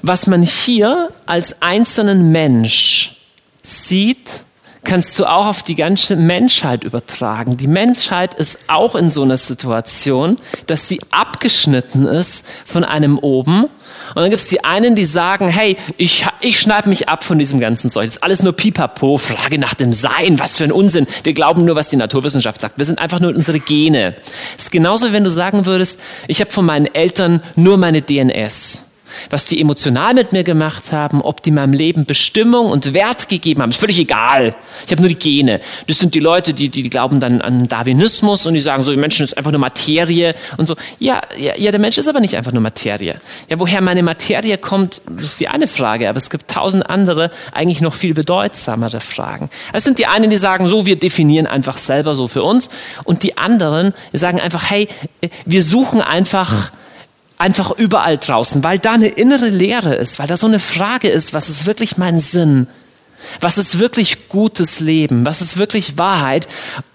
Was 0.04 0.28
man 0.28 0.44
hier 0.44 1.12
als 1.26 1.62
einzelnen 1.62 2.32
Mensch 2.32 3.18
sieht, 3.62 4.44
kannst 4.84 5.18
du 5.20 5.26
auch 5.26 5.48
auf 5.48 5.64
die 5.64 5.76
ganze 5.76 6.16
Menschheit 6.16 6.84
übertragen. 6.84 7.58
Die 7.58 7.68
Menschheit 7.68 8.34
ist 8.34 8.60
auch 8.68 8.96
in 8.96 9.10
so 9.10 9.22
einer 9.22 9.38
Situation, 9.38 10.38
dass 10.68 10.88
sie 10.88 11.00
abgeschnitten 11.12 12.06
ist 12.06 12.46
von 12.66 12.84
einem 12.84 13.20
oben. 13.20 13.64
Und 13.64 14.16
dann 14.16 14.30
gibt 14.30 14.42
es 14.42 14.48
die 14.48 14.64
einen, 14.64 14.96
die 14.96 15.06
sagen, 15.06 15.48
hey, 15.48 15.78
ich, 15.98 16.26
ich 16.42 16.60
schneide 16.60 16.90
mich 16.90 17.08
ab 17.08 17.24
von 17.24 17.38
diesem 17.38 17.60
ganzen 17.60 17.90
Zeug. 17.90 18.06
Das 18.06 18.16
ist 18.16 18.24
alles 18.24 18.44
nur 18.44 18.54
Pipapo, 18.54 19.18
Frage 19.18 19.58
nach 19.58 19.74
dem 19.74 19.94
Sein, 19.94 20.40
was 20.40 20.58
für 20.58 20.64
ein 20.64 20.72
Unsinn. 20.72 21.08
Wir 21.24 21.34
glauben 21.34 21.64
nur, 21.64 21.76
was 21.76 21.90
die 21.90 21.98
Naturwissenschaft 21.98 22.60
sagt. 22.60 22.78
Wir 22.78 22.86
sind 22.86 23.00
einfach 23.00 23.20
nur 23.20 23.34
unsere 23.34 23.60
Gene. 23.60 24.16
Es 24.58 24.66
ist 24.66 24.72
genauso, 24.72 25.14
wenn 25.14 25.24
du 25.24 25.30
sagen 25.30 25.66
würdest, 25.66 26.00
ich 26.28 26.42
habe 26.42 26.52
von 26.52 26.66
meinen 26.66 26.94
Eltern 26.94 27.42
nur 27.56 27.78
meine 27.78 28.02
DNS 28.02 28.91
was 29.30 29.46
die 29.46 29.60
emotional 29.60 30.14
mit 30.14 30.32
mir 30.32 30.44
gemacht 30.44 30.92
haben, 30.92 31.22
ob 31.22 31.44
die 31.44 31.52
meinem 31.52 31.74
Leben 31.74 32.06
Bestimmung 32.06 32.68
und 32.68 32.94
Wert 32.94 33.30
gegeben 33.30 33.62
haben, 33.62 33.70
ist 33.70 33.80
völlig 33.80 34.00
egal. 34.00 34.56
Ich 34.86 34.92
habe 34.92 35.02
nur 35.02 35.10
die 35.10 35.20
Gene. 35.20 35.62
Das 35.88 36.00
sind 36.00 36.16
die 36.16 36.20
Leute, 36.20 36.54
die, 36.54 36.70
die 36.70 36.90
glauben 36.90 37.20
dann 37.20 37.42
an 37.42 37.68
Darwinismus 37.68 38.46
und 38.46 38.54
die 38.54 38.60
sagen 38.60 38.84
so, 38.84 38.92
die 38.92 38.98
Menschen 38.98 39.24
ist 39.24 39.38
einfach 39.38 39.52
nur 39.52 39.60
Materie 39.60 40.36
und 40.58 40.68
so. 40.68 40.76
Ja, 41.00 41.22
ja, 41.38 41.56
ja, 41.56 41.72
der 41.72 41.80
Mensch 41.80 41.98
ist 41.98 42.08
aber 42.08 42.20
nicht 42.20 42.36
einfach 42.36 42.52
nur 42.52 42.62
Materie. 42.62 43.16
Ja, 43.50 43.60
woher 43.60 43.82
meine 43.82 44.04
Materie 44.04 44.58
kommt, 44.58 45.02
ist 45.18 45.40
die 45.40 45.48
eine 45.48 45.68
Frage, 45.68 46.10
aber 46.10 46.18
es 46.18 46.30
gibt 46.30 46.50
tausend 46.50 46.90
andere, 46.90 47.32
eigentlich 47.52 47.82
noch 47.82 47.94
viel 47.94 48.14
bedeutsamere 48.14 49.00
Fragen. 49.00 49.50
Es 49.74 49.84
sind 49.84 50.00
die 50.00 50.08
einen, 50.08 50.30
die 50.30 50.38
sagen 50.38 50.68
so, 50.68 50.86
wir 50.86 50.98
definieren 50.98 51.48
einfach 51.48 51.78
selber 51.78 52.16
so 52.16 52.28
für 52.28 52.44
uns 52.44 52.70
und 53.04 53.24
die 53.24 53.38
anderen, 53.38 53.94
die 54.14 54.18
sagen 54.18 54.40
einfach, 54.40 54.70
hey, 54.70 54.88
wir 55.46 55.64
suchen 55.64 56.02
einfach 56.02 56.72
einfach 57.42 57.72
überall 57.72 58.20
draußen, 58.20 58.64
weil 58.64 58.78
da 58.78 58.94
eine 58.94 59.08
innere 59.08 59.50
Leere 59.50 59.96
ist, 59.96 60.20
weil 60.20 60.28
da 60.28 60.38
so 60.38 60.46
eine 60.46 60.60
Frage 60.60 61.10
ist, 61.10 61.34
was 61.34 61.50
ist 61.50 61.66
wirklich 61.66 61.98
mein 61.98 62.20
Sinn? 62.20 62.68
Was 63.40 63.58
ist 63.58 63.80
wirklich 63.80 64.30
gutes 64.30 64.80
Leben? 64.80 65.26
Was 65.26 65.42
ist 65.42 65.58
wirklich 65.58 65.98
Wahrheit? 65.98 66.48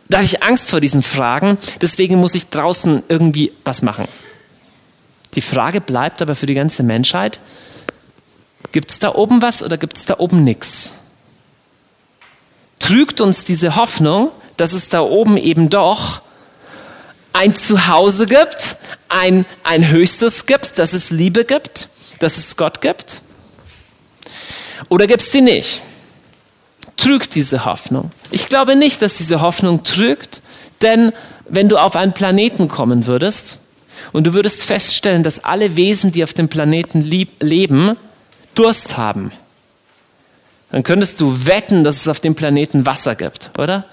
Da 0.08 0.18
habe 0.18 0.24
ich 0.24 0.44
Angst 0.44 0.70
vor 0.70 0.80
diesen 0.80 1.02
Fragen, 1.02 1.58
deswegen 1.80 2.16
muss 2.16 2.36
ich 2.36 2.48
draußen 2.48 3.02
irgendwie 3.08 3.52
was 3.64 3.82
machen. 3.82 4.06
Die 5.34 5.40
Frage 5.40 5.80
bleibt 5.80 6.22
aber 6.22 6.36
für 6.36 6.46
die 6.46 6.54
ganze 6.54 6.84
Menschheit, 6.84 7.40
gibt 8.70 8.92
es 8.92 9.00
da 9.00 9.14
oben 9.14 9.42
was 9.42 9.64
oder 9.64 9.76
gibt 9.76 9.98
es 9.98 10.04
da 10.04 10.18
oben 10.18 10.42
nichts? 10.42 10.94
Trügt 12.78 13.20
uns 13.20 13.42
diese 13.42 13.74
Hoffnung, 13.74 14.30
dass 14.56 14.72
es 14.72 14.88
da 14.88 15.00
oben 15.00 15.36
eben 15.36 15.70
doch 15.70 16.22
ein 17.36 17.54
Zuhause 17.54 18.26
gibt, 18.26 18.76
ein, 19.08 19.44
ein 19.62 19.88
Höchstes 19.88 20.46
gibt, 20.46 20.78
dass 20.78 20.92
es 20.92 21.10
Liebe 21.10 21.44
gibt, 21.44 21.88
dass 22.18 22.38
es 22.38 22.56
Gott 22.56 22.80
gibt? 22.80 23.22
Oder 24.88 25.06
gibt 25.06 25.22
es 25.22 25.30
die 25.30 25.42
nicht? 25.42 25.82
Trügt 26.96 27.34
diese 27.34 27.64
Hoffnung? 27.66 28.10
Ich 28.30 28.48
glaube 28.48 28.74
nicht, 28.74 29.02
dass 29.02 29.14
diese 29.14 29.42
Hoffnung 29.42 29.84
trügt, 29.84 30.40
denn 30.80 31.12
wenn 31.48 31.68
du 31.68 31.76
auf 31.76 31.94
einen 31.94 32.14
Planeten 32.14 32.68
kommen 32.68 33.06
würdest 33.06 33.58
und 34.12 34.26
du 34.26 34.32
würdest 34.32 34.64
feststellen, 34.64 35.22
dass 35.22 35.44
alle 35.44 35.76
Wesen, 35.76 36.12
die 36.12 36.24
auf 36.24 36.32
dem 36.32 36.48
Planeten 36.48 37.02
leben, 37.02 37.96
Durst 38.54 38.96
haben, 38.96 39.32
dann 40.70 40.82
könntest 40.82 41.20
du 41.20 41.46
wetten, 41.46 41.84
dass 41.84 42.00
es 42.00 42.08
auf 42.08 42.20
dem 42.20 42.34
Planeten 42.34 42.86
Wasser 42.86 43.14
gibt, 43.14 43.50
oder? 43.58 43.84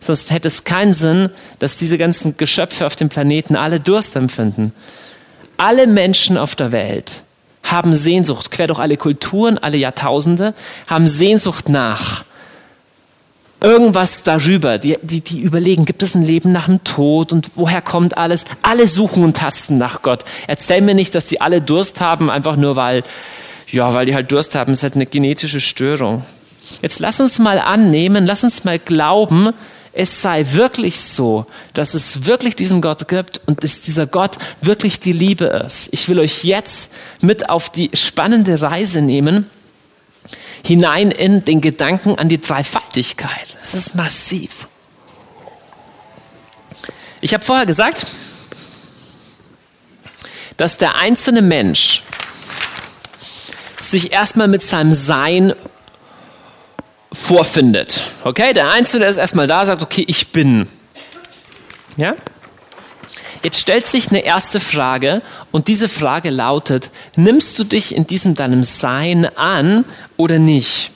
Sonst 0.00 0.30
hätte 0.30 0.48
es 0.48 0.64
keinen 0.64 0.92
Sinn, 0.92 1.30
dass 1.58 1.76
diese 1.76 1.98
ganzen 1.98 2.36
Geschöpfe 2.36 2.86
auf 2.86 2.96
dem 2.96 3.08
Planeten 3.08 3.56
alle 3.56 3.80
Durst 3.80 4.16
empfinden. 4.16 4.72
Alle 5.56 5.86
Menschen 5.86 6.36
auf 6.36 6.54
der 6.54 6.72
Welt 6.72 7.22
haben 7.64 7.92
Sehnsucht, 7.92 8.50
quer 8.50 8.68
durch 8.68 8.78
alle 8.78 8.96
Kulturen, 8.96 9.58
alle 9.58 9.76
Jahrtausende, 9.76 10.54
haben 10.86 11.08
Sehnsucht 11.08 11.68
nach 11.68 12.24
irgendwas 13.60 14.22
darüber. 14.22 14.78
Die, 14.78 14.96
die, 15.02 15.20
die 15.20 15.40
überlegen, 15.40 15.84
gibt 15.84 16.02
es 16.02 16.14
ein 16.14 16.24
Leben 16.24 16.52
nach 16.52 16.66
dem 16.66 16.82
Tod 16.84 17.32
und 17.32 17.50
woher 17.56 17.82
kommt 17.82 18.16
alles? 18.16 18.44
Alle 18.62 18.86
suchen 18.86 19.24
und 19.24 19.36
tasten 19.36 19.78
nach 19.78 20.02
Gott. 20.02 20.24
Erzähl 20.46 20.80
mir 20.80 20.94
nicht, 20.94 21.14
dass 21.14 21.26
die 21.26 21.40
alle 21.40 21.60
Durst 21.60 22.00
haben, 22.00 22.30
einfach 22.30 22.56
nur 22.56 22.76
weil, 22.76 23.02
ja, 23.70 23.92
weil 23.92 24.06
die 24.06 24.14
halt 24.14 24.30
Durst 24.30 24.54
haben. 24.54 24.72
Es 24.72 24.80
ist 24.80 24.82
halt 24.84 24.94
eine 24.94 25.06
genetische 25.06 25.60
Störung. 25.60 26.24
Jetzt 26.82 27.00
lass 27.00 27.20
uns 27.20 27.38
mal 27.38 27.58
annehmen, 27.58 28.26
lass 28.26 28.44
uns 28.44 28.64
mal 28.64 28.78
glauben, 28.78 29.52
es 29.98 30.22
sei 30.22 30.46
wirklich 30.52 31.00
so, 31.00 31.44
dass 31.74 31.94
es 31.94 32.24
wirklich 32.24 32.54
diesen 32.54 32.80
Gott 32.80 33.08
gibt 33.08 33.40
und 33.46 33.64
dass 33.64 33.80
dieser 33.80 34.06
Gott 34.06 34.38
wirklich 34.60 35.00
die 35.00 35.12
Liebe 35.12 35.46
ist. 35.46 35.88
Ich 35.90 36.08
will 36.08 36.20
euch 36.20 36.44
jetzt 36.44 36.92
mit 37.20 37.50
auf 37.50 37.68
die 37.68 37.90
spannende 37.94 38.62
Reise 38.62 39.00
nehmen, 39.00 39.50
hinein 40.64 41.10
in 41.10 41.44
den 41.44 41.60
Gedanken 41.60 42.16
an 42.16 42.28
die 42.28 42.40
Dreifaltigkeit. 42.40 43.58
Das 43.60 43.74
ist 43.74 43.96
massiv. 43.96 44.68
Ich 47.20 47.34
habe 47.34 47.44
vorher 47.44 47.66
gesagt, 47.66 48.06
dass 50.58 50.76
der 50.76 50.94
einzelne 50.94 51.42
Mensch 51.42 52.04
sich 53.80 54.12
erstmal 54.12 54.46
mit 54.46 54.62
seinem 54.62 54.92
Sein 54.92 55.54
vorfindet. 57.12 58.04
Okay, 58.24 58.52
der 58.52 58.70
Einzelne 58.72 59.06
ist 59.06 59.16
erstmal 59.16 59.46
da, 59.46 59.64
sagt, 59.64 59.82
okay, 59.82 60.04
ich 60.06 60.28
bin. 60.28 60.68
Ja? 61.96 62.14
Jetzt 63.42 63.60
stellt 63.60 63.86
sich 63.86 64.08
eine 64.08 64.24
erste 64.24 64.60
Frage 64.60 65.22
und 65.52 65.68
diese 65.68 65.88
Frage 65.88 66.30
lautet, 66.30 66.90
nimmst 67.16 67.58
du 67.58 67.64
dich 67.64 67.94
in 67.94 68.06
diesem 68.06 68.34
deinem 68.34 68.62
Sein 68.62 69.26
an 69.36 69.84
oder 70.16 70.38
nicht? 70.38 70.90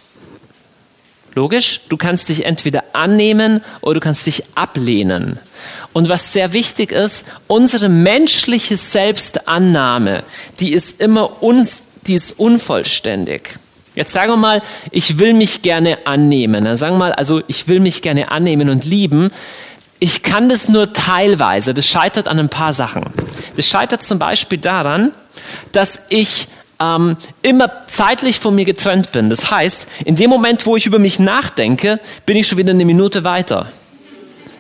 Logisch, 1.34 1.82
du 1.88 1.96
kannst 1.96 2.28
dich 2.28 2.44
entweder 2.44 2.84
annehmen 2.92 3.62
oder 3.80 3.94
du 3.94 4.00
kannst 4.00 4.26
dich 4.26 4.42
ablehnen. 4.54 5.38
Und 5.92 6.08
was 6.08 6.32
sehr 6.32 6.52
wichtig 6.52 6.92
ist, 6.92 7.26
unsere 7.46 7.88
menschliche 7.88 8.76
Selbstannahme, 8.76 10.24
die 10.60 10.72
ist 10.72 11.00
immer 11.00 11.42
uns, 11.42 11.82
die 12.06 12.14
ist 12.14 12.38
unvollständig. 12.38 13.58
Jetzt 13.94 14.12
sagen 14.12 14.32
wir 14.32 14.36
mal, 14.36 14.62
ich 14.90 15.18
will 15.18 15.34
mich 15.34 15.62
gerne 15.62 16.06
annehmen. 16.06 16.64
Dann 16.64 16.76
sagen 16.76 16.94
wir 16.94 16.98
mal, 16.98 17.12
also 17.12 17.42
ich 17.46 17.68
will 17.68 17.80
mich 17.80 18.02
gerne 18.02 18.30
annehmen 18.30 18.70
und 18.70 18.84
lieben. 18.84 19.30
Ich 19.98 20.22
kann 20.22 20.48
das 20.48 20.68
nur 20.68 20.92
teilweise. 20.92 21.74
Das 21.74 21.86
scheitert 21.86 22.26
an 22.26 22.38
ein 22.38 22.48
paar 22.48 22.72
Sachen. 22.72 23.04
Das 23.56 23.66
scheitert 23.66 24.02
zum 24.02 24.18
Beispiel 24.18 24.58
daran, 24.58 25.12
dass 25.72 26.00
ich 26.08 26.48
ähm, 26.80 27.16
immer 27.42 27.70
zeitlich 27.86 28.40
von 28.40 28.54
mir 28.54 28.64
getrennt 28.64 29.12
bin. 29.12 29.30
Das 29.30 29.50
heißt, 29.50 29.86
in 30.04 30.16
dem 30.16 30.30
Moment, 30.30 30.66
wo 30.66 30.76
ich 30.76 30.86
über 30.86 30.98
mich 30.98 31.18
nachdenke, 31.18 32.00
bin 32.26 32.36
ich 32.36 32.48
schon 32.48 32.58
wieder 32.58 32.70
eine 32.70 32.84
Minute 32.84 33.24
weiter. 33.24 33.66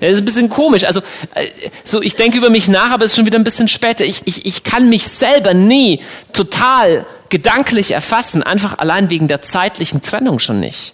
Das 0.08 0.14
ist 0.14 0.22
ein 0.22 0.24
bisschen 0.24 0.48
komisch. 0.48 0.84
Also, 0.84 1.00
äh, 1.34 1.46
so, 1.84 2.02
ich 2.02 2.16
denke 2.16 2.38
über 2.38 2.50
mich 2.50 2.68
nach, 2.68 2.90
aber 2.90 3.04
es 3.04 3.12
ist 3.12 3.16
schon 3.16 3.26
wieder 3.26 3.38
ein 3.38 3.44
bisschen 3.44 3.68
später. 3.68 4.04
Ich, 4.04 4.22
ich, 4.24 4.44
ich 4.46 4.64
kann 4.64 4.88
mich 4.88 5.06
selber 5.06 5.54
nie 5.54 6.00
total 6.32 7.06
gedanklich 7.28 7.92
erfassen, 7.92 8.42
einfach 8.42 8.78
allein 8.78 9.10
wegen 9.10 9.28
der 9.28 9.42
zeitlichen 9.42 10.02
Trennung 10.02 10.38
schon 10.38 10.60
nicht. 10.60 10.92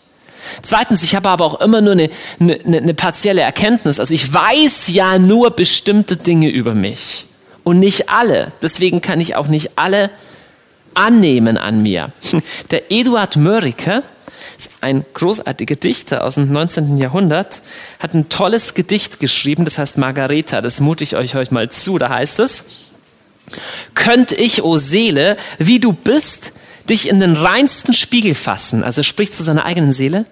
Zweitens, 0.63 1.03
ich 1.03 1.15
habe 1.15 1.29
aber 1.29 1.45
auch 1.45 1.61
immer 1.61 1.81
nur 1.81 1.93
eine, 1.93 2.11
eine, 2.39 2.61
eine 2.65 2.95
partielle 2.95 3.41
Erkenntnis. 3.41 3.99
Also 3.99 4.15
ich 4.15 4.33
weiß 4.33 4.89
ja 4.89 5.19
nur 5.19 5.51
bestimmte 5.51 6.17
Dinge 6.17 6.49
über 6.49 6.75
mich 6.75 7.27
und 7.65 7.79
nicht 7.79 8.09
alle. 8.09 8.53
Deswegen 8.63 9.01
kann 9.01 9.21
ich 9.21 9.37
auch 9.37 9.49
nicht 9.49 9.73
alle 9.77 10.11
annehmen 10.95 11.59
an 11.59 11.83
mir. 11.83 12.13
Der 12.71 12.91
Eduard 12.93 13.37
Mörike, 13.37 14.03
ein 14.81 15.05
großartiger 15.15 15.77
Dichter 15.77 16.25
aus 16.25 16.35
dem 16.35 16.53
19. 16.53 16.99
Jahrhundert, 16.99 17.63
hat 18.01 18.15
ein 18.15 18.29
tolles 18.29 18.75
Gedicht 18.75 19.21
geschrieben, 19.21 19.65
das 19.65 19.79
heißt 19.79 19.99
Margareta, 19.99 20.61
das 20.61 20.81
mute 20.81 21.05
ich 21.05 21.17
euch 21.17 21.35
heute 21.35 21.55
mal 21.55 21.71
zu, 21.71 21.99
da 21.99 22.11
heißt 22.11 22.41
es, 22.41 22.65
Könnt 23.95 24.33
ich, 24.33 24.63
o 24.63 24.77
Seele, 24.77 25.37
wie 25.59 25.81
du 25.81 25.93
bist, 25.93 26.53
dich 26.89 27.09
in 27.09 27.21
den 27.21 27.35
reinsten 27.35 27.95
Spiegel 27.95 28.35
fassen, 28.35 28.83
also 28.83 29.03
spricht 29.03 29.33
zu 29.33 29.43
seiner 29.43 29.65
eigenen 29.65 29.93
Seele, 29.93 30.27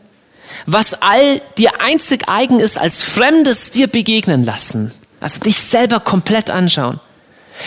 was 0.66 0.94
all 1.02 1.40
dir 1.58 1.80
einzig 1.80 2.28
eigen 2.28 2.60
ist, 2.60 2.78
als 2.78 3.02
Fremdes 3.02 3.70
dir 3.70 3.88
begegnen 3.88 4.44
lassen, 4.44 4.92
also 5.20 5.40
dich 5.40 5.58
selber 5.58 6.00
komplett 6.00 6.50
anschauen. 6.50 7.00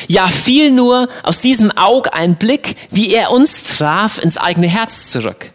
Ja, 0.08 0.28
fiel 0.28 0.72
nur 0.72 1.10
aus 1.24 1.39
diesem 1.39 1.76
Aug 1.76 2.10
ein 2.13 2.36
Blick, 2.36 2.76
wie 2.91 3.12
er 3.12 3.32
uns 3.32 3.78
traf, 3.78 4.19
ins 4.19 4.38
eigene 4.38 4.67
Herz 4.67 5.12
zurück. 5.12 5.52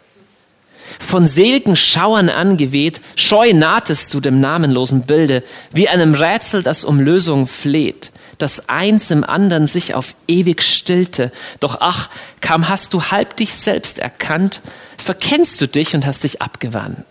Von 0.99 1.25
selgen 1.27 1.75
Schauern 1.75 2.29
angeweht, 2.29 3.01
scheu 3.15 3.53
nahtest 3.53 4.13
du 4.13 4.19
dem 4.19 4.39
namenlosen 4.39 5.01
Bilde, 5.01 5.43
wie 5.71 5.89
einem 5.89 6.13
Rätsel, 6.13 6.63
das 6.63 6.85
um 6.85 6.99
Lösung 6.99 7.47
fleht 7.47 8.11
das 8.37 8.69
eins 8.69 9.11
im 9.11 9.23
anderen 9.23 9.67
sich 9.67 9.93
auf 9.93 10.15
ewig 10.27 10.61
stillte. 10.61 11.31
Doch 11.59 11.77
ach, 11.79 12.09
kaum 12.41 12.67
hast 12.67 12.93
du 12.93 13.03
halb 13.03 13.35
dich 13.37 13.53
selbst 13.53 13.99
erkannt, 13.99 14.61
verkennst 14.97 15.59
du 15.61 15.67
dich 15.67 15.95
und 15.95 16.05
hast 16.05 16.23
dich 16.23 16.41
abgewandt. 16.41 17.05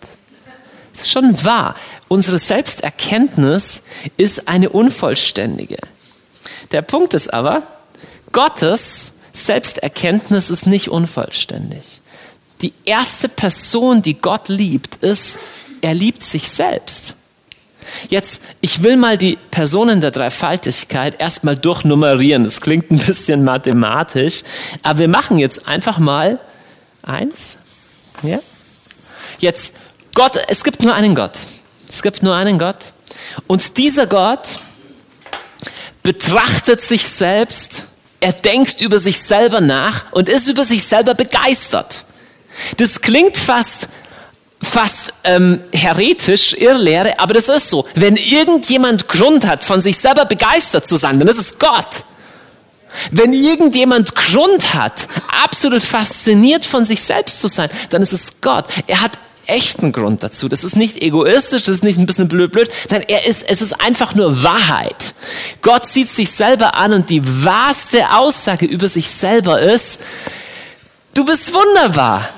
Das 0.91 1.03
ist 1.03 1.11
schon 1.11 1.43
wahr. 1.43 1.75
Unsere 2.07 2.39
Selbsterkenntnis 2.39 3.83
ist 4.17 4.47
eine 4.47 4.69
unvollständige. 4.69 5.77
Der 6.71 6.81
Punkt 6.81 7.13
ist 7.13 7.33
aber, 7.33 7.63
Gottes 8.31 9.13
Selbsterkenntnis 9.33 10.49
ist 10.49 10.67
nicht 10.67 10.89
unvollständig. 10.89 12.01
Die 12.61 12.73
erste 12.85 13.29
Person, 13.29 14.01
die 14.01 14.15
Gott 14.15 14.47
liebt, 14.47 14.95
ist 14.97 15.39
er 15.81 15.93
liebt 15.93 16.23
sich 16.23 16.49
selbst. 16.49 17.15
Jetzt, 18.09 18.41
ich 18.61 18.81
will 18.81 18.97
mal 18.97 19.17
die 19.17 19.37
Personen 19.51 20.01
der 20.01 20.11
Dreifaltigkeit 20.11 21.21
erstmal 21.21 21.55
durchnummerieren. 21.55 22.43
Das 22.43 22.61
klingt 22.61 22.91
ein 22.91 22.97
bisschen 22.97 23.43
mathematisch, 23.43 24.43
aber 24.81 24.99
wir 24.99 25.07
machen 25.07 25.37
jetzt 25.37 25.67
einfach 25.67 25.99
mal 25.99 26.39
eins. 27.03 27.57
Ja? 28.23 28.39
Jetzt, 29.39 29.75
Gott, 30.13 30.39
es 30.47 30.63
gibt 30.63 30.81
nur 30.81 30.95
einen 30.95 31.13
Gott. 31.13 31.37
Es 31.89 32.01
gibt 32.01 32.23
nur 32.23 32.35
einen 32.35 32.57
Gott. 32.57 32.93
Und 33.47 33.77
dieser 33.77 34.07
Gott 34.07 34.59
betrachtet 36.03 36.81
sich 36.81 37.07
selbst, 37.07 37.83
er 38.19 38.33
denkt 38.33 38.81
über 38.81 38.97
sich 38.97 39.19
selber 39.21 39.61
nach 39.61 40.11
und 40.11 40.29
ist 40.29 40.47
über 40.47 40.63
sich 40.63 40.83
selber 40.83 41.13
begeistert. 41.13 42.05
Das 42.77 43.01
klingt 43.01 43.37
fast 43.37 43.89
fast 44.61 45.13
ähm, 45.23 45.61
heretisch, 45.71 46.53
Irrlehre, 46.53 47.19
aber 47.19 47.33
das 47.33 47.47
ist 47.47 47.69
so. 47.69 47.85
Wenn 47.95 48.15
irgendjemand 48.15 49.07
Grund 49.07 49.45
hat, 49.45 49.63
von 49.63 49.79
sich 49.79 49.97
selber 49.97 50.25
begeistert 50.25 50.87
zu 50.87 50.97
sein, 50.97 51.19
dann 51.19 51.27
ist 51.27 51.37
es 51.37 51.59
Gott. 51.59 52.03
Wenn 53.11 53.33
irgendjemand 53.33 54.15
Grund 54.15 54.73
hat, 54.73 55.07
absolut 55.43 55.83
fasziniert 55.83 56.65
von 56.65 56.85
sich 56.85 57.01
selbst 57.01 57.39
zu 57.39 57.47
sein, 57.47 57.69
dann 57.89 58.01
ist 58.01 58.13
es 58.13 58.41
Gott. 58.41 58.65
Er 58.87 59.01
hat 59.01 59.19
echten 59.47 59.91
Grund 59.91 60.23
dazu. 60.23 60.49
Das 60.49 60.63
ist 60.63 60.75
nicht 60.75 61.01
egoistisch, 61.01 61.63
das 61.63 61.75
ist 61.75 61.83
nicht 61.83 61.99
ein 61.99 62.05
bisschen 62.05 62.27
blöd, 62.27 62.51
blöd. 62.51 62.69
Nein, 62.89 63.03
er 63.07 63.25
ist, 63.25 63.43
es 63.47 63.61
ist 63.61 63.79
einfach 63.79 64.15
nur 64.15 64.43
Wahrheit. 64.43 65.13
Gott 65.61 65.85
sieht 65.85 66.09
sich 66.09 66.31
selber 66.31 66.75
an 66.75 66.93
und 66.93 67.09
die 67.09 67.21
wahrste 67.45 68.11
Aussage 68.11 68.65
über 68.65 68.87
sich 68.87 69.09
selber 69.09 69.61
ist, 69.61 70.01
du 71.13 71.25
bist 71.25 71.53
wunderbar. 71.53 72.29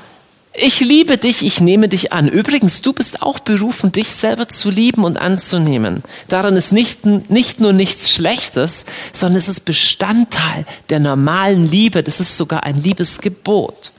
Ich 0.60 0.80
liebe 0.80 1.20
dich, 1.20 1.46
ich 1.46 1.62
nehme 1.62 1.88
dich 1.88 2.14
an. 2.14 2.28
Übrigens, 2.28 2.82
du 2.82 2.92
bist 2.92 3.22
auch 3.22 3.38
berufen, 3.38 3.92
dich 3.92 4.10
selber 4.10 4.50
zu 4.50 4.72
lieben 4.72 5.04
und 5.04 5.18
anzunehmen. 5.18 6.02
Daran 6.30 6.58
ist 6.58 6.72
nicht, 6.72 7.06
nicht 7.06 7.60
nur 7.60 7.74
nichts 7.74 8.12
Schlechtes, 8.12 8.86
sondern 9.14 9.38
es 9.38 9.50
ist 9.50 9.66
Bestandteil 9.66 10.66
der 10.90 11.00
normalen 11.00 11.70
Liebe. 11.70 12.02
Das 12.02 12.20
ist 12.20 12.38
sogar 12.38 12.64
ein 12.64 12.82
Liebesgebot. 12.82 13.92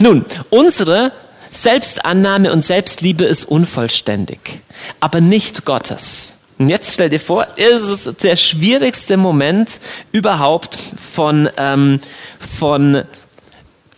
Nun, 0.00 0.24
unsere 0.50 1.12
Selbstannahme 1.50 2.52
und 2.52 2.64
Selbstliebe 2.64 3.22
ist 3.22 3.44
unvollständig, 3.44 4.60
aber 4.98 5.20
nicht 5.20 5.64
Gottes. 5.64 6.32
Und 6.58 6.68
jetzt 6.68 6.94
stell 6.94 7.10
dir 7.10 7.20
vor, 7.20 7.46
ist 7.54 7.82
es 7.82 8.16
der 8.16 8.34
schwierigste 8.34 9.16
Moment 9.16 9.68
überhaupt 10.10 10.78
von, 11.12 11.48
ähm, 11.56 12.00
von 12.40 13.04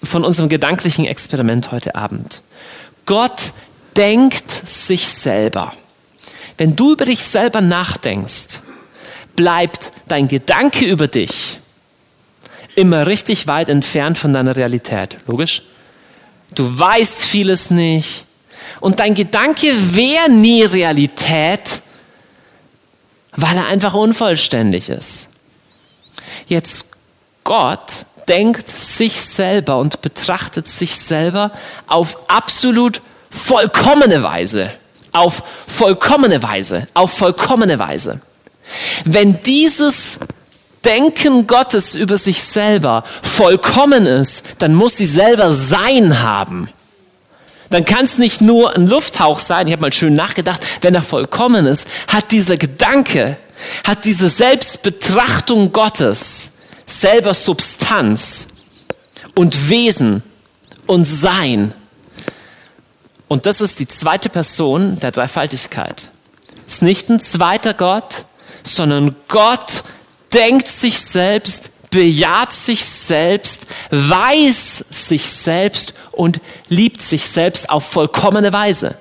von 0.05 0.25
unserem 0.25 0.49
gedanklichen 0.49 1.05
Experiment 1.05 1.73
heute 1.73 1.95
Abend. 1.95 2.43
Gott 3.07 3.53
denkt 3.97 4.51
sich 4.51 5.09
selber. 5.09 5.73
Wenn 6.57 6.77
du 6.77 6.93
über 6.93 7.05
dich 7.05 7.25
selber 7.25 7.61
nachdenkst, 7.61 8.61
bleibt 9.37 9.93
dein 10.09 10.29
Gedanke 10.29 10.85
über 10.85 11.09
dich 11.09 11.59
immer 12.77 13.07
richtig 13.07 13.47
weit 13.47 13.69
entfernt 13.69 14.19
von 14.19 14.33
deiner 14.33 14.57
Realität. 14.57 15.19
Logisch? 15.27 15.63
Du 16.55 16.79
weißt 16.79 17.23
vieles 17.23 17.71
nicht. 17.71 18.25
Und 18.81 19.01
dein 19.01 19.15
Gedanke 19.15 19.73
wäre 19.95 20.31
nie 20.31 20.63
Realität, 20.63 21.83
weil 23.33 23.57
er 23.57 23.67
einfach 23.67 23.95
unvollständig 23.95 24.89
ist. 24.89 25.29
Jetzt 26.47 26.91
Gott 27.43 28.07
denkt 28.29 28.68
sich 28.68 29.20
selber 29.20 29.79
und 29.79 30.01
betrachtet 30.03 30.66
sich 30.66 30.97
selber 30.97 31.51
auf 31.87 32.29
absolut 32.29 33.01
vollkommene 33.31 34.22
Weise. 34.22 34.70
Auf 35.12 35.43
vollkommene 35.66 36.43
Weise. 36.43 36.87
Auf 36.95 37.12
vollkommene 37.12 37.79
Weise. 37.79 38.20
Wenn 39.05 39.43
dieses 39.43 40.18
Denken 40.85 41.47
Gottes 41.47 41.95
über 41.95 42.18
sich 42.18 42.43
selber 42.43 43.05
vollkommen 43.22 44.07
ist, 44.07 44.45
dann 44.59 44.75
muss 44.75 44.97
sie 44.97 45.07
selber 45.07 45.53
Sein 45.53 46.22
haben. 46.22 46.68
Dann 47.70 47.85
kann 47.85 48.05
es 48.05 48.18
nicht 48.18 48.41
nur 48.41 48.77
ein 48.77 48.87
Lufthauch 48.87 49.39
sein, 49.39 49.66
ich 49.66 49.72
habe 49.72 49.83
mal 49.83 49.93
schön 49.93 50.14
nachgedacht, 50.14 50.64
wenn 50.83 50.95
er 50.95 51.03
vollkommen 51.03 51.66
ist, 51.66 51.89
hat 52.09 52.31
dieser 52.31 52.57
Gedanke, 52.57 53.37
hat 53.87 54.05
diese 54.05 54.29
Selbstbetrachtung 54.29 55.72
Gottes 55.72 56.54
selber 56.87 57.35
Substanz 57.35 58.49
und 59.35 59.68
Wesen 59.68 60.22
und 60.87 61.05
Sein. 61.05 61.74
Und 63.28 63.47
das 63.47 63.61
ist 63.61 63.78
die 63.80 63.89
zweite 63.89 64.28
Person 64.28 64.99
der 65.01 65.12
Dreifaltigkeit. 65.12 66.11
Es 66.66 66.74
ist 66.74 66.82
nicht 66.82 67.09
ein 67.09 67.20
zweiter 67.20 67.74
Gott, 67.74 68.26
sondern 68.62 69.16
Gott 69.28 69.85
denkt 70.32 70.68
sich 70.68 70.99
selbst, 70.99 71.70
bejaht 71.91 72.53
sich 72.53 72.85
selbst, 72.85 73.66
weiß 73.91 74.85
sich 74.91 75.26
selbst 75.26 75.95
und 76.12 76.41
liebt 76.68 77.01
sich 77.01 77.26
selbst 77.26 77.70
auf 77.70 77.85
vollkommene 77.85 78.53
Weise. 78.53 78.99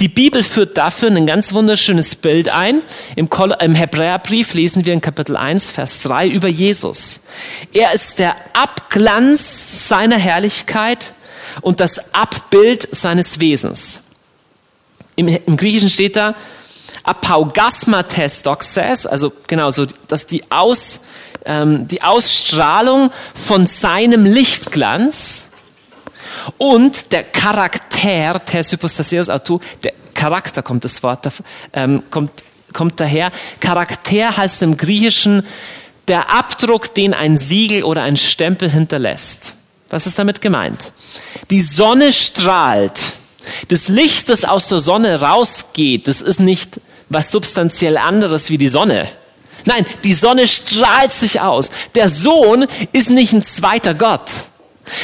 Die 0.00 0.08
Bibel 0.08 0.42
führt 0.42 0.76
dafür 0.76 1.10
ein 1.10 1.26
ganz 1.26 1.52
wunderschönes 1.54 2.16
Bild 2.16 2.50
ein. 2.50 2.82
Im, 3.16 3.28
Hebräerbrief 3.74 4.54
lesen 4.54 4.84
wir 4.84 4.92
in 4.92 5.00
Kapitel 5.00 5.36
1, 5.36 5.70
Vers 5.70 6.02
3 6.02 6.28
über 6.28 6.48
Jesus. 6.48 7.20
Er 7.72 7.92
ist 7.92 8.18
der 8.18 8.36
Abglanz 8.52 9.88
seiner 9.88 10.18
Herrlichkeit 10.18 11.14
und 11.62 11.80
das 11.80 12.14
Abbild 12.14 12.88
seines 12.94 13.40
Wesens. 13.40 14.00
Im, 15.16 15.28
im 15.28 15.56
Griechischen 15.56 15.90
steht 15.90 16.16
da 16.16 16.34
apaugasmates 17.04 18.42
doxes, 18.42 19.06
also 19.06 19.32
genau 19.46 19.70
so, 19.70 19.86
dass 20.08 20.26
die, 20.26 20.42
Aus, 20.50 21.02
ähm, 21.44 21.86
die 21.86 22.02
Ausstrahlung 22.02 23.12
von 23.34 23.66
seinem 23.66 24.24
Lichtglanz 24.24 25.50
und 26.58 27.12
der 27.12 27.24
Charakter, 27.24 28.40
tes 28.44 28.72
hypostaseus 28.72 29.28
autou, 29.28 29.60
der 29.82 29.92
Charakter 30.14 30.62
kommt 30.62 30.84
das 30.84 31.02
Wort, 31.02 31.28
ähm, 31.72 32.02
kommt, 32.10 32.30
kommt 32.72 33.00
daher. 33.00 33.30
Charakter 33.60 34.36
heißt 34.36 34.62
im 34.62 34.76
Griechischen 34.76 35.46
der 36.08 36.30
Abdruck, 36.30 36.94
den 36.94 37.14
ein 37.14 37.36
Siegel 37.36 37.82
oder 37.82 38.02
ein 38.02 38.16
Stempel 38.16 38.70
hinterlässt. 38.70 39.54
Was 39.90 40.06
ist 40.06 40.18
damit 40.18 40.40
gemeint? 40.40 40.92
Die 41.50 41.60
Sonne 41.60 42.12
strahlt. 42.12 42.98
Das 43.68 43.88
Licht, 43.88 44.28
das 44.28 44.44
aus 44.44 44.68
der 44.68 44.78
Sonne 44.78 45.20
rausgeht, 45.20 46.08
das 46.08 46.22
ist 46.22 46.40
nicht 46.40 46.80
was 47.10 47.30
substanziell 47.30 47.96
anderes 47.96 48.50
wie 48.50 48.58
die 48.58 48.68
Sonne. 48.68 49.06
Nein, 49.66 49.86
die 50.02 50.12
Sonne 50.12 50.48
strahlt 50.48 51.12
sich 51.12 51.40
aus. 51.40 51.70
Der 51.94 52.08
Sohn 52.08 52.66
ist 52.92 53.10
nicht 53.10 53.32
ein 53.32 53.42
zweiter 53.42 53.94
Gott, 53.94 54.30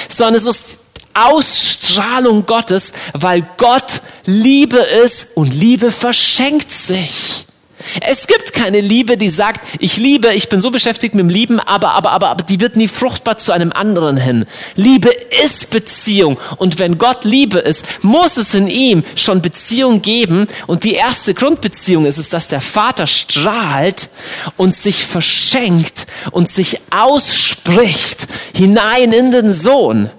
sondern 0.08 0.34
es 0.34 0.46
ist 0.46 0.79
Ausstrahlung 1.14 2.46
Gottes, 2.46 2.92
weil 3.12 3.46
Gott 3.56 4.02
Liebe 4.26 4.78
ist 4.78 5.36
und 5.36 5.52
Liebe 5.52 5.90
verschenkt 5.90 6.70
sich. 6.70 7.46
Es 8.00 8.26
gibt 8.26 8.52
keine 8.52 8.80
Liebe, 8.80 9.16
die 9.16 9.28
sagt, 9.28 9.62
ich 9.78 9.96
liebe, 9.96 10.32
ich 10.34 10.48
bin 10.48 10.60
so 10.60 10.70
beschäftigt 10.70 11.14
mit 11.14 11.22
dem 11.22 11.28
Lieben, 11.28 11.60
aber, 11.60 11.94
aber, 11.94 12.12
aber, 12.12 12.28
aber 12.28 12.44
die 12.44 12.60
wird 12.60 12.76
nie 12.76 12.88
fruchtbar 12.88 13.36
zu 13.36 13.52
einem 13.52 13.72
anderen 13.72 14.16
hin. 14.16 14.46
Liebe 14.76 15.10
ist 15.42 15.70
Beziehung. 15.70 16.38
Und 16.58 16.78
wenn 16.78 16.98
Gott 16.98 17.24
Liebe 17.24 17.58
ist, 17.58 17.84
muss 18.02 18.36
es 18.36 18.54
in 18.54 18.68
ihm 18.68 19.02
schon 19.16 19.42
Beziehung 19.42 20.02
geben. 20.02 20.46
Und 20.66 20.84
die 20.84 20.94
erste 20.94 21.34
Grundbeziehung 21.34 22.04
ist 22.04 22.18
es, 22.18 22.28
dass 22.28 22.48
der 22.48 22.60
Vater 22.60 23.06
strahlt 23.06 24.10
und 24.56 24.74
sich 24.74 25.04
verschenkt 25.06 26.06
und 26.30 26.48
sich 26.48 26.78
ausspricht 26.90 28.26
hinein 28.54 29.12
in 29.12 29.30
den 29.30 29.50
Sohn. 29.50 30.10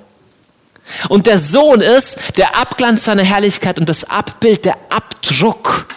Und 1.10 1.28
der 1.28 1.40
Sohn 1.40 1.82
ist 1.82 2.38
der 2.38 2.56
Abglanz 2.60 3.06
seiner 3.06 3.24
Herrlichkeit 3.24 3.80
und 3.80 3.88
das 3.88 4.10
Abbild, 4.10 4.66
der 4.66 4.78
Abdruck 4.90 5.88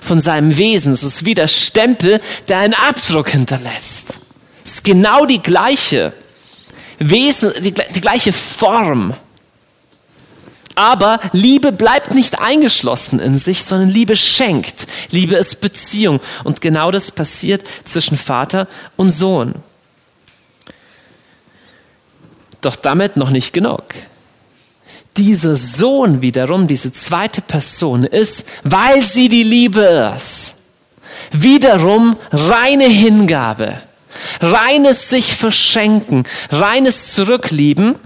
von 0.00 0.20
seinem 0.20 0.56
Wesen. 0.56 0.92
Es 0.92 1.02
ist 1.02 1.24
wie 1.24 1.34
der 1.34 1.48
Stempel, 1.48 2.20
der 2.48 2.58
einen 2.58 2.74
Abdruck 2.74 3.30
hinterlässt. 3.30 4.20
Es 4.64 4.74
ist 4.74 4.84
genau 4.84 5.26
die 5.26 5.42
gleiche 5.42 6.12
Wesen, 6.98 7.52
die, 7.60 7.72
die 7.72 8.00
gleiche 8.00 8.32
Form. 8.32 9.14
Aber 10.74 11.20
Liebe 11.32 11.70
bleibt 11.70 12.14
nicht 12.14 12.40
eingeschlossen 12.40 13.20
in 13.20 13.36
sich, 13.36 13.62
sondern 13.64 13.90
Liebe 13.90 14.16
schenkt. 14.16 14.86
Liebe 15.10 15.36
ist 15.36 15.60
Beziehung. 15.60 16.20
Und 16.44 16.60
genau 16.60 16.90
das 16.90 17.10
passiert 17.10 17.62
zwischen 17.84 18.16
Vater 18.16 18.68
und 18.96 19.10
Sohn. 19.10 19.54
Doch 22.62 22.76
damit 22.76 23.16
noch 23.16 23.30
nicht 23.30 23.52
genug 23.52 23.82
dieser 25.16 25.56
Sohn 25.56 26.22
wiederum, 26.22 26.66
diese 26.66 26.92
zweite 26.92 27.40
Person 27.40 28.04
ist, 28.04 28.46
weil 28.62 29.02
sie 29.02 29.28
die 29.28 29.42
Liebe 29.42 30.12
ist. 30.16 30.56
Wiederum 31.30 32.16
reine 32.30 32.86
Hingabe, 32.86 33.80
reines 34.40 35.08
sich 35.08 35.34
verschenken, 35.34 36.24
reines 36.50 37.14
Zurücklieben. 37.14 37.96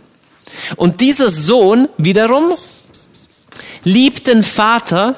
Und 0.77 1.01
dieser 1.01 1.31
Sohn 1.31 1.89
wiederum 1.99 2.55
liebt 3.85 4.27
den 4.27 4.43
Vater 4.43 5.17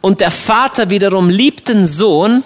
und 0.00 0.20
der 0.20 0.30
Vater 0.30 0.90
wiederum 0.90 1.28
liebt 1.28 1.68
den 1.68 1.86
Sohn 1.86 2.44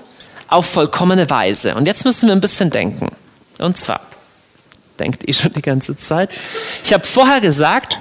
auf 0.48 0.66
vollkommene 0.66 1.28
Weise. 1.30 1.74
Und 1.74 1.86
jetzt 1.86 2.04
müssen 2.04 2.28
wir 2.28 2.34
ein 2.34 2.40
bisschen 2.40 2.70
denken. 2.70 3.10
Und 3.58 3.76
zwar, 3.76 4.00
denkt 4.98 5.24
ihr 5.26 5.34
schon 5.34 5.52
die 5.52 5.62
ganze 5.62 5.96
Zeit, 5.96 6.30
ich 6.84 6.92
habe 6.92 7.04
vorher 7.04 7.40
gesagt, 7.40 7.98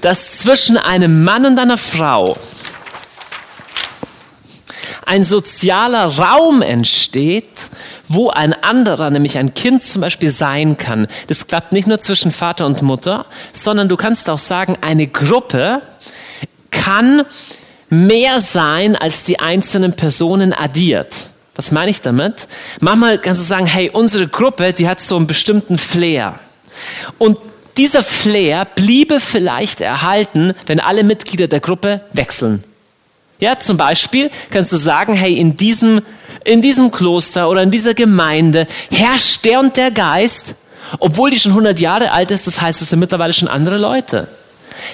dass 0.00 0.38
zwischen 0.38 0.76
einem 0.76 1.24
Mann 1.24 1.46
und 1.46 1.58
einer 1.58 1.78
Frau 1.78 2.36
ein 5.06 5.24
sozialer 5.24 6.18
Raum 6.18 6.60
entsteht, 6.60 7.48
wo 8.08 8.28
ein 8.28 8.52
anderer, 8.52 9.10
nämlich 9.10 9.38
ein 9.38 9.54
Kind 9.54 9.82
zum 9.82 10.02
Beispiel 10.02 10.28
sein 10.28 10.76
kann. 10.76 11.06
Das 11.28 11.46
klappt 11.46 11.72
nicht 11.72 11.88
nur 11.88 11.98
zwischen 11.98 12.30
Vater 12.30 12.66
und 12.66 12.82
Mutter, 12.82 13.24
sondern 13.52 13.88
du 13.88 13.96
kannst 13.96 14.28
auch 14.28 14.38
sagen, 14.38 14.76
eine 14.82 15.06
Gruppe 15.06 15.82
kann 16.70 17.24
mehr 17.88 18.42
sein, 18.42 18.96
als 18.96 19.24
die 19.24 19.40
einzelnen 19.40 19.94
Personen 19.94 20.52
addiert. 20.52 21.14
Was 21.54 21.72
meine 21.72 21.90
ich 21.90 22.00
damit? 22.00 22.46
Manchmal 22.80 23.18
kannst 23.18 23.40
du 23.40 23.46
sagen, 23.46 23.66
hey, 23.66 23.90
unsere 23.90 24.28
Gruppe, 24.28 24.72
die 24.72 24.88
hat 24.88 25.00
so 25.00 25.16
einen 25.16 25.26
bestimmten 25.26 25.78
Flair. 25.78 26.38
Und 27.16 27.38
dieser 27.78 28.02
Flair 28.02 28.66
bliebe 28.66 29.20
vielleicht 29.20 29.80
erhalten, 29.80 30.52
wenn 30.66 30.80
alle 30.80 31.04
Mitglieder 31.04 31.48
der 31.48 31.60
Gruppe 31.60 32.02
wechseln. 32.12 32.62
Ja, 33.40 33.58
zum 33.58 33.76
Beispiel 33.76 34.30
kannst 34.50 34.72
du 34.72 34.76
sagen, 34.76 35.14
hey, 35.14 35.38
in 35.38 35.56
diesem, 35.56 36.02
in 36.44 36.60
diesem 36.60 36.90
Kloster 36.90 37.48
oder 37.48 37.62
in 37.62 37.70
dieser 37.70 37.94
Gemeinde 37.94 38.66
herrscht 38.90 39.44
der 39.44 39.60
und 39.60 39.76
der 39.76 39.92
Geist, 39.92 40.56
obwohl 40.98 41.30
die 41.30 41.38
schon 41.38 41.52
100 41.52 41.78
Jahre 41.78 42.10
alt 42.10 42.32
ist, 42.32 42.46
das 42.48 42.60
heißt, 42.60 42.82
es 42.82 42.90
sind 42.90 42.98
mittlerweile 42.98 43.32
schon 43.32 43.48
andere 43.48 43.78
Leute. 43.78 44.26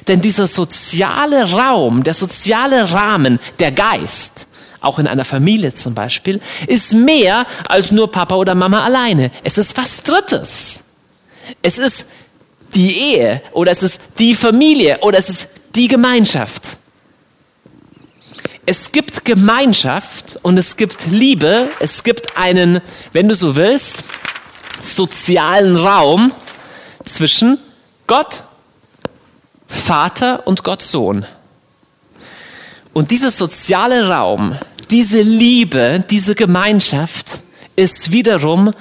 Denn 0.07 0.21
dieser 0.21 0.47
soziale 0.47 1.53
Raum, 1.53 2.05
der 2.05 2.15
soziale 2.15 2.93
Rahmen, 2.93 3.39
der 3.59 3.73
Geist, 3.73 4.47
auch 4.81 4.99
in 4.99 5.07
einer 5.07 5.25
Familie 5.25 5.73
zum 5.73 5.95
Beispiel, 5.95 6.41
ist 6.67 6.93
mehr 6.93 7.47
als 7.69 7.91
nur 7.91 8.11
Papa 8.11 8.35
oder 8.35 8.55
Mama 8.55 8.83
alleine. 8.83 9.31
Es 9.43 9.57
ist 9.57 9.77
was 9.77 10.03
Drittes. 10.03 10.81
Es 11.63 11.79
ist 11.79 12.07
die 12.75 13.15
Ehe 13.15 13.43
oder 13.53 13.73
es 13.73 13.83
ist 13.83 14.01
die 14.19 14.35
Familie 14.35 14.99
oder 15.01 15.19
es 15.19 15.29
ist 15.29 15.49
die 15.75 15.89
Gemeinschaft. 15.89 16.63
Es 18.67 18.93
gibt 18.93 19.25
Gemeinschaft 19.25 20.39
und 20.43 20.57
es 20.57 20.77
gibt 20.77 21.07
Liebe. 21.11 21.69
Es 21.81 22.03
gibt 22.03 22.37
einen, 22.37 22.81
wenn 23.13 23.29
du 23.29 23.35
so 23.35 23.57
willst, 23.57 24.05
sozialen 24.81 25.77
Raum 25.77 26.33
zwischen 27.05 27.59
Gott, 28.07 28.45
Vater 29.69 30.47
und 30.47 30.65
Gott 30.65 30.81
Sohn. 30.81 31.27
Und 32.95 33.11
dieser 33.11 33.31
soziale 33.31 34.09
Raum, 34.09 34.57
diese 34.91 35.21
Liebe, 35.21 36.05
diese 36.09 36.35
Gemeinschaft 36.35 37.43
ist 37.77 38.13
wiederum 38.13 38.73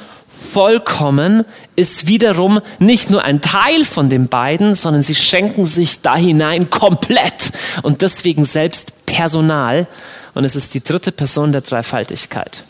vollkommen, 0.54 1.46
ist 1.76 2.08
wiederum 2.08 2.62
nicht 2.80 3.10
nur 3.10 3.24
ein 3.24 3.42
Teil 3.42 3.86
von 3.86 4.10
den 4.10 4.28
beiden, 4.28 4.76
sondern 4.76 5.02
sie 5.02 5.16
schenken 5.16 5.66
sich 5.66 6.02
da 6.02 6.16
hinein 6.16 6.70
komplett 6.70 7.52
und 7.82 8.02
deswegen 8.02 8.46
selbst 8.46 9.06
Personal. 9.06 9.88
Und 10.34 10.46
es 10.46 10.56
ist 10.56 10.74
die 10.74 10.84
dritte 10.84 11.12
Person 11.12 11.52
der 11.52 11.62
Dreifaltigkeit. 11.62 12.64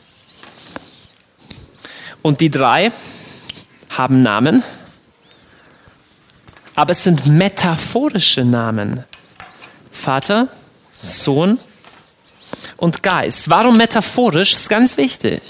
Und 2.21 2.41
die 2.41 2.49
drei 2.49 2.91
haben 3.89 4.21
Namen, 4.21 4.63
aber 6.75 6.91
es 6.91 7.03
sind 7.03 7.25
metaphorische 7.25 8.43
Namen. 8.43 9.03
Vater, 9.91 10.47
Sohn 10.97 11.59
und 12.77 13.03
Geist. 13.03 13.49
Warum 13.49 13.77
metaphorisch? 13.77 14.51
Das 14.51 14.61
ist 14.61 14.69
ganz 14.69 14.97
wichtig. 14.97 15.41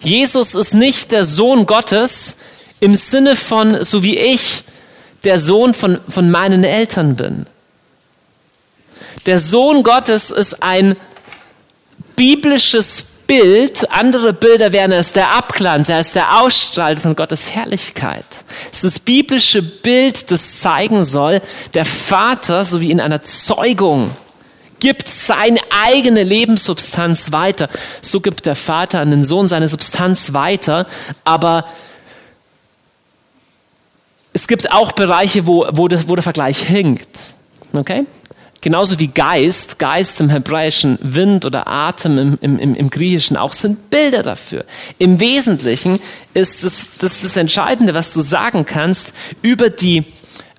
Jesus 0.00 0.54
ist 0.54 0.74
nicht 0.74 1.10
der 1.10 1.24
Sohn 1.24 1.66
Gottes 1.66 2.36
im 2.80 2.94
Sinne 2.94 3.36
von, 3.36 3.82
so 3.84 4.02
wie 4.02 4.18
ich 4.18 4.64
der 5.24 5.38
Sohn 5.38 5.74
von, 5.74 6.00
von 6.08 6.30
meinen 6.30 6.64
Eltern 6.64 7.14
bin. 7.14 7.46
Der 9.26 9.38
Sohn 9.38 9.82
Gottes 9.82 10.30
ist 10.30 10.62
ein 10.62 10.96
biblisches 12.16 13.04
Bild, 13.26 13.88
andere 13.92 14.32
Bilder 14.32 14.72
wären 14.72 14.90
es 14.90 15.12
der 15.12 15.36
Abglanz, 15.36 15.88
er 15.88 16.00
ist 16.00 16.16
der 16.16 16.40
Ausstrahl 16.40 16.96
von 16.96 17.14
Gottes 17.14 17.50
Herrlichkeit. 17.52 18.24
Es 18.72 18.78
ist 18.78 18.84
das 18.84 18.98
biblische 18.98 19.62
Bild, 19.62 20.30
das 20.30 20.58
zeigen 20.60 21.04
soll, 21.04 21.40
der 21.74 21.84
Vater, 21.84 22.64
so 22.64 22.80
wie 22.80 22.90
in 22.90 23.00
einer 23.00 23.22
Zeugung, 23.22 24.10
gibt 24.80 25.06
seine 25.06 25.60
eigene 25.86 26.24
Lebenssubstanz 26.24 27.30
weiter. 27.30 27.68
So 28.02 28.20
gibt 28.20 28.46
der 28.46 28.56
Vater 28.56 28.98
an 28.98 29.10
den 29.10 29.22
Sohn 29.22 29.46
seine 29.46 29.68
Substanz 29.68 30.32
weiter, 30.32 30.86
aber 31.22 31.66
es 34.40 34.48
gibt 34.48 34.72
auch 34.72 34.92
Bereiche, 34.92 35.46
wo, 35.46 35.66
wo, 35.72 35.86
das, 35.86 36.08
wo 36.08 36.14
der 36.14 36.22
Vergleich 36.22 36.60
hinkt. 36.60 37.10
Okay? 37.74 38.06
Genauso 38.62 38.98
wie 38.98 39.08
Geist, 39.08 39.78
Geist 39.78 40.18
im 40.18 40.30
Hebräischen, 40.30 40.98
Wind 41.02 41.44
oder 41.44 41.68
Atem 41.68 42.38
im, 42.40 42.58
im, 42.58 42.74
im 42.74 42.88
Griechischen 42.88 43.36
auch 43.36 43.52
sind 43.52 43.90
Bilder 43.90 44.22
dafür. 44.22 44.64
Im 44.98 45.20
Wesentlichen 45.20 46.00
ist 46.32 46.64
das, 46.64 46.88
das, 46.98 47.20
das 47.20 47.36
Entscheidende, 47.36 47.92
was 47.92 48.14
du 48.14 48.20
sagen 48.20 48.64
kannst 48.64 49.12
über 49.42 49.68
die, 49.68 50.04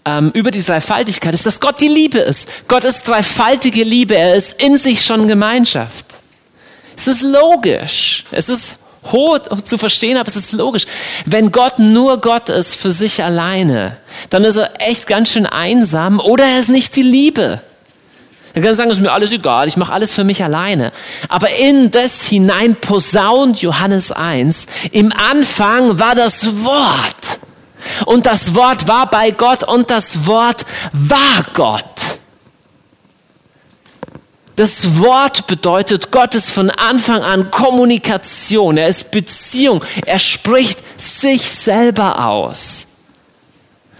ähm, 0.05 0.29
über 0.35 0.51
die 0.51 0.61
Dreifaltigkeit, 0.61 1.33
ist, 1.33 1.47
dass 1.47 1.59
Gott 1.59 1.81
die 1.81 1.87
Liebe 1.87 2.19
ist. 2.19 2.67
Gott 2.67 2.83
ist 2.83 3.07
dreifaltige 3.07 3.83
Liebe. 3.83 4.15
Er 4.15 4.35
ist 4.35 4.61
in 4.61 4.77
sich 4.77 5.03
schon 5.03 5.27
Gemeinschaft. 5.27 6.05
Es 6.95 7.07
ist 7.07 7.23
logisch. 7.23 8.25
Es 8.29 8.47
ist 8.47 8.75
hoch 9.05 9.39
zu 9.63 9.77
verstehen, 9.77 10.17
aber 10.17 10.27
es 10.27 10.35
ist 10.35 10.51
logisch. 10.51 10.85
Wenn 11.25 11.51
Gott 11.51 11.79
nur 11.79 12.19
Gott 12.19 12.49
ist 12.49 12.75
für 12.75 12.91
sich 12.91 13.23
alleine, 13.23 13.97
dann 14.29 14.43
ist 14.43 14.57
er 14.57 14.81
echt 14.81 15.07
ganz 15.07 15.31
schön 15.31 15.45
einsam 15.45 16.19
oder 16.19 16.45
er 16.45 16.59
ist 16.59 16.69
nicht 16.69 16.95
die 16.95 17.03
Liebe. 17.03 17.61
Er 18.53 18.61
kann 18.61 18.75
sagen, 18.75 18.91
es 18.91 18.97
ist 18.97 19.03
mir 19.03 19.13
alles 19.13 19.31
egal, 19.31 19.67
ich 19.67 19.77
mache 19.77 19.93
alles 19.93 20.13
für 20.13 20.23
mich 20.23 20.43
alleine. 20.43 20.91
Aber 21.29 21.49
in 21.55 21.89
das 21.89 22.25
hinein 22.27 22.75
posaunt 22.75 23.61
Johannes 23.61 24.11
1, 24.11 24.65
im 24.91 25.13
Anfang 25.13 25.99
war 25.99 26.15
das 26.15 26.63
Wort. 26.63 27.39
Und 28.05 28.25
das 28.25 28.53
Wort 28.53 28.87
war 28.87 29.09
bei 29.09 29.31
Gott 29.31 29.63
und 29.63 29.89
das 29.89 30.27
Wort 30.27 30.65
war 30.91 31.45
Gott. 31.53 32.20
Das 34.61 34.99
Wort 34.99 35.47
bedeutet, 35.47 36.11
Gott 36.11 36.35
ist 36.35 36.51
von 36.51 36.69
Anfang 36.69 37.23
an 37.23 37.49
Kommunikation, 37.49 38.77
er 38.77 38.89
ist 38.89 39.09
Beziehung, 39.09 39.83
er 40.05 40.19
spricht 40.19 40.77
sich 41.01 41.49
selber 41.49 42.27
aus. 42.27 42.85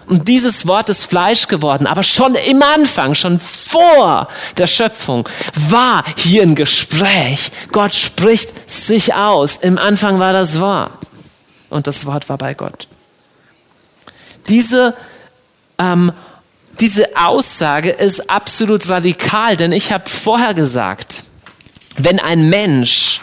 Und 0.06 0.28
dieses 0.28 0.68
Wort 0.68 0.90
ist 0.90 1.06
Fleisch 1.06 1.48
geworden, 1.48 1.88
aber 1.88 2.04
schon 2.04 2.36
im 2.36 2.62
Anfang, 2.62 3.16
schon 3.16 3.40
vor 3.40 4.28
der 4.58 4.68
Schöpfung, 4.68 5.28
war 5.56 6.04
hier 6.16 6.44
ein 6.44 6.54
Gespräch. 6.54 7.52
Gott 7.72 7.96
spricht 7.96 8.70
sich 8.70 9.16
aus. 9.16 9.58
Im 9.58 9.80
Anfang 9.80 10.20
war 10.20 10.32
das 10.32 10.60
Wort. 10.60 10.92
Und 11.72 11.88
das 11.88 12.06
Wort 12.06 12.30
war 12.30 12.38
bei 12.38 12.54
Gott. 12.54 12.88
Diese, 14.48 14.94
ähm, 15.80 16.12
diese 16.82 17.16
Aussage 17.16 17.92
ist 17.92 18.30
absolut 18.30 18.90
radikal, 18.90 19.56
denn 19.56 19.72
ich 19.72 19.92
habe 19.92 20.10
vorher 20.10 20.56
gesagt, 20.56 21.24
wenn 21.98 22.20
ein 22.20 22.50
Mensch 22.50 23.20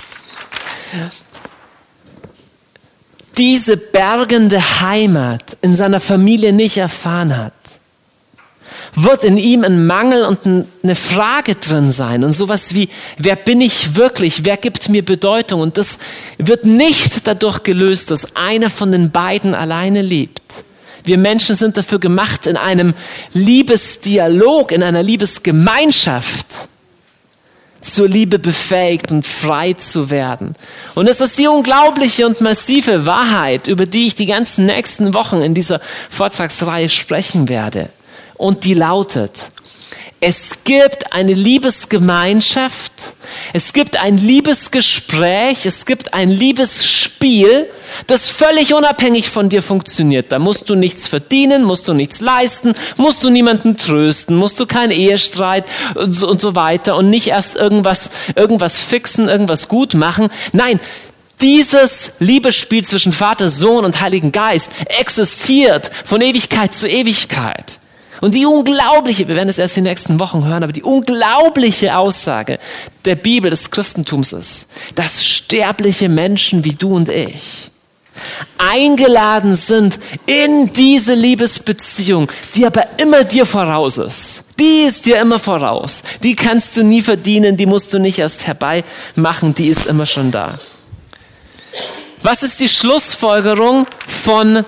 diese 3.36 3.76
bergende 3.76 4.80
Heimat 4.80 5.56
in 5.60 5.74
seiner 5.74 6.00
Familie 6.00 6.52
nicht 6.52 6.76
erfahren 6.76 7.36
hat, 7.36 7.52
wird 8.94 9.24
in 9.24 9.36
ihm 9.36 9.64
ein 9.64 9.86
Mangel 9.86 10.24
und 10.24 10.66
eine 10.82 10.94
Frage 10.94 11.56
drin 11.56 11.90
sein 11.90 12.24
und 12.24 12.32
sowas 12.32 12.74
wie, 12.74 12.88
wer 13.16 13.36
bin 13.36 13.60
ich 13.60 13.96
wirklich, 13.96 14.44
wer 14.44 14.56
gibt 14.56 14.88
mir 14.88 15.04
Bedeutung 15.04 15.60
und 15.60 15.78
das 15.78 15.98
wird 16.38 16.64
nicht 16.64 17.26
dadurch 17.26 17.64
gelöst, 17.64 18.10
dass 18.10 18.36
einer 18.36 18.70
von 18.70 18.92
den 18.92 19.10
beiden 19.10 19.54
alleine 19.54 20.02
liebt. 20.02 20.42
Wir 21.08 21.18
Menschen 21.18 21.56
sind 21.56 21.78
dafür 21.78 21.98
gemacht, 21.98 22.46
in 22.46 22.58
einem 22.58 22.92
Liebesdialog, 23.32 24.72
in 24.72 24.82
einer 24.82 25.02
Liebesgemeinschaft 25.02 26.46
zur 27.80 28.06
Liebe 28.06 28.38
befähigt 28.38 29.10
und 29.10 29.26
frei 29.26 29.72
zu 29.72 30.10
werden. 30.10 30.54
Und 30.94 31.08
es 31.08 31.22
ist 31.22 31.38
die 31.38 31.48
unglaubliche 31.48 32.26
und 32.26 32.42
massive 32.42 33.06
Wahrheit, 33.06 33.68
über 33.68 33.86
die 33.86 34.08
ich 34.08 34.16
die 34.16 34.26
ganzen 34.26 34.66
nächsten 34.66 35.14
Wochen 35.14 35.40
in 35.40 35.54
dieser 35.54 35.80
Vortragsreihe 36.10 36.90
sprechen 36.90 37.48
werde. 37.48 37.88
Und 38.36 38.64
die 38.64 38.74
lautet, 38.74 39.50
Es 40.20 40.64
gibt 40.64 41.12
eine 41.12 41.32
Liebesgemeinschaft, 41.32 42.92
es 43.52 43.72
gibt 43.72 44.02
ein 44.02 44.18
Liebesgespräch, 44.18 45.64
es 45.64 45.86
gibt 45.86 46.12
ein 46.12 46.28
Liebesspiel, 46.28 47.68
das 48.08 48.26
völlig 48.26 48.74
unabhängig 48.74 49.28
von 49.28 49.48
dir 49.48 49.62
funktioniert. 49.62 50.32
Da 50.32 50.40
musst 50.40 50.68
du 50.70 50.74
nichts 50.74 51.06
verdienen, 51.06 51.62
musst 51.62 51.86
du 51.86 51.94
nichts 51.94 52.18
leisten, 52.18 52.74
musst 52.96 53.22
du 53.22 53.30
niemanden 53.30 53.76
trösten, 53.76 54.34
musst 54.34 54.58
du 54.58 54.66
keinen 54.66 54.90
Ehestreit 54.90 55.66
und 55.94 56.12
so, 56.12 56.28
und 56.28 56.40
so 56.40 56.56
weiter 56.56 56.96
und 56.96 57.10
nicht 57.10 57.28
erst 57.28 57.54
irgendwas, 57.54 58.10
irgendwas 58.34 58.80
fixen, 58.80 59.28
irgendwas 59.28 59.68
gut 59.68 59.94
machen. 59.94 60.30
Nein, 60.50 60.80
dieses 61.40 62.14
Liebesspiel 62.18 62.84
zwischen 62.84 63.12
Vater, 63.12 63.48
Sohn 63.48 63.84
und 63.84 64.00
Heiligen 64.00 64.32
Geist 64.32 64.70
existiert 64.98 65.92
von 66.04 66.20
Ewigkeit 66.20 66.74
zu 66.74 66.88
Ewigkeit. 66.88 67.78
Und 68.20 68.34
die 68.34 68.46
unglaubliche, 68.46 69.28
wir 69.28 69.36
werden 69.36 69.48
es 69.48 69.58
erst 69.58 69.76
den 69.76 69.84
nächsten 69.84 70.18
Wochen 70.18 70.44
hören, 70.44 70.62
aber 70.62 70.72
die 70.72 70.82
unglaubliche 70.82 71.96
Aussage 71.96 72.58
der 73.04 73.14
Bibel 73.14 73.50
des 73.50 73.70
Christentums 73.70 74.32
ist, 74.32 74.68
dass 74.94 75.24
sterbliche 75.24 76.08
Menschen 76.08 76.64
wie 76.64 76.74
du 76.74 76.96
und 76.96 77.08
ich 77.08 77.70
eingeladen 78.58 79.54
sind 79.54 79.98
in 80.26 80.72
diese 80.72 81.14
Liebesbeziehung, 81.14 82.30
die 82.54 82.66
aber 82.66 82.84
immer 82.98 83.24
dir 83.24 83.46
voraus 83.46 83.98
ist. 83.98 84.44
Die 84.58 84.82
ist 84.82 85.06
dir 85.06 85.20
immer 85.20 85.38
voraus. 85.38 86.02
Die 86.22 86.34
kannst 86.34 86.76
du 86.76 86.82
nie 86.82 87.02
verdienen, 87.02 87.56
die 87.56 87.66
musst 87.66 87.92
du 87.94 87.98
nicht 87.98 88.18
erst 88.18 88.46
herbeimachen, 88.46 89.54
die 89.54 89.68
ist 89.68 89.86
immer 89.86 90.06
schon 90.06 90.30
da. 90.30 90.58
Was 92.22 92.42
ist 92.42 92.58
die 92.58 92.68
Schlussfolgerung 92.68 93.86
von 94.06 94.64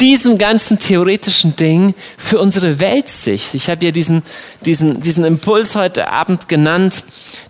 diesem 0.00 0.38
ganzen 0.38 0.78
theoretischen 0.78 1.54
Ding 1.56 1.94
für 2.16 2.40
unsere 2.40 2.80
Weltsicht. 2.80 3.54
Ich 3.54 3.68
habe 3.68 3.84
ja 3.84 3.90
diesen, 3.90 4.22
diesen, 4.64 5.00
diesen 5.00 5.24
Impuls 5.24 5.76
heute 5.76 6.08
Abend 6.08 6.48
genannt, 6.48 7.04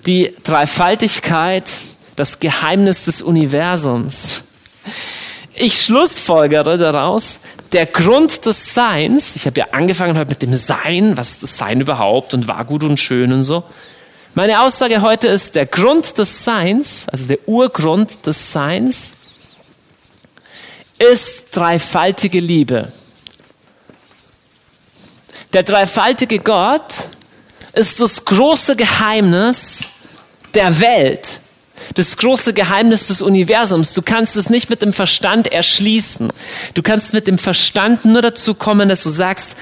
die 0.06 0.34
Dreifaltigkeit, 0.42 1.64
das 2.16 2.40
Geheimnis 2.40 3.04
des 3.04 3.22
Universums. 3.22 4.42
Ich 5.54 5.84
schlussfolgere 5.84 6.76
daraus, 6.76 7.40
der 7.72 7.86
Grund 7.86 8.46
des 8.46 8.74
Seins, 8.74 9.36
ich 9.36 9.46
habe 9.46 9.60
ja 9.60 9.66
angefangen 9.72 10.18
heute 10.18 10.30
mit 10.30 10.42
dem 10.42 10.54
Sein, 10.54 11.16
was 11.16 11.32
ist 11.32 11.42
das 11.44 11.56
Sein 11.56 11.80
überhaupt 11.80 12.34
und 12.34 12.48
war 12.48 12.64
gut 12.64 12.82
und 12.82 12.98
schön 12.98 13.32
und 13.32 13.42
so. 13.42 13.62
Meine 14.34 14.62
Aussage 14.62 15.02
heute 15.02 15.28
ist, 15.28 15.54
der 15.54 15.66
Grund 15.66 16.18
des 16.18 16.44
Seins, 16.44 17.06
also 17.10 17.26
der 17.26 17.38
Urgrund 17.46 18.26
des 18.26 18.52
Seins, 18.52 19.12
ist 21.00 21.56
dreifaltige 21.56 22.40
Liebe. 22.40 22.92
Der 25.52 25.62
dreifaltige 25.62 26.38
Gott 26.38 26.92
ist 27.72 28.00
das 28.00 28.24
große 28.24 28.76
Geheimnis 28.76 29.88
der 30.54 30.78
Welt, 30.78 31.40
das 31.94 32.16
große 32.16 32.52
Geheimnis 32.52 33.06
des 33.06 33.22
Universums. 33.22 33.94
Du 33.94 34.02
kannst 34.02 34.36
es 34.36 34.50
nicht 34.50 34.68
mit 34.68 34.82
dem 34.82 34.92
Verstand 34.92 35.50
erschließen. 35.50 36.30
Du 36.74 36.82
kannst 36.82 37.14
mit 37.14 37.26
dem 37.26 37.38
Verstand 37.38 38.04
nur 38.04 38.20
dazu 38.20 38.54
kommen, 38.54 38.90
dass 38.90 39.02
du 39.02 39.10
sagst, 39.10 39.56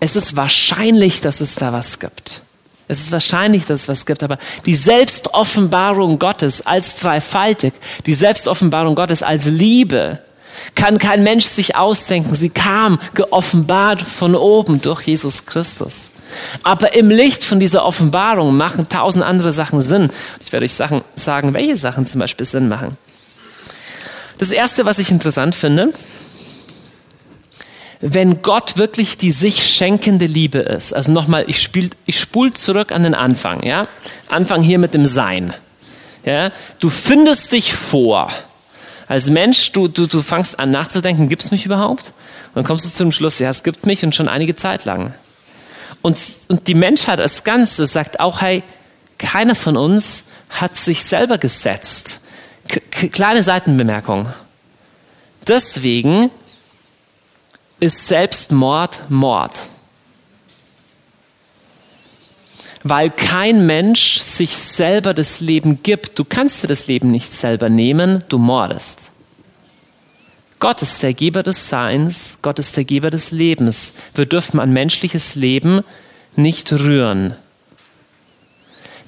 es 0.00 0.16
ist 0.16 0.36
wahrscheinlich, 0.36 1.20
dass 1.20 1.40
es 1.40 1.54
da 1.54 1.72
was 1.72 2.00
gibt. 2.00 2.42
Es 2.88 2.98
ist 2.98 3.12
wahrscheinlich, 3.12 3.64
dass 3.64 3.82
es 3.82 3.88
was 3.88 4.04
gibt, 4.04 4.24
aber 4.24 4.38
die 4.66 4.74
Selbstoffenbarung 4.74 6.18
Gottes 6.18 6.66
als 6.66 6.96
dreifaltig, 6.96 7.72
die 8.06 8.14
Selbstoffenbarung 8.14 8.96
Gottes 8.96 9.22
als 9.22 9.44
Liebe, 9.44 10.18
kann 10.74 10.98
kein 10.98 11.22
Mensch 11.22 11.46
sich 11.46 11.76
ausdenken. 11.76 12.34
Sie 12.34 12.50
kam 12.50 13.00
geoffenbart 13.14 14.02
von 14.02 14.34
oben 14.34 14.80
durch 14.80 15.02
Jesus 15.02 15.46
Christus. 15.46 16.12
Aber 16.62 16.94
im 16.94 17.10
Licht 17.10 17.44
von 17.44 17.60
dieser 17.60 17.84
Offenbarung 17.84 18.56
machen 18.56 18.88
tausend 18.88 19.24
andere 19.24 19.52
Sachen 19.52 19.80
Sinn. 19.80 20.10
Ich 20.40 20.52
werde 20.52 20.64
euch 20.64 20.72
Sachen 20.72 21.02
sagen, 21.14 21.52
welche 21.54 21.76
Sachen 21.76 22.06
zum 22.06 22.20
Beispiel 22.20 22.46
Sinn 22.46 22.68
machen. 22.68 22.96
Das 24.38 24.50
erste, 24.50 24.86
was 24.86 24.98
ich 24.98 25.10
interessant 25.10 25.54
finde, 25.54 25.92
wenn 28.00 28.42
Gott 28.42 28.76
wirklich 28.76 29.16
die 29.16 29.30
sich 29.30 29.64
schenkende 29.64 30.26
Liebe 30.26 30.58
ist. 30.58 30.92
Also 30.92 31.12
nochmal, 31.12 31.44
ich, 31.46 31.62
spiel, 31.62 31.90
ich 32.06 32.18
spul 32.18 32.52
zurück 32.52 32.90
an 32.90 33.04
den 33.04 33.14
Anfang. 33.14 33.62
Ja? 33.62 33.86
Anfang 34.28 34.62
hier 34.62 34.78
mit 34.78 34.94
dem 34.94 35.04
Sein. 35.04 35.54
Ja? 36.24 36.50
Du 36.80 36.88
findest 36.88 37.52
dich 37.52 37.72
vor 37.72 38.32
als 39.12 39.28
Mensch, 39.28 39.72
du, 39.72 39.88
du, 39.88 40.06
du 40.06 40.22
fangst 40.22 40.58
an 40.58 40.70
nachzudenken, 40.70 41.28
gibt 41.28 41.42
es 41.42 41.50
mich 41.50 41.66
überhaupt? 41.66 42.14
Und 42.46 42.56
dann 42.56 42.64
kommst 42.64 42.86
du 42.86 42.90
zum 42.90 43.12
Schluss, 43.12 43.40
ja, 43.40 43.50
es 43.50 43.62
gibt 43.62 43.84
mich 43.84 44.02
und 44.02 44.14
schon 44.14 44.26
einige 44.26 44.56
Zeit 44.56 44.86
lang. 44.86 45.12
Und, 46.00 46.18
und 46.48 46.66
die 46.66 46.74
Menschheit 46.74 47.20
als 47.20 47.44
Ganzes 47.44 47.92
sagt 47.92 48.20
auch, 48.20 48.40
hey, 48.40 48.62
keiner 49.18 49.54
von 49.54 49.76
uns 49.76 50.24
hat 50.48 50.74
sich 50.76 51.04
selber 51.04 51.36
gesetzt. 51.36 52.22
K 52.68 53.08
kleine 53.08 53.42
Seitenbemerkung. 53.42 54.32
Deswegen 55.46 56.30
ist 57.80 58.08
Selbstmord 58.08 59.10
Mord 59.10 59.68
weil 62.84 63.10
kein 63.10 63.66
Mensch 63.66 64.18
sich 64.18 64.56
selber 64.56 65.14
das 65.14 65.40
Leben 65.40 65.82
gibt. 65.82 66.18
Du 66.18 66.24
kannst 66.24 66.62
dir 66.62 66.68
das 66.68 66.86
Leben 66.86 67.10
nicht 67.10 67.32
selber 67.32 67.68
nehmen, 67.68 68.24
du 68.28 68.38
mordest. 68.38 69.12
Gott 70.58 70.80
ist 70.82 71.02
der 71.02 71.12
Geber 71.12 71.42
des 71.42 71.68
Seins, 71.68 72.38
Gott 72.40 72.58
ist 72.58 72.76
der 72.76 72.84
Geber 72.84 73.10
des 73.10 73.32
Lebens. 73.32 73.94
Wir 74.14 74.26
dürfen 74.26 74.60
an 74.60 74.72
menschliches 74.72 75.34
Leben 75.34 75.82
nicht 76.36 76.72
rühren. 76.72 77.34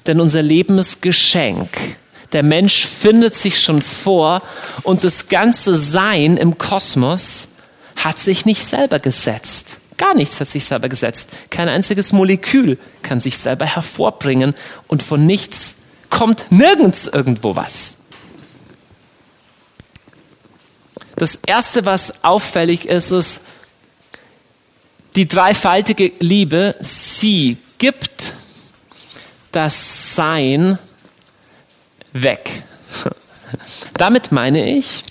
Denn 0.05 0.19
unser 0.19 0.41
Leben 0.41 0.77
ist 0.77 1.01
Geschenk. 1.01 1.97
Der 2.33 2.43
Mensch 2.43 2.85
findet 2.85 3.35
sich 3.35 3.61
schon 3.61 3.81
vor 3.81 4.41
und 4.83 5.03
das 5.03 5.29
ganze 5.29 5.77
Sein 5.77 6.37
im 6.37 6.57
Kosmos 6.57 7.47
hat 7.95 8.17
sich 8.17 8.45
nicht 8.45 8.63
selber 8.65 8.99
gesetzt. 8.99 9.79
Gar 9.97 10.13
nichts 10.13 10.39
hat 10.39 10.49
sich 10.49 10.65
selber 10.65 10.89
gesetzt. 10.89 11.29
Kein 11.49 11.69
einziges 11.69 12.11
Molekül 12.11 12.77
kann 13.01 13.21
sich 13.21 13.37
selber 13.37 13.65
hervorbringen 13.65 14.53
und 14.87 15.03
von 15.03 15.25
nichts 15.25 15.77
kommt 16.09 16.45
nirgends 16.49 17.07
irgendwo 17.07 17.55
was. 17.55 17.97
Das 21.15 21.39
Erste, 21.45 21.85
was 21.85 22.23
auffällig 22.25 22.87
ist, 22.87 23.11
ist 23.11 23.41
die 25.15 25.27
dreifaltige 25.27 26.11
Liebe. 26.19 26.75
Sie 26.81 27.57
gibt 27.77 28.33
das 29.53 30.15
Sein 30.15 30.77
weg. 32.11 32.63
Damit 33.93 34.33
meine 34.33 34.77
ich, 34.77 35.03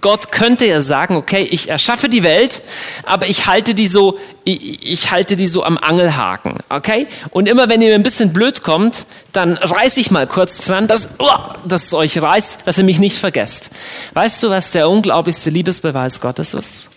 Gott 0.00 0.32
könnte 0.32 0.64
ja 0.64 0.80
sagen, 0.80 1.16
okay, 1.16 1.42
ich 1.42 1.68
erschaffe 1.68 2.08
die 2.08 2.22
Welt, 2.22 2.62
aber 3.04 3.28
ich 3.28 3.46
halte 3.46 3.74
die 3.74 3.86
so, 3.86 4.18
ich, 4.44 4.90
ich, 4.90 5.10
halte 5.10 5.36
die 5.36 5.46
so 5.46 5.64
am 5.64 5.76
Angelhaken, 5.76 6.56
okay? 6.70 7.06
Und 7.30 7.46
immer 7.46 7.68
wenn 7.68 7.82
ihr 7.82 7.88
mir 7.88 7.94
ein 7.96 8.02
bisschen 8.02 8.32
blöd 8.32 8.62
kommt, 8.62 9.06
dann 9.32 9.56
reiß 9.56 9.98
ich 9.98 10.10
mal 10.10 10.26
kurz 10.26 10.64
dran, 10.64 10.86
dass, 10.86 11.10
oh, 11.18 11.28
dass 11.66 11.86
es 11.86 11.94
euch 11.94 12.20
reißt, 12.20 12.60
dass 12.64 12.78
ihr 12.78 12.84
mich 12.84 12.98
nicht 12.98 13.18
vergesst. 13.18 13.70
Weißt 14.14 14.42
du, 14.42 14.50
was 14.50 14.70
der 14.70 14.88
unglaublichste 14.88 15.50
Liebesbeweis 15.50 16.20
Gottes 16.20 16.54
ist? 16.54 16.88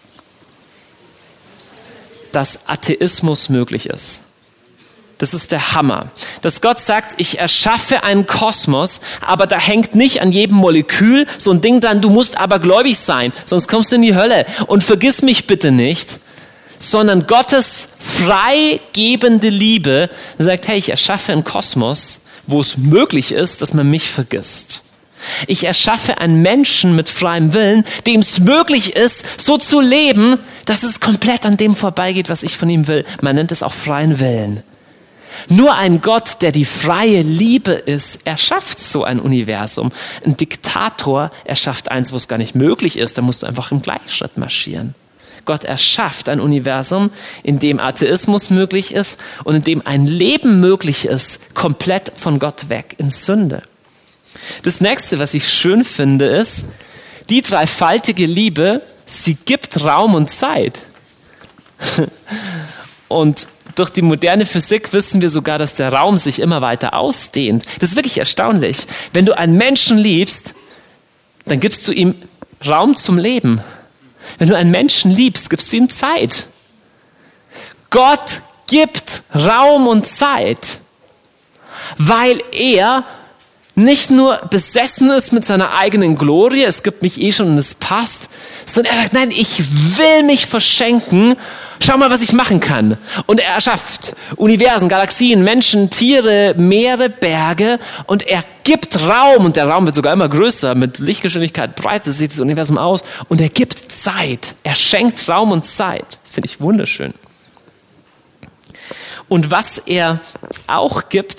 Dass 2.32 2.68
Atheismus 2.68 3.50
möglich 3.50 3.88
ist. 3.88 4.25
Das 5.18 5.34
ist 5.34 5.52
der 5.52 5.74
Hammer. 5.74 6.12
Dass 6.42 6.60
Gott 6.60 6.80
sagt, 6.80 7.16
ich 7.18 7.40
erschaffe 7.40 8.04
einen 8.04 8.26
Kosmos, 8.26 9.00
aber 9.26 9.48
da 9.48 9.60
hängt 9.60 9.96
nicht 9.96 10.22
an 10.22 10.32
jedem 10.32 10.58
Molekül 10.58 11.26
so 11.38 11.52
ein 11.52 11.62
Ding 11.62 11.80
dran, 11.80 12.02
du 12.02 12.10
musst 12.10 12.38
aber 12.38 12.60
gläubig 12.60 12.98
sein, 12.98 13.32
sonst 13.46 13.68
kommst 13.68 13.92
du 13.92 13.96
in 13.96 14.02
die 14.02 14.16
Hölle. 14.16 14.46
Und 14.68 14.84
vergiss 14.84 15.22
mich 15.22 15.48
bitte 15.48 15.72
nicht, 15.72 16.20
sondern 16.80 17.28
Gottes 17.28 17.90
freigebende 18.00 19.50
Liebe 19.50 20.10
sagt, 20.38 20.68
hey, 20.68 20.78
ich 20.78 20.90
erschaffe 20.90 21.32
einen 21.32 21.46
Kosmos, 21.46 22.26
wo 22.46 22.60
es 22.60 22.78
möglich 22.78 23.32
ist, 23.32 23.62
dass 23.62 23.74
man 23.74 23.90
mich 23.90 24.10
vergisst. 24.10 24.82
Ich 25.48 25.64
erschaffe 25.64 26.18
einen 26.18 26.42
Menschen 26.42 26.96
mit 26.96 27.10
freiem 27.10 27.54
Willen, 27.54 27.86
dem 28.06 28.20
es 28.20 28.40
möglich 28.40 28.96
ist, 28.98 29.42
so 29.42 29.58
zu 29.58 29.80
leben, 29.80 30.38
dass 30.66 30.84
es 30.84 31.00
komplett 31.00 31.46
an 31.46 31.56
dem 31.56 31.74
vorbeigeht, 31.74 32.30
was 32.30 32.44
ich 32.44 32.58
von 32.58 32.70
ihm 32.70 32.88
will. 32.88 33.06
Man 33.22 33.36
nennt 33.36 33.54
es 33.54 33.64
auch 33.64 33.74
freien 33.74 34.20
Willen. 34.20 34.62
Nur 35.50 35.76
ein 35.76 36.02
Gott, 36.02 36.42
der 36.42 36.52
die 36.52 36.66
freie 36.66 37.22
Liebe 37.22 37.72
ist, 37.72 38.26
erschafft 38.26 38.80
so 38.80 39.04
ein 39.04 39.20
Universum. 39.20 39.92
Ein 40.26 40.38
Diktator 40.38 41.32
erschafft 41.44 41.92
eins, 41.92 42.12
wo 42.12 42.16
es 42.16 42.28
gar 42.28 42.38
nicht 42.38 42.56
möglich 42.56 42.98
ist. 42.98 43.18
Da 43.18 43.22
musst 43.22 43.44
du 43.44 43.48
einfach 43.48 43.72
im 43.72 43.82
Gleichschritt 43.82 44.38
marschieren. 44.38 44.96
Gott 45.46 45.64
erschafft 45.64 46.28
ein 46.28 46.40
Universum, 46.40 47.12
in 47.44 47.60
dem 47.60 47.80
Atheismus 47.80 48.50
möglich 48.50 48.94
ist 48.94 49.20
und 49.44 49.56
in 49.56 49.62
dem 49.62 49.86
ein 49.86 50.08
Leben 50.08 50.60
möglich 50.60 51.06
ist, 51.06 51.54
komplett 51.54 52.12
von 52.16 52.40
Gott 52.40 52.70
weg 52.70 52.96
in 52.98 53.12
Sünde. 53.12 53.62
Das 54.64 54.82
nächste, 54.82 55.20
was 55.20 55.34
ich 55.34 55.48
schön 55.48 55.86
finde, 55.86 56.26
ist, 56.26 56.66
die 57.30 57.42
dreifaltige 57.42 58.26
Liebe, 58.26 58.82
sie 59.06 59.36
gibt 59.36 59.84
Raum 59.84 60.16
und 60.16 60.30
Zeit. 60.30 60.82
Und 63.08 63.48
durch 63.76 63.90
die 63.90 64.02
moderne 64.02 64.46
Physik 64.46 64.94
wissen 64.94 65.22
wir 65.22 65.30
sogar, 65.30 65.60
dass 65.60 65.76
der 65.76 65.92
Raum 65.92 66.18
sich 66.18 66.40
immer 66.40 66.62
weiter 66.62 66.94
ausdehnt. 66.94 67.66
Das 67.80 67.90
ist 67.90 67.96
wirklich 67.96 68.18
erstaunlich. 68.18 68.88
Wenn 69.14 69.26
du 69.26 69.38
einen 69.38 69.58
Menschen 69.58 69.98
liebst, 69.98 70.56
dann 71.46 71.60
gibst 71.60 71.88
du 71.88 71.92
ihm 71.92 72.16
Raum 72.66 72.96
zum 72.96 73.18
Leben. 73.18 73.62
Wenn 74.38 74.50
du 74.50 74.56
einen 74.56 74.72
Menschen 74.72 75.12
liebst, 75.12 75.50
gibst 75.50 75.72
du 75.72 75.78
ihm 75.78 75.90
Zeit. 75.90 76.48
Gott 77.90 78.42
gibt 78.68 79.24
Raum 79.34 79.88
und 79.88 80.08
Zeit, 80.08 80.80
weil 81.98 82.42
er 82.52 83.04
nicht 83.76 84.10
nur 84.10 84.38
besessen 84.50 85.10
ist 85.10 85.34
mit 85.34 85.46
seiner 85.46 85.78
eigenen 85.78 86.18
Glorie, 86.18 86.64
es 86.64 86.82
gibt 86.82 87.02
mich 87.02 87.20
eh 87.22 87.32
schon 87.32 87.48
und 87.48 87.58
es 87.58 87.76
passt, 87.76 88.30
sondern 88.66 88.94
er 88.94 89.02
sagt, 89.02 89.14
nein, 89.14 89.32
ich 89.32 89.60
will 89.98 90.24
mich 90.24 90.46
verschenken, 90.46 91.36
schau 91.80 91.98
mal, 91.98 92.10
was 92.10 92.22
ich 92.22 92.34
machen 92.34 92.60
kann. 92.60 92.98
Und 93.26 93.40
er 93.40 93.56
erschafft 93.56 94.16
Universen, 94.36 94.90
Galaxien, 94.90 95.44
Menschen, 95.44 95.90
Tiere, 95.90 96.54
Meere, 96.58 97.10
Berge 97.10 97.80
und 98.08 98.28
er 98.28 98.44
gibt 98.64 99.00
Raum 99.08 99.46
und 99.46 99.56
der 99.56 99.68
Raum 99.70 99.86
wird 99.86 99.96
sogar 99.96 100.14
immer 100.14 100.30
größer, 100.30 100.76
mit 100.76 101.00
Lichtgeschwindigkeit 101.00 101.76
breitet 101.76 102.16
sich 102.16 102.30
das 102.30 102.40
Universum 102.40 102.78
aus 102.78 103.04
und 103.30 103.40
er 103.42 103.50
gibt 103.50 103.92
Zeit, 103.92 104.56
er 104.64 104.76
schenkt 104.76 105.28
Raum 105.30 105.52
und 105.52 105.66
Zeit. 105.66 106.20
Finde 106.32 106.50
ich 106.50 106.60
wunderschön. 106.60 107.14
Und 109.28 109.52
was 109.52 109.78
er 109.80 110.20
auch 110.68 111.10
gibt, 111.10 111.38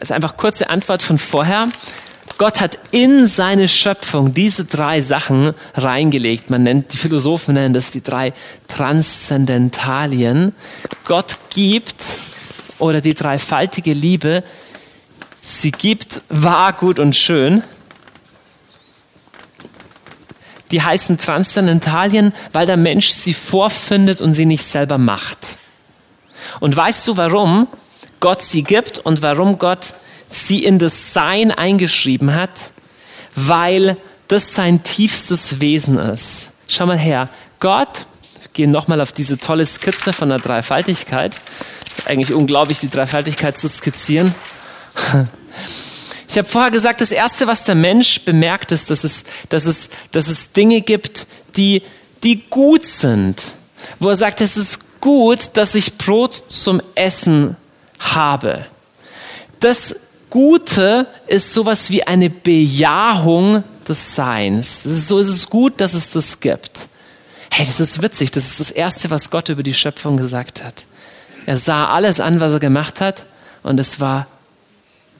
ist 0.00 0.12
einfach 0.12 0.36
kurze 0.36 0.68
Antwort 0.68 1.02
von 1.02 1.18
vorher. 1.18 1.68
Gott 2.42 2.60
hat 2.60 2.76
in 2.90 3.28
seine 3.28 3.68
Schöpfung 3.68 4.34
diese 4.34 4.64
drei 4.64 5.00
Sachen 5.00 5.54
reingelegt. 5.74 6.50
Man 6.50 6.64
nennt, 6.64 6.92
die 6.92 6.96
Philosophen 6.96 7.54
nennen 7.54 7.72
das 7.72 7.92
die 7.92 8.02
drei 8.02 8.32
Transzendentalien. 8.66 10.52
Gott 11.04 11.38
gibt 11.50 12.02
oder 12.80 13.00
die 13.00 13.14
dreifaltige 13.14 13.92
Liebe, 13.92 14.42
sie 15.40 15.70
gibt 15.70 16.20
wahr, 16.30 16.72
gut 16.72 16.98
und 16.98 17.14
schön. 17.14 17.62
Die 20.72 20.82
heißen 20.82 21.18
Transzendentalien, 21.18 22.34
weil 22.52 22.66
der 22.66 22.76
Mensch 22.76 23.10
sie 23.10 23.34
vorfindet 23.34 24.20
und 24.20 24.32
sie 24.32 24.46
nicht 24.46 24.64
selber 24.64 24.98
macht. 24.98 25.38
Und 26.58 26.76
weißt 26.76 27.06
du, 27.06 27.16
warum? 27.16 27.68
Gott 28.18 28.42
sie 28.42 28.64
gibt 28.64 28.98
und 28.98 29.22
warum 29.22 29.60
Gott 29.60 29.94
sie 30.32 30.64
in 30.64 30.78
das 30.78 31.12
Sein 31.12 31.50
eingeschrieben 31.50 32.34
hat, 32.34 32.50
weil 33.34 33.96
das 34.28 34.54
sein 34.54 34.82
tiefstes 34.82 35.60
Wesen 35.60 35.98
ist. 35.98 36.50
Schau 36.68 36.86
mal 36.86 36.98
her, 36.98 37.28
Gott, 37.60 38.06
wir 38.40 38.48
gehen 38.52 38.70
nochmal 38.70 39.00
auf 39.00 39.12
diese 39.12 39.38
tolle 39.38 39.66
Skizze 39.66 40.12
von 40.12 40.28
der 40.28 40.38
Dreifaltigkeit. 40.38 41.34
ist 41.96 42.08
eigentlich 42.08 42.32
unglaublich, 42.32 42.80
die 42.80 42.88
Dreifaltigkeit 42.88 43.58
zu 43.58 43.68
skizzieren. 43.68 44.34
Ich 46.28 46.38
habe 46.38 46.48
vorher 46.48 46.70
gesagt, 46.70 47.02
das 47.02 47.10
Erste, 47.10 47.46
was 47.46 47.64
der 47.64 47.74
Mensch 47.74 48.24
bemerkt, 48.24 48.72
ist, 48.72 48.88
dass 48.88 49.04
es, 49.04 49.24
dass 49.50 49.66
es, 49.66 49.90
dass 50.12 50.28
es 50.28 50.52
Dinge 50.52 50.80
gibt, 50.80 51.26
die, 51.56 51.82
die 52.22 52.44
gut 52.48 52.86
sind. 52.86 53.42
Wo 53.98 54.08
er 54.08 54.16
sagt, 54.16 54.40
es 54.40 54.56
ist 54.56 55.00
gut, 55.02 55.50
dass 55.54 55.74
ich 55.74 55.98
Brot 55.98 56.42
zum 56.48 56.80
Essen 56.94 57.58
habe. 57.98 58.64
Das 59.60 59.94
Gute 60.32 61.06
ist 61.26 61.52
sowas 61.52 61.90
wie 61.90 62.04
eine 62.04 62.30
Bejahung 62.30 63.64
des 63.86 64.14
Seins. 64.14 64.82
So 64.82 65.18
ist 65.18 65.28
es 65.28 65.46
gut, 65.46 65.78
dass 65.78 65.92
es 65.92 66.08
das 66.08 66.40
gibt. 66.40 66.88
Hey, 67.50 67.66
das 67.66 67.80
ist 67.80 68.00
witzig. 68.00 68.30
Das 68.30 68.46
ist 68.46 68.58
das 68.58 68.70
Erste, 68.70 69.10
was 69.10 69.28
Gott 69.28 69.50
über 69.50 69.62
die 69.62 69.74
Schöpfung 69.74 70.16
gesagt 70.16 70.64
hat. 70.64 70.86
Er 71.44 71.58
sah 71.58 71.92
alles 71.92 72.18
an, 72.18 72.40
was 72.40 72.54
er 72.54 72.60
gemacht 72.60 73.02
hat, 73.02 73.26
und 73.62 73.78
es 73.78 74.00
war 74.00 74.26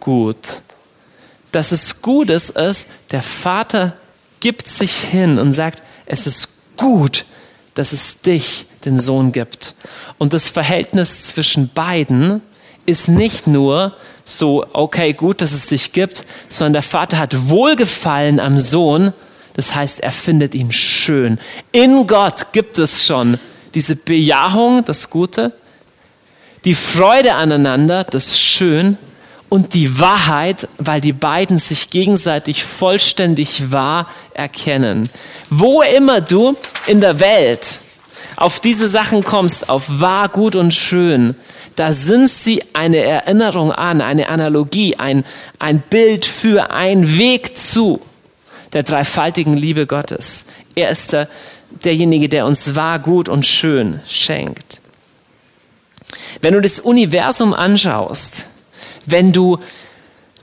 gut. 0.00 0.38
Dass 1.50 1.72
es 1.72 2.00
Gutes 2.00 2.48
ist, 2.48 2.88
der 3.10 3.22
Vater 3.22 3.92
gibt 4.40 4.66
sich 4.66 4.94
hin 4.94 5.38
und 5.38 5.52
sagt, 5.52 5.82
es 6.06 6.26
ist 6.26 6.48
gut, 6.78 7.26
dass 7.74 7.92
es 7.92 8.22
dich, 8.22 8.64
den 8.86 8.98
Sohn, 8.98 9.30
gibt. 9.32 9.74
Und 10.16 10.32
das 10.32 10.48
Verhältnis 10.48 11.26
zwischen 11.26 11.68
beiden 11.68 12.40
ist 12.86 13.08
nicht 13.08 13.46
nur 13.46 13.94
so, 14.38 14.66
okay, 14.72 15.12
gut, 15.12 15.40
dass 15.40 15.52
es 15.52 15.66
dich 15.66 15.92
gibt, 15.92 16.24
sondern 16.48 16.74
der 16.74 16.82
Vater 16.82 17.18
hat 17.18 17.48
Wohlgefallen 17.48 18.40
am 18.40 18.58
Sohn. 18.58 19.12
Das 19.54 19.74
heißt, 19.74 20.00
er 20.00 20.12
findet 20.12 20.54
ihn 20.54 20.72
schön. 20.72 21.38
In 21.72 22.06
Gott 22.06 22.52
gibt 22.52 22.78
es 22.78 23.06
schon 23.06 23.38
diese 23.74 23.96
Bejahung, 23.96 24.84
das 24.84 25.10
Gute, 25.10 25.52
die 26.64 26.74
Freude 26.74 27.34
aneinander, 27.34 28.04
das 28.04 28.38
Schön 28.38 28.96
und 29.48 29.74
die 29.74 29.98
Wahrheit, 29.98 30.68
weil 30.78 31.00
die 31.00 31.12
beiden 31.12 31.58
sich 31.58 31.90
gegenseitig 31.90 32.64
vollständig 32.64 33.72
wahr 33.72 34.08
erkennen. 34.34 35.08
Wo 35.50 35.82
immer 35.82 36.20
du 36.20 36.56
in 36.86 37.00
der 37.00 37.20
Welt 37.20 37.80
auf 38.36 38.60
diese 38.60 38.88
Sachen 38.88 39.24
kommst, 39.24 39.68
auf 39.68 39.84
wahr, 40.00 40.28
gut 40.28 40.56
und 40.56 40.72
schön, 40.72 41.34
da 41.76 41.92
sind 41.92 42.28
sie 42.28 42.62
eine 42.74 42.98
Erinnerung 42.98 43.72
an, 43.72 44.00
eine 44.00 44.28
Analogie, 44.28 44.96
ein, 44.96 45.24
ein 45.58 45.80
Bild 45.80 46.24
für, 46.24 46.70
ein 46.70 47.16
Weg 47.18 47.56
zu 47.56 48.00
der 48.72 48.82
dreifaltigen 48.82 49.56
Liebe 49.56 49.86
Gottes. 49.86 50.46
Er 50.74 50.90
ist 50.90 51.12
der, 51.12 51.28
derjenige, 51.84 52.28
der 52.28 52.46
uns 52.46 52.74
wahr, 52.74 52.98
gut 52.98 53.28
und 53.28 53.46
schön 53.46 54.00
schenkt. 54.06 54.80
Wenn 56.40 56.54
du 56.54 56.60
das 56.60 56.80
Universum 56.80 57.54
anschaust, 57.54 58.46
wenn 59.06 59.32
du 59.32 59.58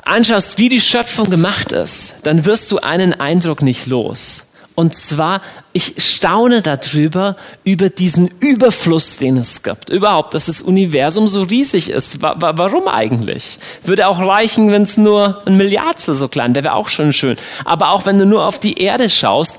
anschaust, 0.04 0.58
wie 0.58 0.70
die 0.70 0.82
Schöpfung 0.82 1.30
gemacht 1.30 1.72
ist, 1.72 2.16
dann 2.24 2.46
wirst 2.46 2.72
du 2.72 2.80
einen 2.80 3.14
Eindruck 3.20 3.62
nicht 3.62 3.86
los. 3.86 4.49
Und 4.80 4.96
zwar, 4.96 5.42
ich 5.74 5.96
staune 5.98 6.62
darüber, 6.62 7.36
über 7.66 7.90
diesen 7.90 8.30
Überfluss, 8.40 9.18
den 9.18 9.36
es 9.36 9.62
gibt. 9.62 9.90
Überhaupt, 9.90 10.34
dass 10.34 10.46
das 10.46 10.62
Universum 10.62 11.28
so 11.28 11.42
riesig 11.42 11.90
ist. 11.90 12.22
Warum 12.22 12.88
eigentlich? 12.88 13.60
Würde 13.84 14.08
auch 14.08 14.20
reichen, 14.20 14.72
wenn 14.72 14.84
es 14.84 14.96
nur 14.96 15.42
ein 15.46 15.58
Milliardstel 15.58 16.14
so 16.14 16.30
klein 16.30 16.56
wäre, 16.56 16.64
wäre 16.64 16.76
auch 16.76 16.88
schon 16.88 17.12
schön. 17.12 17.36
Aber 17.66 17.90
auch 17.90 18.06
wenn 18.06 18.20
du 18.20 18.26
nur 18.26 18.46
auf 18.46 18.58
die 18.58 18.82
Erde 18.82 19.10
schaust, 19.10 19.58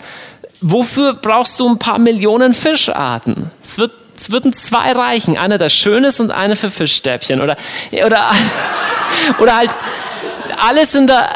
wofür 0.62 1.12
brauchst 1.12 1.60
du 1.60 1.68
ein 1.68 1.78
paar 1.78 1.98
Millionen 1.98 2.54
Fischarten? 2.54 3.50
Es 3.62 3.76
wird 3.76 3.92
es 4.16 4.30
würden 4.30 4.54
zwei 4.54 4.92
reichen. 4.92 5.36
Einer, 5.36 5.58
der 5.58 5.68
schön 5.68 6.04
ist 6.04 6.18
und 6.20 6.30
einer 6.30 6.56
für 6.56 6.70
Fischstäbchen. 6.70 7.42
Oder, 7.42 7.58
oder, 7.92 8.30
oder 9.38 9.56
halt 9.56 9.70
alles 10.66 10.94
in 10.94 11.06
der, 11.06 11.28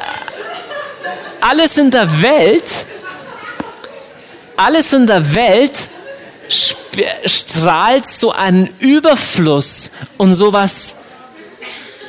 alles 1.43 1.77
in 1.77 1.91
der 1.91 2.23
Welt 2.23 2.65
alles 4.57 4.93
in 4.93 5.07
der 5.07 5.35
Welt 5.35 5.73
strahlt 6.49 8.07
so 8.07 8.33
einen 8.33 8.69
Überfluss 8.79 9.91
und 10.19 10.33
sowas, 10.33 10.97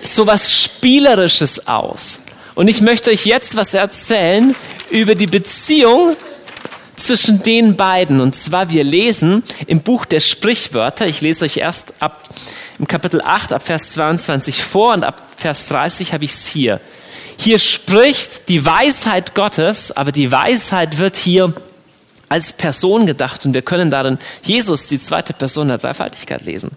sowas 0.04 0.52
Spielerisches 0.52 1.68
aus. 1.68 2.20
Und 2.54 2.68
ich 2.68 2.82
möchte 2.82 3.12
euch 3.12 3.26
jetzt 3.26 3.56
was 3.56 3.74
erzählen 3.74 4.56
über 4.90 5.16
die 5.16 5.28
Beziehung 5.28 6.16
zwischen 6.96 7.44
den 7.44 7.76
beiden. 7.76 8.22
Und 8.22 8.36
zwar, 8.36 8.70
wir 8.70 8.84
lesen 8.84 9.44
im 9.68 9.82
Buch 9.82 10.06
der 10.06 10.20
Sprichwörter, 10.20 11.08
ich 11.08 11.22
lese 11.22 11.46
euch 11.46 11.58
erst 11.58 11.94
ab 12.00 12.24
im 12.80 12.88
Kapitel 12.88 13.22
8, 13.22 13.54
ab 13.54 13.66
Vers 13.66 13.92
22 13.92 14.64
vor 14.64 14.94
und 14.94 15.04
ab 15.04 15.22
Vers 15.38 15.68
30 15.68 16.14
habe 16.14 16.26
ich 16.26 16.32
es 16.32 16.48
hier. 16.48 16.80
Hier 17.38 17.60
spricht 17.60 18.48
die 18.50 18.66
Weisheit 18.66 19.36
Gottes, 19.36 19.92
aber 19.92 20.12
die 20.12 20.32
Weisheit 20.32 20.98
wird 20.98 21.18
hier 21.18 21.54
als 22.30 22.54
Person 22.54 23.06
gedacht 23.06 23.46
und 23.46 23.54
wir 23.54 23.62
können 23.62 23.92
darin 23.92 24.18
Jesus, 24.44 24.88
die 24.88 25.00
zweite 25.00 25.34
Person 25.34 25.68
der 25.68 25.78
Dreifaltigkeit, 25.78 26.42
lesen. 26.42 26.72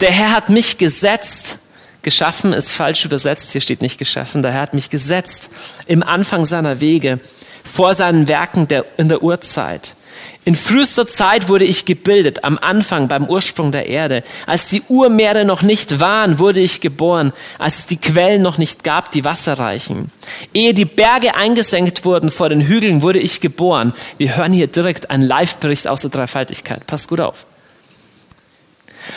Der 0.00 0.10
Herr 0.10 0.32
hat 0.32 0.48
mich 0.48 0.78
gesetzt, 0.78 1.58
geschaffen 2.02 2.52
ist 2.52 2.72
falsch 2.72 3.04
übersetzt, 3.04 3.52
hier 3.52 3.60
steht 3.60 3.82
nicht 3.82 3.98
geschaffen, 3.98 4.42
der 4.42 4.52
Herr 4.52 4.62
hat 4.62 4.74
mich 4.74 4.90
gesetzt 4.90 5.50
im 5.86 6.02
Anfang 6.02 6.44
seiner 6.44 6.80
Wege, 6.80 7.18
vor 7.66 7.94
seinen 7.94 8.28
Werken 8.28 8.68
der, 8.68 8.84
in 8.96 9.08
der 9.08 9.22
Urzeit. 9.22 9.96
In 10.44 10.54
frühester 10.54 11.08
Zeit 11.08 11.48
wurde 11.48 11.64
ich 11.64 11.86
gebildet, 11.86 12.44
am 12.44 12.56
Anfang, 12.60 13.08
beim 13.08 13.26
Ursprung 13.26 13.72
der 13.72 13.86
Erde. 13.86 14.22
Als 14.46 14.68
die 14.68 14.82
Urmeere 14.88 15.44
noch 15.44 15.62
nicht 15.62 15.98
waren, 15.98 16.38
wurde 16.38 16.60
ich 16.60 16.80
geboren, 16.80 17.32
als 17.58 17.78
es 17.78 17.86
die 17.86 17.96
Quellen 17.96 18.42
noch 18.42 18.56
nicht 18.56 18.84
gab, 18.84 19.10
die 19.10 19.24
Wasser 19.24 19.58
reichen. 19.58 20.12
Ehe 20.54 20.72
die 20.72 20.84
Berge 20.84 21.34
eingesenkt 21.34 22.04
wurden 22.04 22.30
vor 22.30 22.48
den 22.48 22.60
Hügeln, 22.60 23.02
wurde 23.02 23.18
ich 23.18 23.40
geboren. 23.40 23.92
Wir 24.18 24.36
hören 24.36 24.52
hier 24.52 24.68
direkt 24.68 25.10
einen 25.10 25.24
Live-Bericht 25.24 25.88
aus 25.88 26.02
der 26.02 26.10
Dreifaltigkeit. 26.10 26.86
Pass 26.86 27.08
gut 27.08 27.20
auf. 27.20 27.44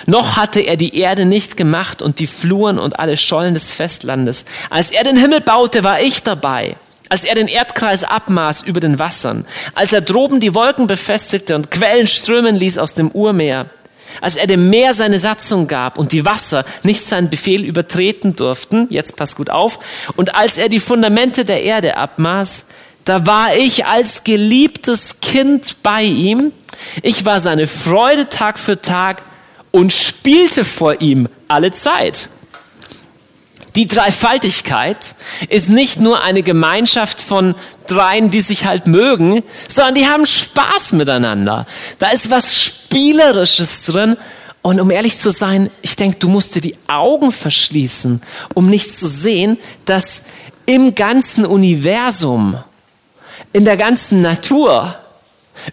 Noch 0.08 0.36
hatte 0.36 0.62
er 0.62 0.78
die 0.78 0.98
Erde 0.98 1.26
nicht 1.26 1.58
gemacht 1.58 2.02
und 2.02 2.18
die 2.20 2.28
Fluren 2.28 2.80
und 2.80 3.00
alle 3.00 3.18
Schollen 3.18 3.54
des 3.54 3.74
Festlandes. 3.74 4.46
Als 4.72 4.90
er 4.90 5.04
den 5.04 5.18
Himmel 5.18 5.42
baute, 5.42 5.84
war 5.84 6.02
ich 6.02 6.24
dabei 6.24 6.76
als 7.10 7.24
er 7.24 7.36
den 7.36 7.48
Erdkreis 7.48 8.04
abmaß 8.04 8.62
über 8.62 8.80
den 8.80 9.00
Wassern, 9.00 9.46
als 9.74 9.94
er 9.94 10.02
droben 10.02 10.40
die 10.40 10.54
Wolken 10.54 10.88
befestigte 10.88 11.56
und 11.56 11.72
Quellen 11.72 12.08
strömen 12.08 12.56
ließ 12.56 12.78
aus 12.78 12.94
dem 12.94 13.10
Urmeer. 13.10 13.66
als 14.22 14.36
er 14.36 14.48
dem 14.48 14.70
Meer 14.70 14.94
seine 14.94 15.20
Satzung 15.20 15.68
gab 15.68 15.98
und 15.98 16.12
die 16.12 16.26
Wasser 16.26 16.66
nicht 16.84 17.06
seinen 17.06 17.30
Befehl 17.30 17.64
übertreten 17.64 18.36
durften, 18.36 18.88
jetzt 18.90 19.16
passt 19.16 19.36
gut 19.36 19.50
auf, 19.50 19.80
und 20.16 20.36
als 20.36 20.58
er 20.58 20.68
die 20.68 20.80
Fundamente 20.80 21.46
der 21.46 21.62
Erde 21.62 21.96
abmaß, 21.96 22.66
da 23.06 23.26
war 23.26 23.56
ich 23.56 23.86
als 23.86 24.24
geliebtes 24.24 25.22
Kind 25.22 25.82
bei 25.84 26.04
ihm, 26.04 26.52
ich 27.02 27.26
war 27.26 27.40
seine 27.40 27.68
Freude 27.68 28.30
Tag 28.30 28.60
für 28.60 28.82
Tag 28.82 29.24
und 29.72 29.94
spielte 29.94 30.66
vor 30.66 31.02
ihm 31.02 31.28
alle 31.48 31.72
Zeit. 31.72 32.30
Die 33.80 33.88
Dreifaltigkeit 33.88 34.98
ist 35.48 35.70
nicht 35.70 36.02
nur 36.02 36.22
eine 36.22 36.44
Gemeinschaft 36.44 37.22
von 37.22 37.56
dreien, 37.88 38.30
die 38.30 38.42
sich 38.42 38.66
halt 38.66 38.88
mögen, 38.88 39.42
sondern 39.70 39.96
die 39.96 40.06
haben 40.06 40.26
Spaß 40.26 40.92
miteinander. 40.92 41.66
Da 41.98 42.10
ist 42.10 42.30
was 42.30 42.62
Spielerisches 42.62 43.84
drin. 43.84 44.18
Und 44.62 44.82
um 44.82 44.92
ehrlich 44.92 45.18
zu 45.18 45.32
sein, 45.32 45.70
ich 45.82 45.96
denke, 45.96 46.18
du 46.18 46.28
musst 46.28 46.56
dir 46.56 46.62
die 46.62 46.76
Augen 46.90 47.32
verschließen, 47.32 48.22
um 48.54 48.70
nicht 48.70 48.94
zu 48.94 49.08
sehen, 49.08 49.58
dass 49.86 50.24
im 50.66 50.94
ganzen 50.94 51.46
Universum, 51.46 52.58
in 53.54 53.64
der 53.64 53.78
ganzen 53.78 54.22
Natur, 54.22 54.94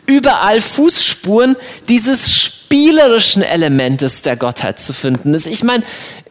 überall 0.07 0.61
Fußspuren 0.61 1.57
dieses 1.89 2.33
spielerischen 2.33 3.43
Elementes 3.43 4.23
der 4.23 4.37
Gottheit 4.37 4.79
zu 4.79 4.93
finden 4.93 5.35
ist. 5.35 5.47
Ich 5.47 5.63
meine, 5.63 5.85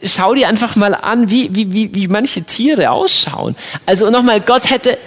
schau 0.03 0.35
dir 0.35 0.47
einfach 0.47 0.75
mal 0.75 0.93
an, 0.93 1.29
wie, 1.29 1.53
wie, 1.55 1.71
wie, 1.71 1.93
wie 1.93 2.07
manche 2.07 2.43
Tiere 2.43 2.91
ausschauen. 2.91 3.55
Also 3.85 4.09
nochmal, 4.09 4.41
Gott 4.41 4.69
hätte, 4.69 4.97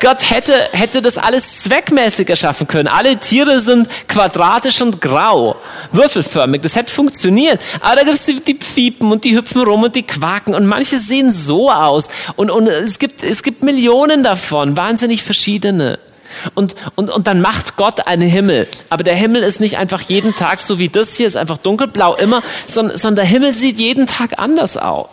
Gott 0.00 0.30
hätte, 0.30 0.52
hätte 0.72 1.02
das 1.02 1.18
alles 1.18 1.60
zweckmäßiger 1.60 2.36
schaffen 2.36 2.68
können. 2.68 2.88
Alle 2.88 3.16
Tiere 3.16 3.60
sind 3.60 3.88
quadratisch 4.08 4.80
und 4.82 5.00
grau, 5.00 5.56
würfelförmig. 5.92 6.60
Das 6.62 6.76
hätte 6.76 6.92
funktioniert. 6.92 7.60
Aber 7.80 7.96
da 7.96 8.02
gibt 8.02 8.14
es 8.14 8.24
die, 8.24 8.36
die 8.36 8.54
Pfiepen 8.54 9.10
und 9.10 9.24
die 9.24 9.36
hüpfen 9.36 9.62
rum 9.62 9.84
und 9.84 9.94
die 9.94 10.04
quaken 10.04 10.54
und 10.54 10.66
manche 10.66 10.98
sehen 10.98 11.32
so 11.32 11.70
aus. 11.70 12.08
Und, 12.36 12.50
und 12.50 12.68
es, 12.68 12.98
gibt, 12.98 13.22
es 13.22 13.42
gibt 13.42 13.62
Millionen 13.62 14.22
davon, 14.22 14.76
wahnsinnig 14.76 15.22
verschiedene. 15.22 15.98
Und, 16.54 16.74
und, 16.94 17.10
und 17.10 17.26
dann 17.26 17.40
macht 17.40 17.76
Gott 17.76 18.06
einen 18.06 18.28
Himmel. 18.28 18.68
Aber 18.90 19.04
der 19.04 19.14
Himmel 19.14 19.42
ist 19.42 19.60
nicht 19.60 19.78
einfach 19.78 20.00
jeden 20.02 20.34
Tag 20.34 20.60
so 20.60 20.78
wie 20.78 20.88
das 20.88 21.14
hier, 21.14 21.26
ist 21.26 21.36
einfach 21.36 21.58
dunkelblau 21.58 22.14
immer, 22.16 22.42
sondern, 22.66 22.96
sondern 22.96 23.16
der 23.16 23.24
Himmel 23.24 23.52
sieht 23.52 23.78
jeden 23.78 24.06
Tag 24.06 24.38
anders 24.38 24.76
aus. 24.76 25.08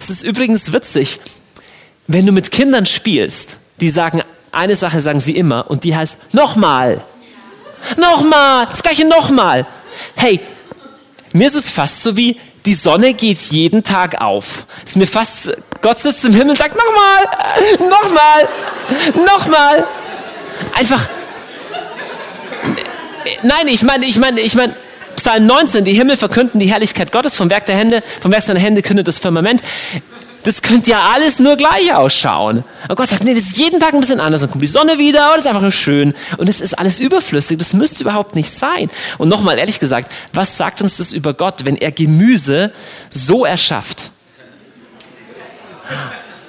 Es 0.00 0.10
ist 0.10 0.22
übrigens 0.22 0.72
witzig, 0.72 1.20
wenn 2.06 2.26
du 2.26 2.32
mit 2.32 2.50
Kindern 2.50 2.86
spielst, 2.86 3.58
die 3.80 3.90
sagen, 3.90 4.22
eine 4.52 4.74
Sache 4.74 5.00
sagen 5.00 5.20
sie 5.20 5.36
immer 5.36 5.70
und 5.70 5.84
die 5.84 5.94
heißt 5.94 6.16
nochmal. 6.32 7.02
Nochmal, 7.96 8.66
das 8.66 8.82
gleiche 8.82 9.04
nochmal. 9.04 9.66
Hey, 10.14 10.40
mir 11.32 11.46
ist 11.46 11.54
es 11.54 11.70
fast 11.70 12.02
so 12.02 12.16
wie, 12.16 12.40
die 12.64 12.74
Sonne 12.74 13.14
geht 13.14 13.38
jeden 13.50 13.84
Tag 13.84 14.20
auf. 14.20 14.66
Ist 14.84 14.96
mir 14.96 15.06
fast, 15.06 15.52
Gott 15.82 15.98
sitzt 15.98 16.24
im 16.24 16.32
Himmel 16.32 16.50
und 16.50 16.58
sagt, 16.58 16.74
nochmal, 16.76 17.88
nochmal, 17.88 18.48
nochmal 19.14 19.86
einfach. 20.74 21.08
Nein, 23.42 23.68
ich 23.68 23.82
meine, 23.82 24.06
ich 24.06 24.18
meine, 24.18 24.40
ich 24.40 24.54
meine, 24.54 24.74
Psalm 25.16 25.46
19, 25.46 25.84
die 25.84 25.92
Himmel 25.92 26.16
verkünden 26.16 26.60
die 26.60 26.70
Herrlichkeit 26.70 27.10
Gottes, 27.10 27.34
vom 27.34 27.50
Werk 27.50 27.66
der 27.66 27.76
Hände, 27.76 28.02
vom 28.20 28.32
Werk 28.32 28.42
seiner 28.42 28.60
Hände 28.60 28.82
kündet 28.82 29.08
das 29.08 29.18
Firmament. 29.18 29.62
Das 30.44 30.62
könnte 30.62 30.90
ja 30.92 31.10
alles 31.12 31.40
nur 31.40 31.56
gleich 31.56 31.92
ausschauen. 31.92 32.62
Und 32.88 32.94
Gott 32.94 33.08
sagt, 33.08 33.24
nee, 33.24 33.34
das 33.34 33.44
ist 33.44 33.56
jeden 33.56 33.80
Tag 33.80 33.94
ein 33.94 34.00
bisschen 34.00 34.20
anders. 34.20 34.42
Dann 34.42 34.50
kommt 34.50 34.62
die 34.62 34.68
Sonne 34.68 34.96
wieder, 34.96 35.30
und 35.30 35.38
das 35.38 35.40
ist 35.40 35.46
einfach 35.48 35.62
nur 35.62 35.72
schön. 35.72 36.14
Und 36.36 36.48
es 36.48 36.60
ist 36.60 36.78
alles 36.78 37.00
überflüssig. 37.00 37.58
Das 37.58 37.72
müsste 37.72 38.04
überhaupt 38.04 38.36
nicht 38.36 38.48
sein. 38.48 38.88
Und 39.18 39.28
nochmal 39.28 39.58
ehrlich 39.58 39.80
gesagt, 39.80 40.12
was 40.32 40.56
sagt 40.56 40.82
uns 40.82 40.98
das 40.98 41.12
über 41.12 41.34
Gott, 41.34 41.64
wenn 41.64 41.76
er 41.76 41.90
Gemüse 41.90 42.70
so 43.10 43.44
erschafft? 43.44 44.12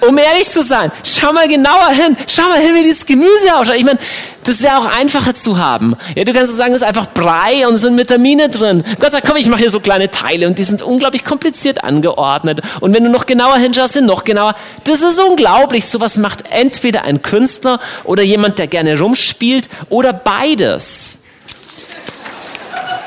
Um 0.01 0.17
ehrlich 0.17 0.49
zu 0.49 0.61
sein, 0.61 0.91
schau 1.03 1.33
mal 1.33 1.47
genauer 1.47 1.89
hin, 1.89 2.15
schau 2.27 2.43
mal 2.43 2.59
hin, 2.59 2.75
wie 2.75 2.83
dieses 2.83 3.05
Gemüse 3.05 3.55
ausschaut. 3.55 3.75
Ich 3.75 3.83
meine, 3.83 3.99
das 4.43 4.61
wäre 4.61 4.77
auch 4.77 4.85
einfacher 4.85 5.33
zu 5.33 5.57
haben. 5.57 5.95
Ja, 6.15 6.23
du 6.23 6.33
kannst 6.33 6.55
sagen, 6.55 6.73
es 6.73 6.81
ist 6.81 6.87
einfach 6.87 7.07
Brei 7.13 7.67
und 7.67 7.73
es 7.73 7.81
sind 7.81 7.97
Vitamine 7.97 8.47
drin. 8.49 8.83
Gott 8.99 9.11
sagt, 9.11 9.27
komm, 9.27 9.35
ich 9.35 9.47
mache 9.47 9.59
hier 9.59 9.69
so 9.69 9.79
kleine 9.79 10.09
Teile 10.09 10.47
und 10.47 10.57
die 10.57 10.63
sind 10.63 10.81
unglaublich 10.81 11.25
kompliziert 11.25 11.83
angeordnet. 11.83 12.61
Und 12.79 12.93
wenn 12.93 13.03
du 13.03 13.09
noch 13.09 13.25
genauer 13.25 13.57
hinschaust, 13.57 13.93
sind 13.93 14.05
noch 14.05 14.23
genauer. 14.23 14.55
Das 14.85 15.01
ist 15.01 15.19
unglaublich. 15.19 15.85
Sowas 15.85 16.17
macht 16.17 16.45
entweder 16.49 17.03
ein 17.03 17.21
Künstler 17.21 17.79
oder 18.05 18.23
jemand, 18.23 18.59
der 18.59 18.67
gerne 18.67 18.97
rumspielt 18.99 19.67
oder 19.89 20.13
beides. 20.13 21.19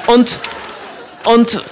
Und, 0.07 0.41
und 1.25 1.63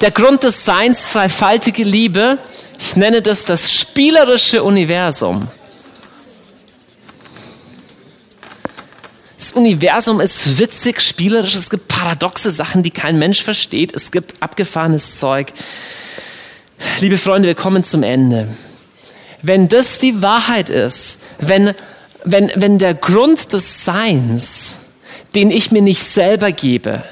der 0.00 0.12
Grund 0.12 0.44
des 0.44 0.64
Seins, 0.64 1.12
dreifaltige 1.12 1.84
Liebe, 1.84 2.38
ich 2.78 2.96
nenne 2.96 3.22
das 3.22 3.44
das 3.44 3.72
spielerische 3.72 4.62
Universum. 4.62 5.48
Das 9.38 9.52
Universum 9.52 10.20
ist 10.20 10.58
witzig, 10.58 11.00
spielerisch, 11.00 11.54
es 11.54 11.68
gibt 11.68 11.88
paradoxe 11.88 12.50
Sachen, 12.50 12.82
die 12.82 12.90
kein 12.90 13.18
Mensch 13.18 13.42
versteht, 13.42 13.94
es 13.94 14.10
gibt 14.10 14.42
abgefahrenes 14.42 15.18
Zeug. 15.18 15.52
Liebe 17.00 17.18
Freunde, 17.18 17.48
wir 17.48 17.54
kommen 17.54 17.84
zum 17.84 18.02
Ende. 18.02 18.48
Wenn 19.42 19.68
das 19.68 19.98
die 19.98 20.22
Wahrheit 20.22 20.70
ist, 20.70 21.20
wenn, 21.38 21.74
wenn, 22.24 22.50
wenn 22.54 22.78
der 22.78 22.94
Grund 22.94 23.52
des 23.52 23.84
Seins, 23.84 24.76
den 25.34 25.50
ich 25.50 25.70
mir 25.70 25.82
nicht 25.82 26.02
selber 26.02 26.50
gebe, 26.50 27.02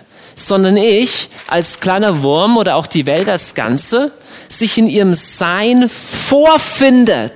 sondern 0.47 0.77
ich 0.77 1.29
als 1.47 1.81
kleiner 1.81 2.23
Wurm 2.23 2.57
oder 2.57 2.77
auch 2.77 2.87
die 2.87 3.07
Welt 3.07 3.29
als 3.29 3.55
Ganze 3.55 4.13
sich 4.49 4.79
in 4.79 4.89
ihrem 4.89 5.15
Sein 5.15 5.89
vorfindet, 5.89 7.33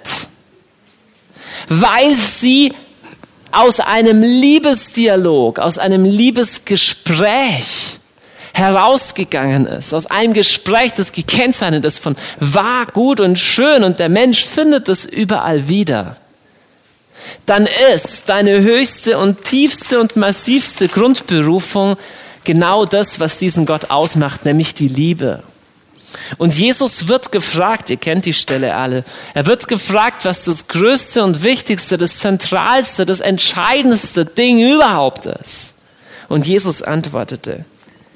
weil 1.68 2.14
sie 2.14 2.72
aus 3.52 3.80
einem 3.80 4.22
Liebesdialog, 4.22 5.58
aus 5.58 5.78
einem 5.78 6.04
Liebesgespräch 6.04 7.98
herausgegangen 8.52 9.66
ist, 9.66 9.92
aus 9.92 10.06
einem 10.06 10.32
Gespräch, 10.32 10.92
das 10.94 11.12
gekennzeichnet 11.12 11.84
ist 11.84 11.98
von 11.98 12.16
wahr, 12.40 12.86
gut 12.92 13.20
und 13.20 13.38
schön 13.38 13.84
und 13.84 13.98
der 13.98 14.08
Mensch 14.08 14.44
findet 14.44 14.88
es 14.88 15.04
überall 15.04 15.68
wieder, 15.68 16.16
dann 17.44 17.68
ist 17.94 18.28
deine 18.28 18.60
höchste 18.60 19.18
und 19.18 19.44
tiefste 19.44 20.00
und 20.00 20.16
massivste 20.16 20.88
Grundberufung 20.88 21.96
genau 22.46 22.86
das, 22.86 23.20
was 23.20 23.36
diesen 23.36 23.66
Gott 23.66 23.90
ausmacht, 23.90 24.46
nämlich 24.46 24.72
die 24.72 24.88
Liebe. 24.88 25.42
Und 26.38 26.54
Jesus 26.54 27.08
wird 27.08 27.30
gefragt, 27.30 27.90
ihr 27.90 27.98
kennt 27.98 28.24
die 28.24 28.32
Stelle 28.32 28.74
alle, 28.74 29.04
er 29.34 29.46
wird 29.46 29.68
gefragt, 29.68 30.24
was 30.24 30.44
das 30.44 30.68
größte 30.68 31.22
und 31.22 31.42
wichtigste, 31.42 31.98
das 31.98 32.18
zentralste, 32.18 33.04
das 33.04 33.20
entscheidendste 33.20 34.24
Ding 34.24 34.58
überhaupt 34.58 35.26
ist. 35.26 35.74
Und 36.28 36.46
Jesus 36.46 36.82
antwortete, 36.82 37.64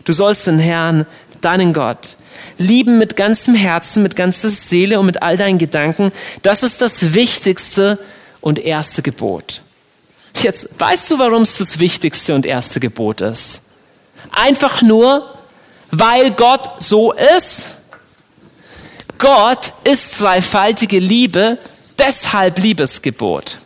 du 0.04 0.12
sollst 0.12 0.46
den 0.46 0.58
Herrn, 0.58 1.04
deinen 1.42 1.72
Gott, 1.72 2.16
lieben 2.58 2.98
mit 2.98 3.16
ganzem 3.16 3.54
Herzen, 3.54 4.02
mit 4.02 4.16
ganzer 4.16 4.48
Seele 4.48 4.98
und 4.98 5.06
mit 5.06 5.22
all 5.22 5.36
deinen 5.36 5.58
Gedanken. 5.58 6.12
Das 6.42 6.62
ist 6.62 6.80
das 6.80 7.14
wichtigste 7.14 7.98
und 8.40 8.58
erste 8.58 9.02
Gebot. 9.02 9.62
Jetzt 10.42 10.68
weißt 10.78 11.10
du, 11.10 11.18
warum 11.18 11.42
es 11.42 11.58
das 11.58 11.80
wichtigste 11.80 12.34
und 12.34 12.46
erste 12.46 12.80
Gebot 12.80 13.20
ist? 13.20 13.62
Einfach 14.30 14.82
nur, 14.82 15.28
weil 15.90 16.30
Gott 16.32 16.68
so 16.78 17.12
ist. 17.12 17.72
Gott 19.18 19.72
ist 19.84 20.20
dreifaltige 20.20 20.98
Liebe, 20.98 21.58
deshalb 21.98 22.58
Liebesgebot. 22.58 23.58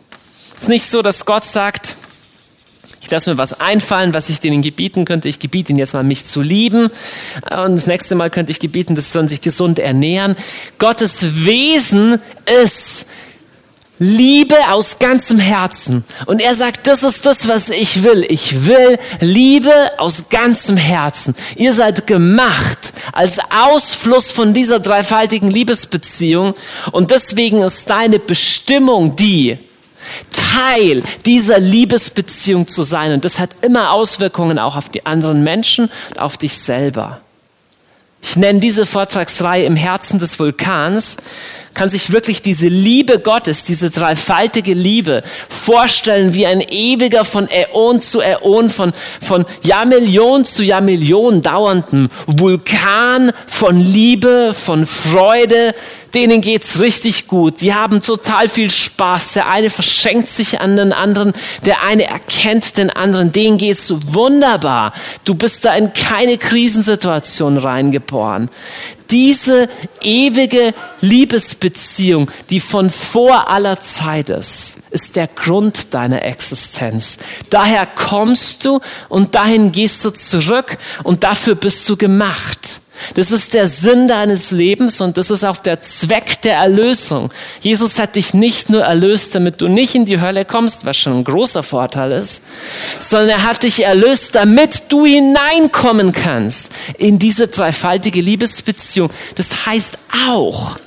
Es 0.55 0.63
ist 0.63 0.69
nicht 0.69 0.85
so, 0.85 1.01
dass 1.01 1.25
Gott 1.25 1.45
sagt, 1.45 1.95
ich 3.05 3.11
lasse 3.11 3.29
mir 3.29 3.37
was 3.37 3.53
einfallen, 3.59 4.15
was 4.15 4.29
ich 4.29 4.39
denen 4.39 4.63
gebieten 4.63 5.05
könnte. 5.05 5.29
Ich 5.29 5.37
gebiete 5.37 5.71
ihnen 5.71 5.77
jetzt 5.77 5.93
mal, 5.93 6.03
mich 6.03 6.25
zu 6.25 6.41
lieben. 6.41 6.89
Und 7.55 7.75
das 7.75 7.85
nächste 7.85 8.15
Mal 8.15 8.31
könnte 8.31 8.51
ich 8.51 8.59
gebieten, 8.59 8.95
dass 8.95 9.13
sie 9.13 9.27
sich 9.27 9.41
gesund 9.41 9.77
ernähren. 9.77 10.35
Gottes 10.79 11.45
Wesen 11.45 12.19
ist 12.63 13.05
Liebe 13.97 14.55
aus 14.69 14.99
ganzem 14.99 15.39
Herzen. 15.39 16.03
Und 16.25 16.41
er 16.41 16.55
sagt, 16.55 16.85
das 16.87 17.03
ist 17.03 17.25
das, 17.25 17.47
was 17.47 17.69
ich 17.69 18.03
will. 18.03 18.25
Ich 18.27 18.65
will 18.65 18.99
Liebe 19.21 19.73
aus 19.97 20.29
ganzem 20.29 20.77
Herzen. 20.77 21.35
Ihr 21.55 21.73
seid 21.73 22.05
gemacht 22.07 22.93
als 23.13 23.39
Ausfluss 23.49 24.31
von 24.31 24.53
dieser 24.53 24.79
dreifaltigen 24.79 25.49
Liebesbeziehung. 25.49 26.55
Und 26.91 27.11
deswegen 27.11 27.61
ist 27.61 27.89
deine 27.89 28.19
Bestimmung 28.19 29.15
die, 29.15 29.59
Teil 30.31 31.03
dieser 31.25 31.59
Liebesbeziehung 31.59 32.67
zu 32.67 32.83
sein. 32.83 33.13
Und 33.13 33.25
das 33.25 33.39
hat 33.39 33.49
immer 33.61 33.91
Auswirkungen 33.91 34.59
auch 34.59 34.75
auf 34.75 34.89
die 34.89 35.05
anderen 35.05 35.43
Menschen 35.43 35.89
und 36.09 36.19
auf 36.19 36.37
dich 36.37 36.57
selber. 36.57 37.21
Ich 38.27 38.35
nenne 38.35 38.59
diese 38.59 38.87
Vortragsreihe 38.87 39.65
im 39.65 39.75
Herzen 39.75 40.17
des 40.17 40.39
Vulkans. 40.39 41.17
Kann 41.75 41.89
sich 41.89 42.11
wirklich 42.11 42.41
diese 42.41 42.69
Liebe 42.69 43.19
Gottes, 43.19 43.63
diese 43.63 43.91
dreifaltige 43.91 44.73
Liebe 44.73 45.21
vorstellen 45.47 46.33
wie 46.33 46.47
ein 46.47 46.61
ewiger 46.61 47.23
von 47.23 47.47
Äon 47.47 48.01
zu 48.01 48.21
Äon, 48.21 48.71
von, 48.71 48.93
von 49.21 49.45
Jahrmillion 49.61 50.43
zu 50.43 50.63
Jahrmillion 50.63 51.43
dauernden 51.43 52.09
Vulkan 52.25 53.31
von 53.45 53.79
Liebe, 53.79 54.55
von 54.55 54.87
Freude, 54.87 55.75
denen 56.15 56.39
geht's 56.41 56.79
richtig 56.79 57.27
gut. 57.27 57.61
Die 57.61 57.73
haben 57.73 58.01
total 58.01 58.47
viel 58.47 58.71
Spaß. 58.71 59.33
Der 59.33 59.49
eine 59.49 59.69
verschenkt 59.69 60.29
sich 60.29 60.61
an 60.61 60.77
den 60.77 60.93
anderen, 60.93 61.33
der 61.65 61.83
eine 61.83 62.05
erkennt 62.05 62.77
den 62.77 62.89
anderen. 62.89 63.33
Denen 63.33 63.57
geht's 63.57 63.93
wunderbar. 64.07 64.93
Du 65.25 65.35
bist 65.35 65.65
da 65.65 65.75
in 65.75 65.91
keine 65.93 66.37
Krisensituation 66.37 67.57
reingeboren. 67.57 68.49
Diese 69.11 69.69
ewige 70.01 70.73
Liebesbeziehung, 71.01 72.31
die 72.49 72.59
von 72.59 72.89
vor 72.89 73.49
aller 73.49 73.79
Zeit 73.79 74.29
ist, 74.29 74.77
ist 74.89 75.15
der 75.15 75.27
Grund 75.27 75.93
deiner 75.93 76.23
Existenz. 76.23 77.17
Daher 77.49 77.85
kommst 77.85 78.65
du 78.65 78.79
und 79.09 79.35
dahin 79.35 79.71
gehst 79.71 80.03
du 80.05 80.09
zurück 80.11 80.77
und 81.03 81.23
dafür 81.23 81.55
bist 81.55 81.87
du 81.87 81.97
gemacht. 81.97 82.81
Das 83.15 83.31
ist 83.31 83.53
der 83.53 83.67
Sinn 83.67 84.07
deines 84.07 84.51
Lebens 84.51 85.01
und 85.01 85.17
das 85.17 85.31
ist 85.31 85.43
auch 85.43 85.57
der 85.57 85.81
Zweck 85.81 86.41
der 86.41 86.55
Erlösung. 86.55 87.31
Jesus 87.61 87.99
hat 87.99 88.15
dich 88.15 88.33
nicht 88.33 88.69
nur 88.69 88.83
erlöst, 88.83 89.35
damit 89.35 89.61
du 89.61 89.67
nicht 89.67 89.95
in 89.95 90.05
die 90.05 90.21
Hölle 90.21 90.45
kommst, 90.45 90.85
was 90.85 90.97
schon 90.97 91.19
ein 91.19 91.23
großer 91.23 91.63
Vorteil 91.63 92.11
ist, 92.11 92.43
sondern 92.99 93.29
er 93.29 93.43
hat 93.43 93.63
dich 93.63 93.83
erlöst, 93.83 94.35
damit 94.35 94.83
du 94.89 95.05
hineinkommen 95.05 96.11
kannst 96.11 96.71
in 96.97 97.19
diese 97.19 97.47
dreifaltige 97.47 98.21
Liebesbeziehung. 98.21 99.09
Das 99.35 99.65
heißt 99.65 99.97
auch, 100.27 100.77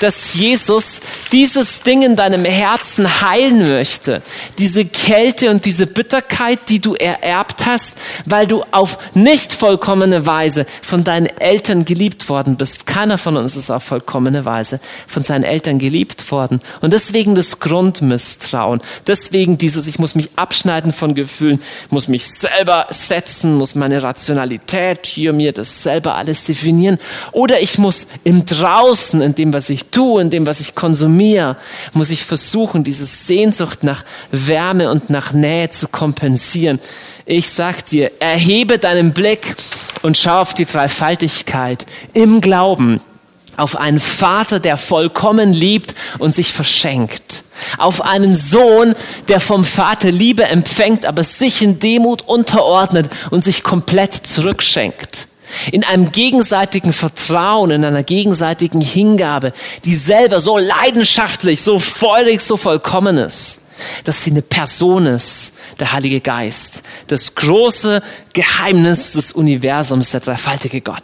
dass 0.00 0.34
Jesus 0.34 1.00
dieses 1.32 1.80
Ding 1.80 2.02
in 2.02 2.16
deinem 2.16 2.44
Herzen 2.44 3.20
heilen 3.22 3.66
möchte. 3.66 4.22
Diese 4.58 4.84
Kälte 4.84 5.50
und 5.50 5.64
diese 5.64 5.86
Bitterkeit, 5.86 6.60
die 6.68 6.80
du 6.80 6.94
ererbt 6.94 7.66
hast, 7.66 7.98
weil 8.24 8.46
du 8.46 8.64
auf 8.70 8.98
nicht 9.14 9.52
vollkommene 9.52 10.26
Weise 10.26 10.66
von 10.82 11.04
deinen 11.04 11.26
Eltern 11.26 11.84
geliebt 11.84 12.28
worden 12.28 12.56
bist. 12.56 12.86
Keiner 12.86 13.18
von 13.18 13.36
uns 13.36 13.56
ist 13.56 13.70
auf 13.70 13.84
vollkommene 13.84 14.44
Weise 14.44 14.80
von 15.06 15.22
seinen 15.22 15.44
Eltern 15.44 15.78
geliebt 15.78 16.30
worden. 16.30 16.60
Und 16.80 16.92
deswegen 16.92 17.34
das 17.34 17.60
Grundmisstrauen. 17.60 18.80
Deswegen 19.06 19.58
dieses, 19.58 19.86
ich 19.86 19.98
muss 19.98 20.14
mich 20.14 20.30
abschneiden 20.36 20.92
von 20.92 21.14
Gefühlen, 21.14 21.62
muss 21.90 22.08
mich 22.08 22.26
selber 22.26 22.86
setzen, 22.90 23.54
muss 23.54 23.74
meine 23.74 24.02
Rationalität 24.02 25.06
hier 25.06 25.32
mir 25.32 25.52
das 25.52 25.82
selber 25.82 26.14
alles 26.14 26.44
definieren. 26.44 26.98
Oder 27.32 27.60
ich 27.60 27.78
muss 27.78 28.08
im 28.24 28.44
Draußen, 28.44 29.20
in 29.20 29.34
dem, 29.34 29.52
was 29.52 29.70
ich 29.70 29.85
tue, 29.90 30.20
in 30.20 30.30
dem, 30.30 30.46
was 30.46 30.60
ich 30.60 30.74
konsumiere, 30.74 31.56
muss 31.92 32.10
ich 32.10 32.24
versuchen, 32.24 32.84
diese 32.84 33.06
Sehnsucht 33.06 33.82
nach 33.82 34.04
Wärme 34.30 34.90
und 34.90 35.10
nach 35.10 35.32
Nähe 35.32 35.70
zu 35.70 35.88
kompensieren. 35.88 36.80
Ich 37.24 37.48
sag 37.48 37.84
dir, 37.86 38.10
erhebe 38.20 38.78
deinen 38.78 39.12
Blick 39.12 39.56
und 40.02 40.16
schau 40.16 40.40
auf 40.40 40.54
die 40.54 40.64
Dreifaltigkeit 40.64 41.86
im 42.12 42.40
Glauben 42.40 43.00
auf 43.56 43.76
einen 43.76 44.00
Vater, 44.00 44.60
der 44.60 44.76
vollkommen 44.76 45.52
liebt 45.52 45.94
und 46.18 46.34
sich 46.34 46.52
verschenkt. 46.52 47.42
Auf 47.78 48.02
einen 48.02 48.34
Sohn, 48.34 48.94
der 49.28 49.40
vom 49.40 49.64
Vater 49.64 50.12
Liebe 50.12 50.44
empfängt, 50.44 51.06
aber 51.06 51.22
sich 51.24 51.62
in 51.62 51.78
Demut 51.78 52.22
unterordnet 52.22 53.08
und 53.30 53.44
sich 53.44 53.62
komplett 53.62 54.12
zurückschenkt 54.12 55.28
in 55.72 55.84
einem 55.84 56.12
gegenseitigen 56.12 56.92
Vertrauen, 56.92 57.70
in 57.70 57.84
einer 57.84 58.02
gegenseitigen 58.02 58.80
Hingabe, 58.80 59.52
die 59.84 59.94
selber 59.94 60.40
so 60.40 60.58
leidenschaftlich, 60.58 61.60
so 61.62 61.78
feurig, 61.78 62.40
so 62.40 62.56
vollkommen 62.56 63.18
ist, 63.18 63.60
dass 64.04 64.24
sie 64.24 64.30
eine 64.30 64.42
Person 64.42 65.06
ist, 65.06 65.54
der 65.78 65.92
Heilige 65.92 66.20
Geist, 66.20 66.82
das 67.08 67.34
große 67.34 68.02
Geheimnis 68.32 69.12
des 69.12 69.32
Universums, 69.32 70.10
der 70.10 70.20
dreifaltige 70.20 70.80
Gott. 70.80 71.02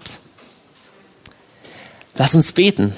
Lass 2.16 2.34
uns 2.34 2.52
beten. 2.52 2.94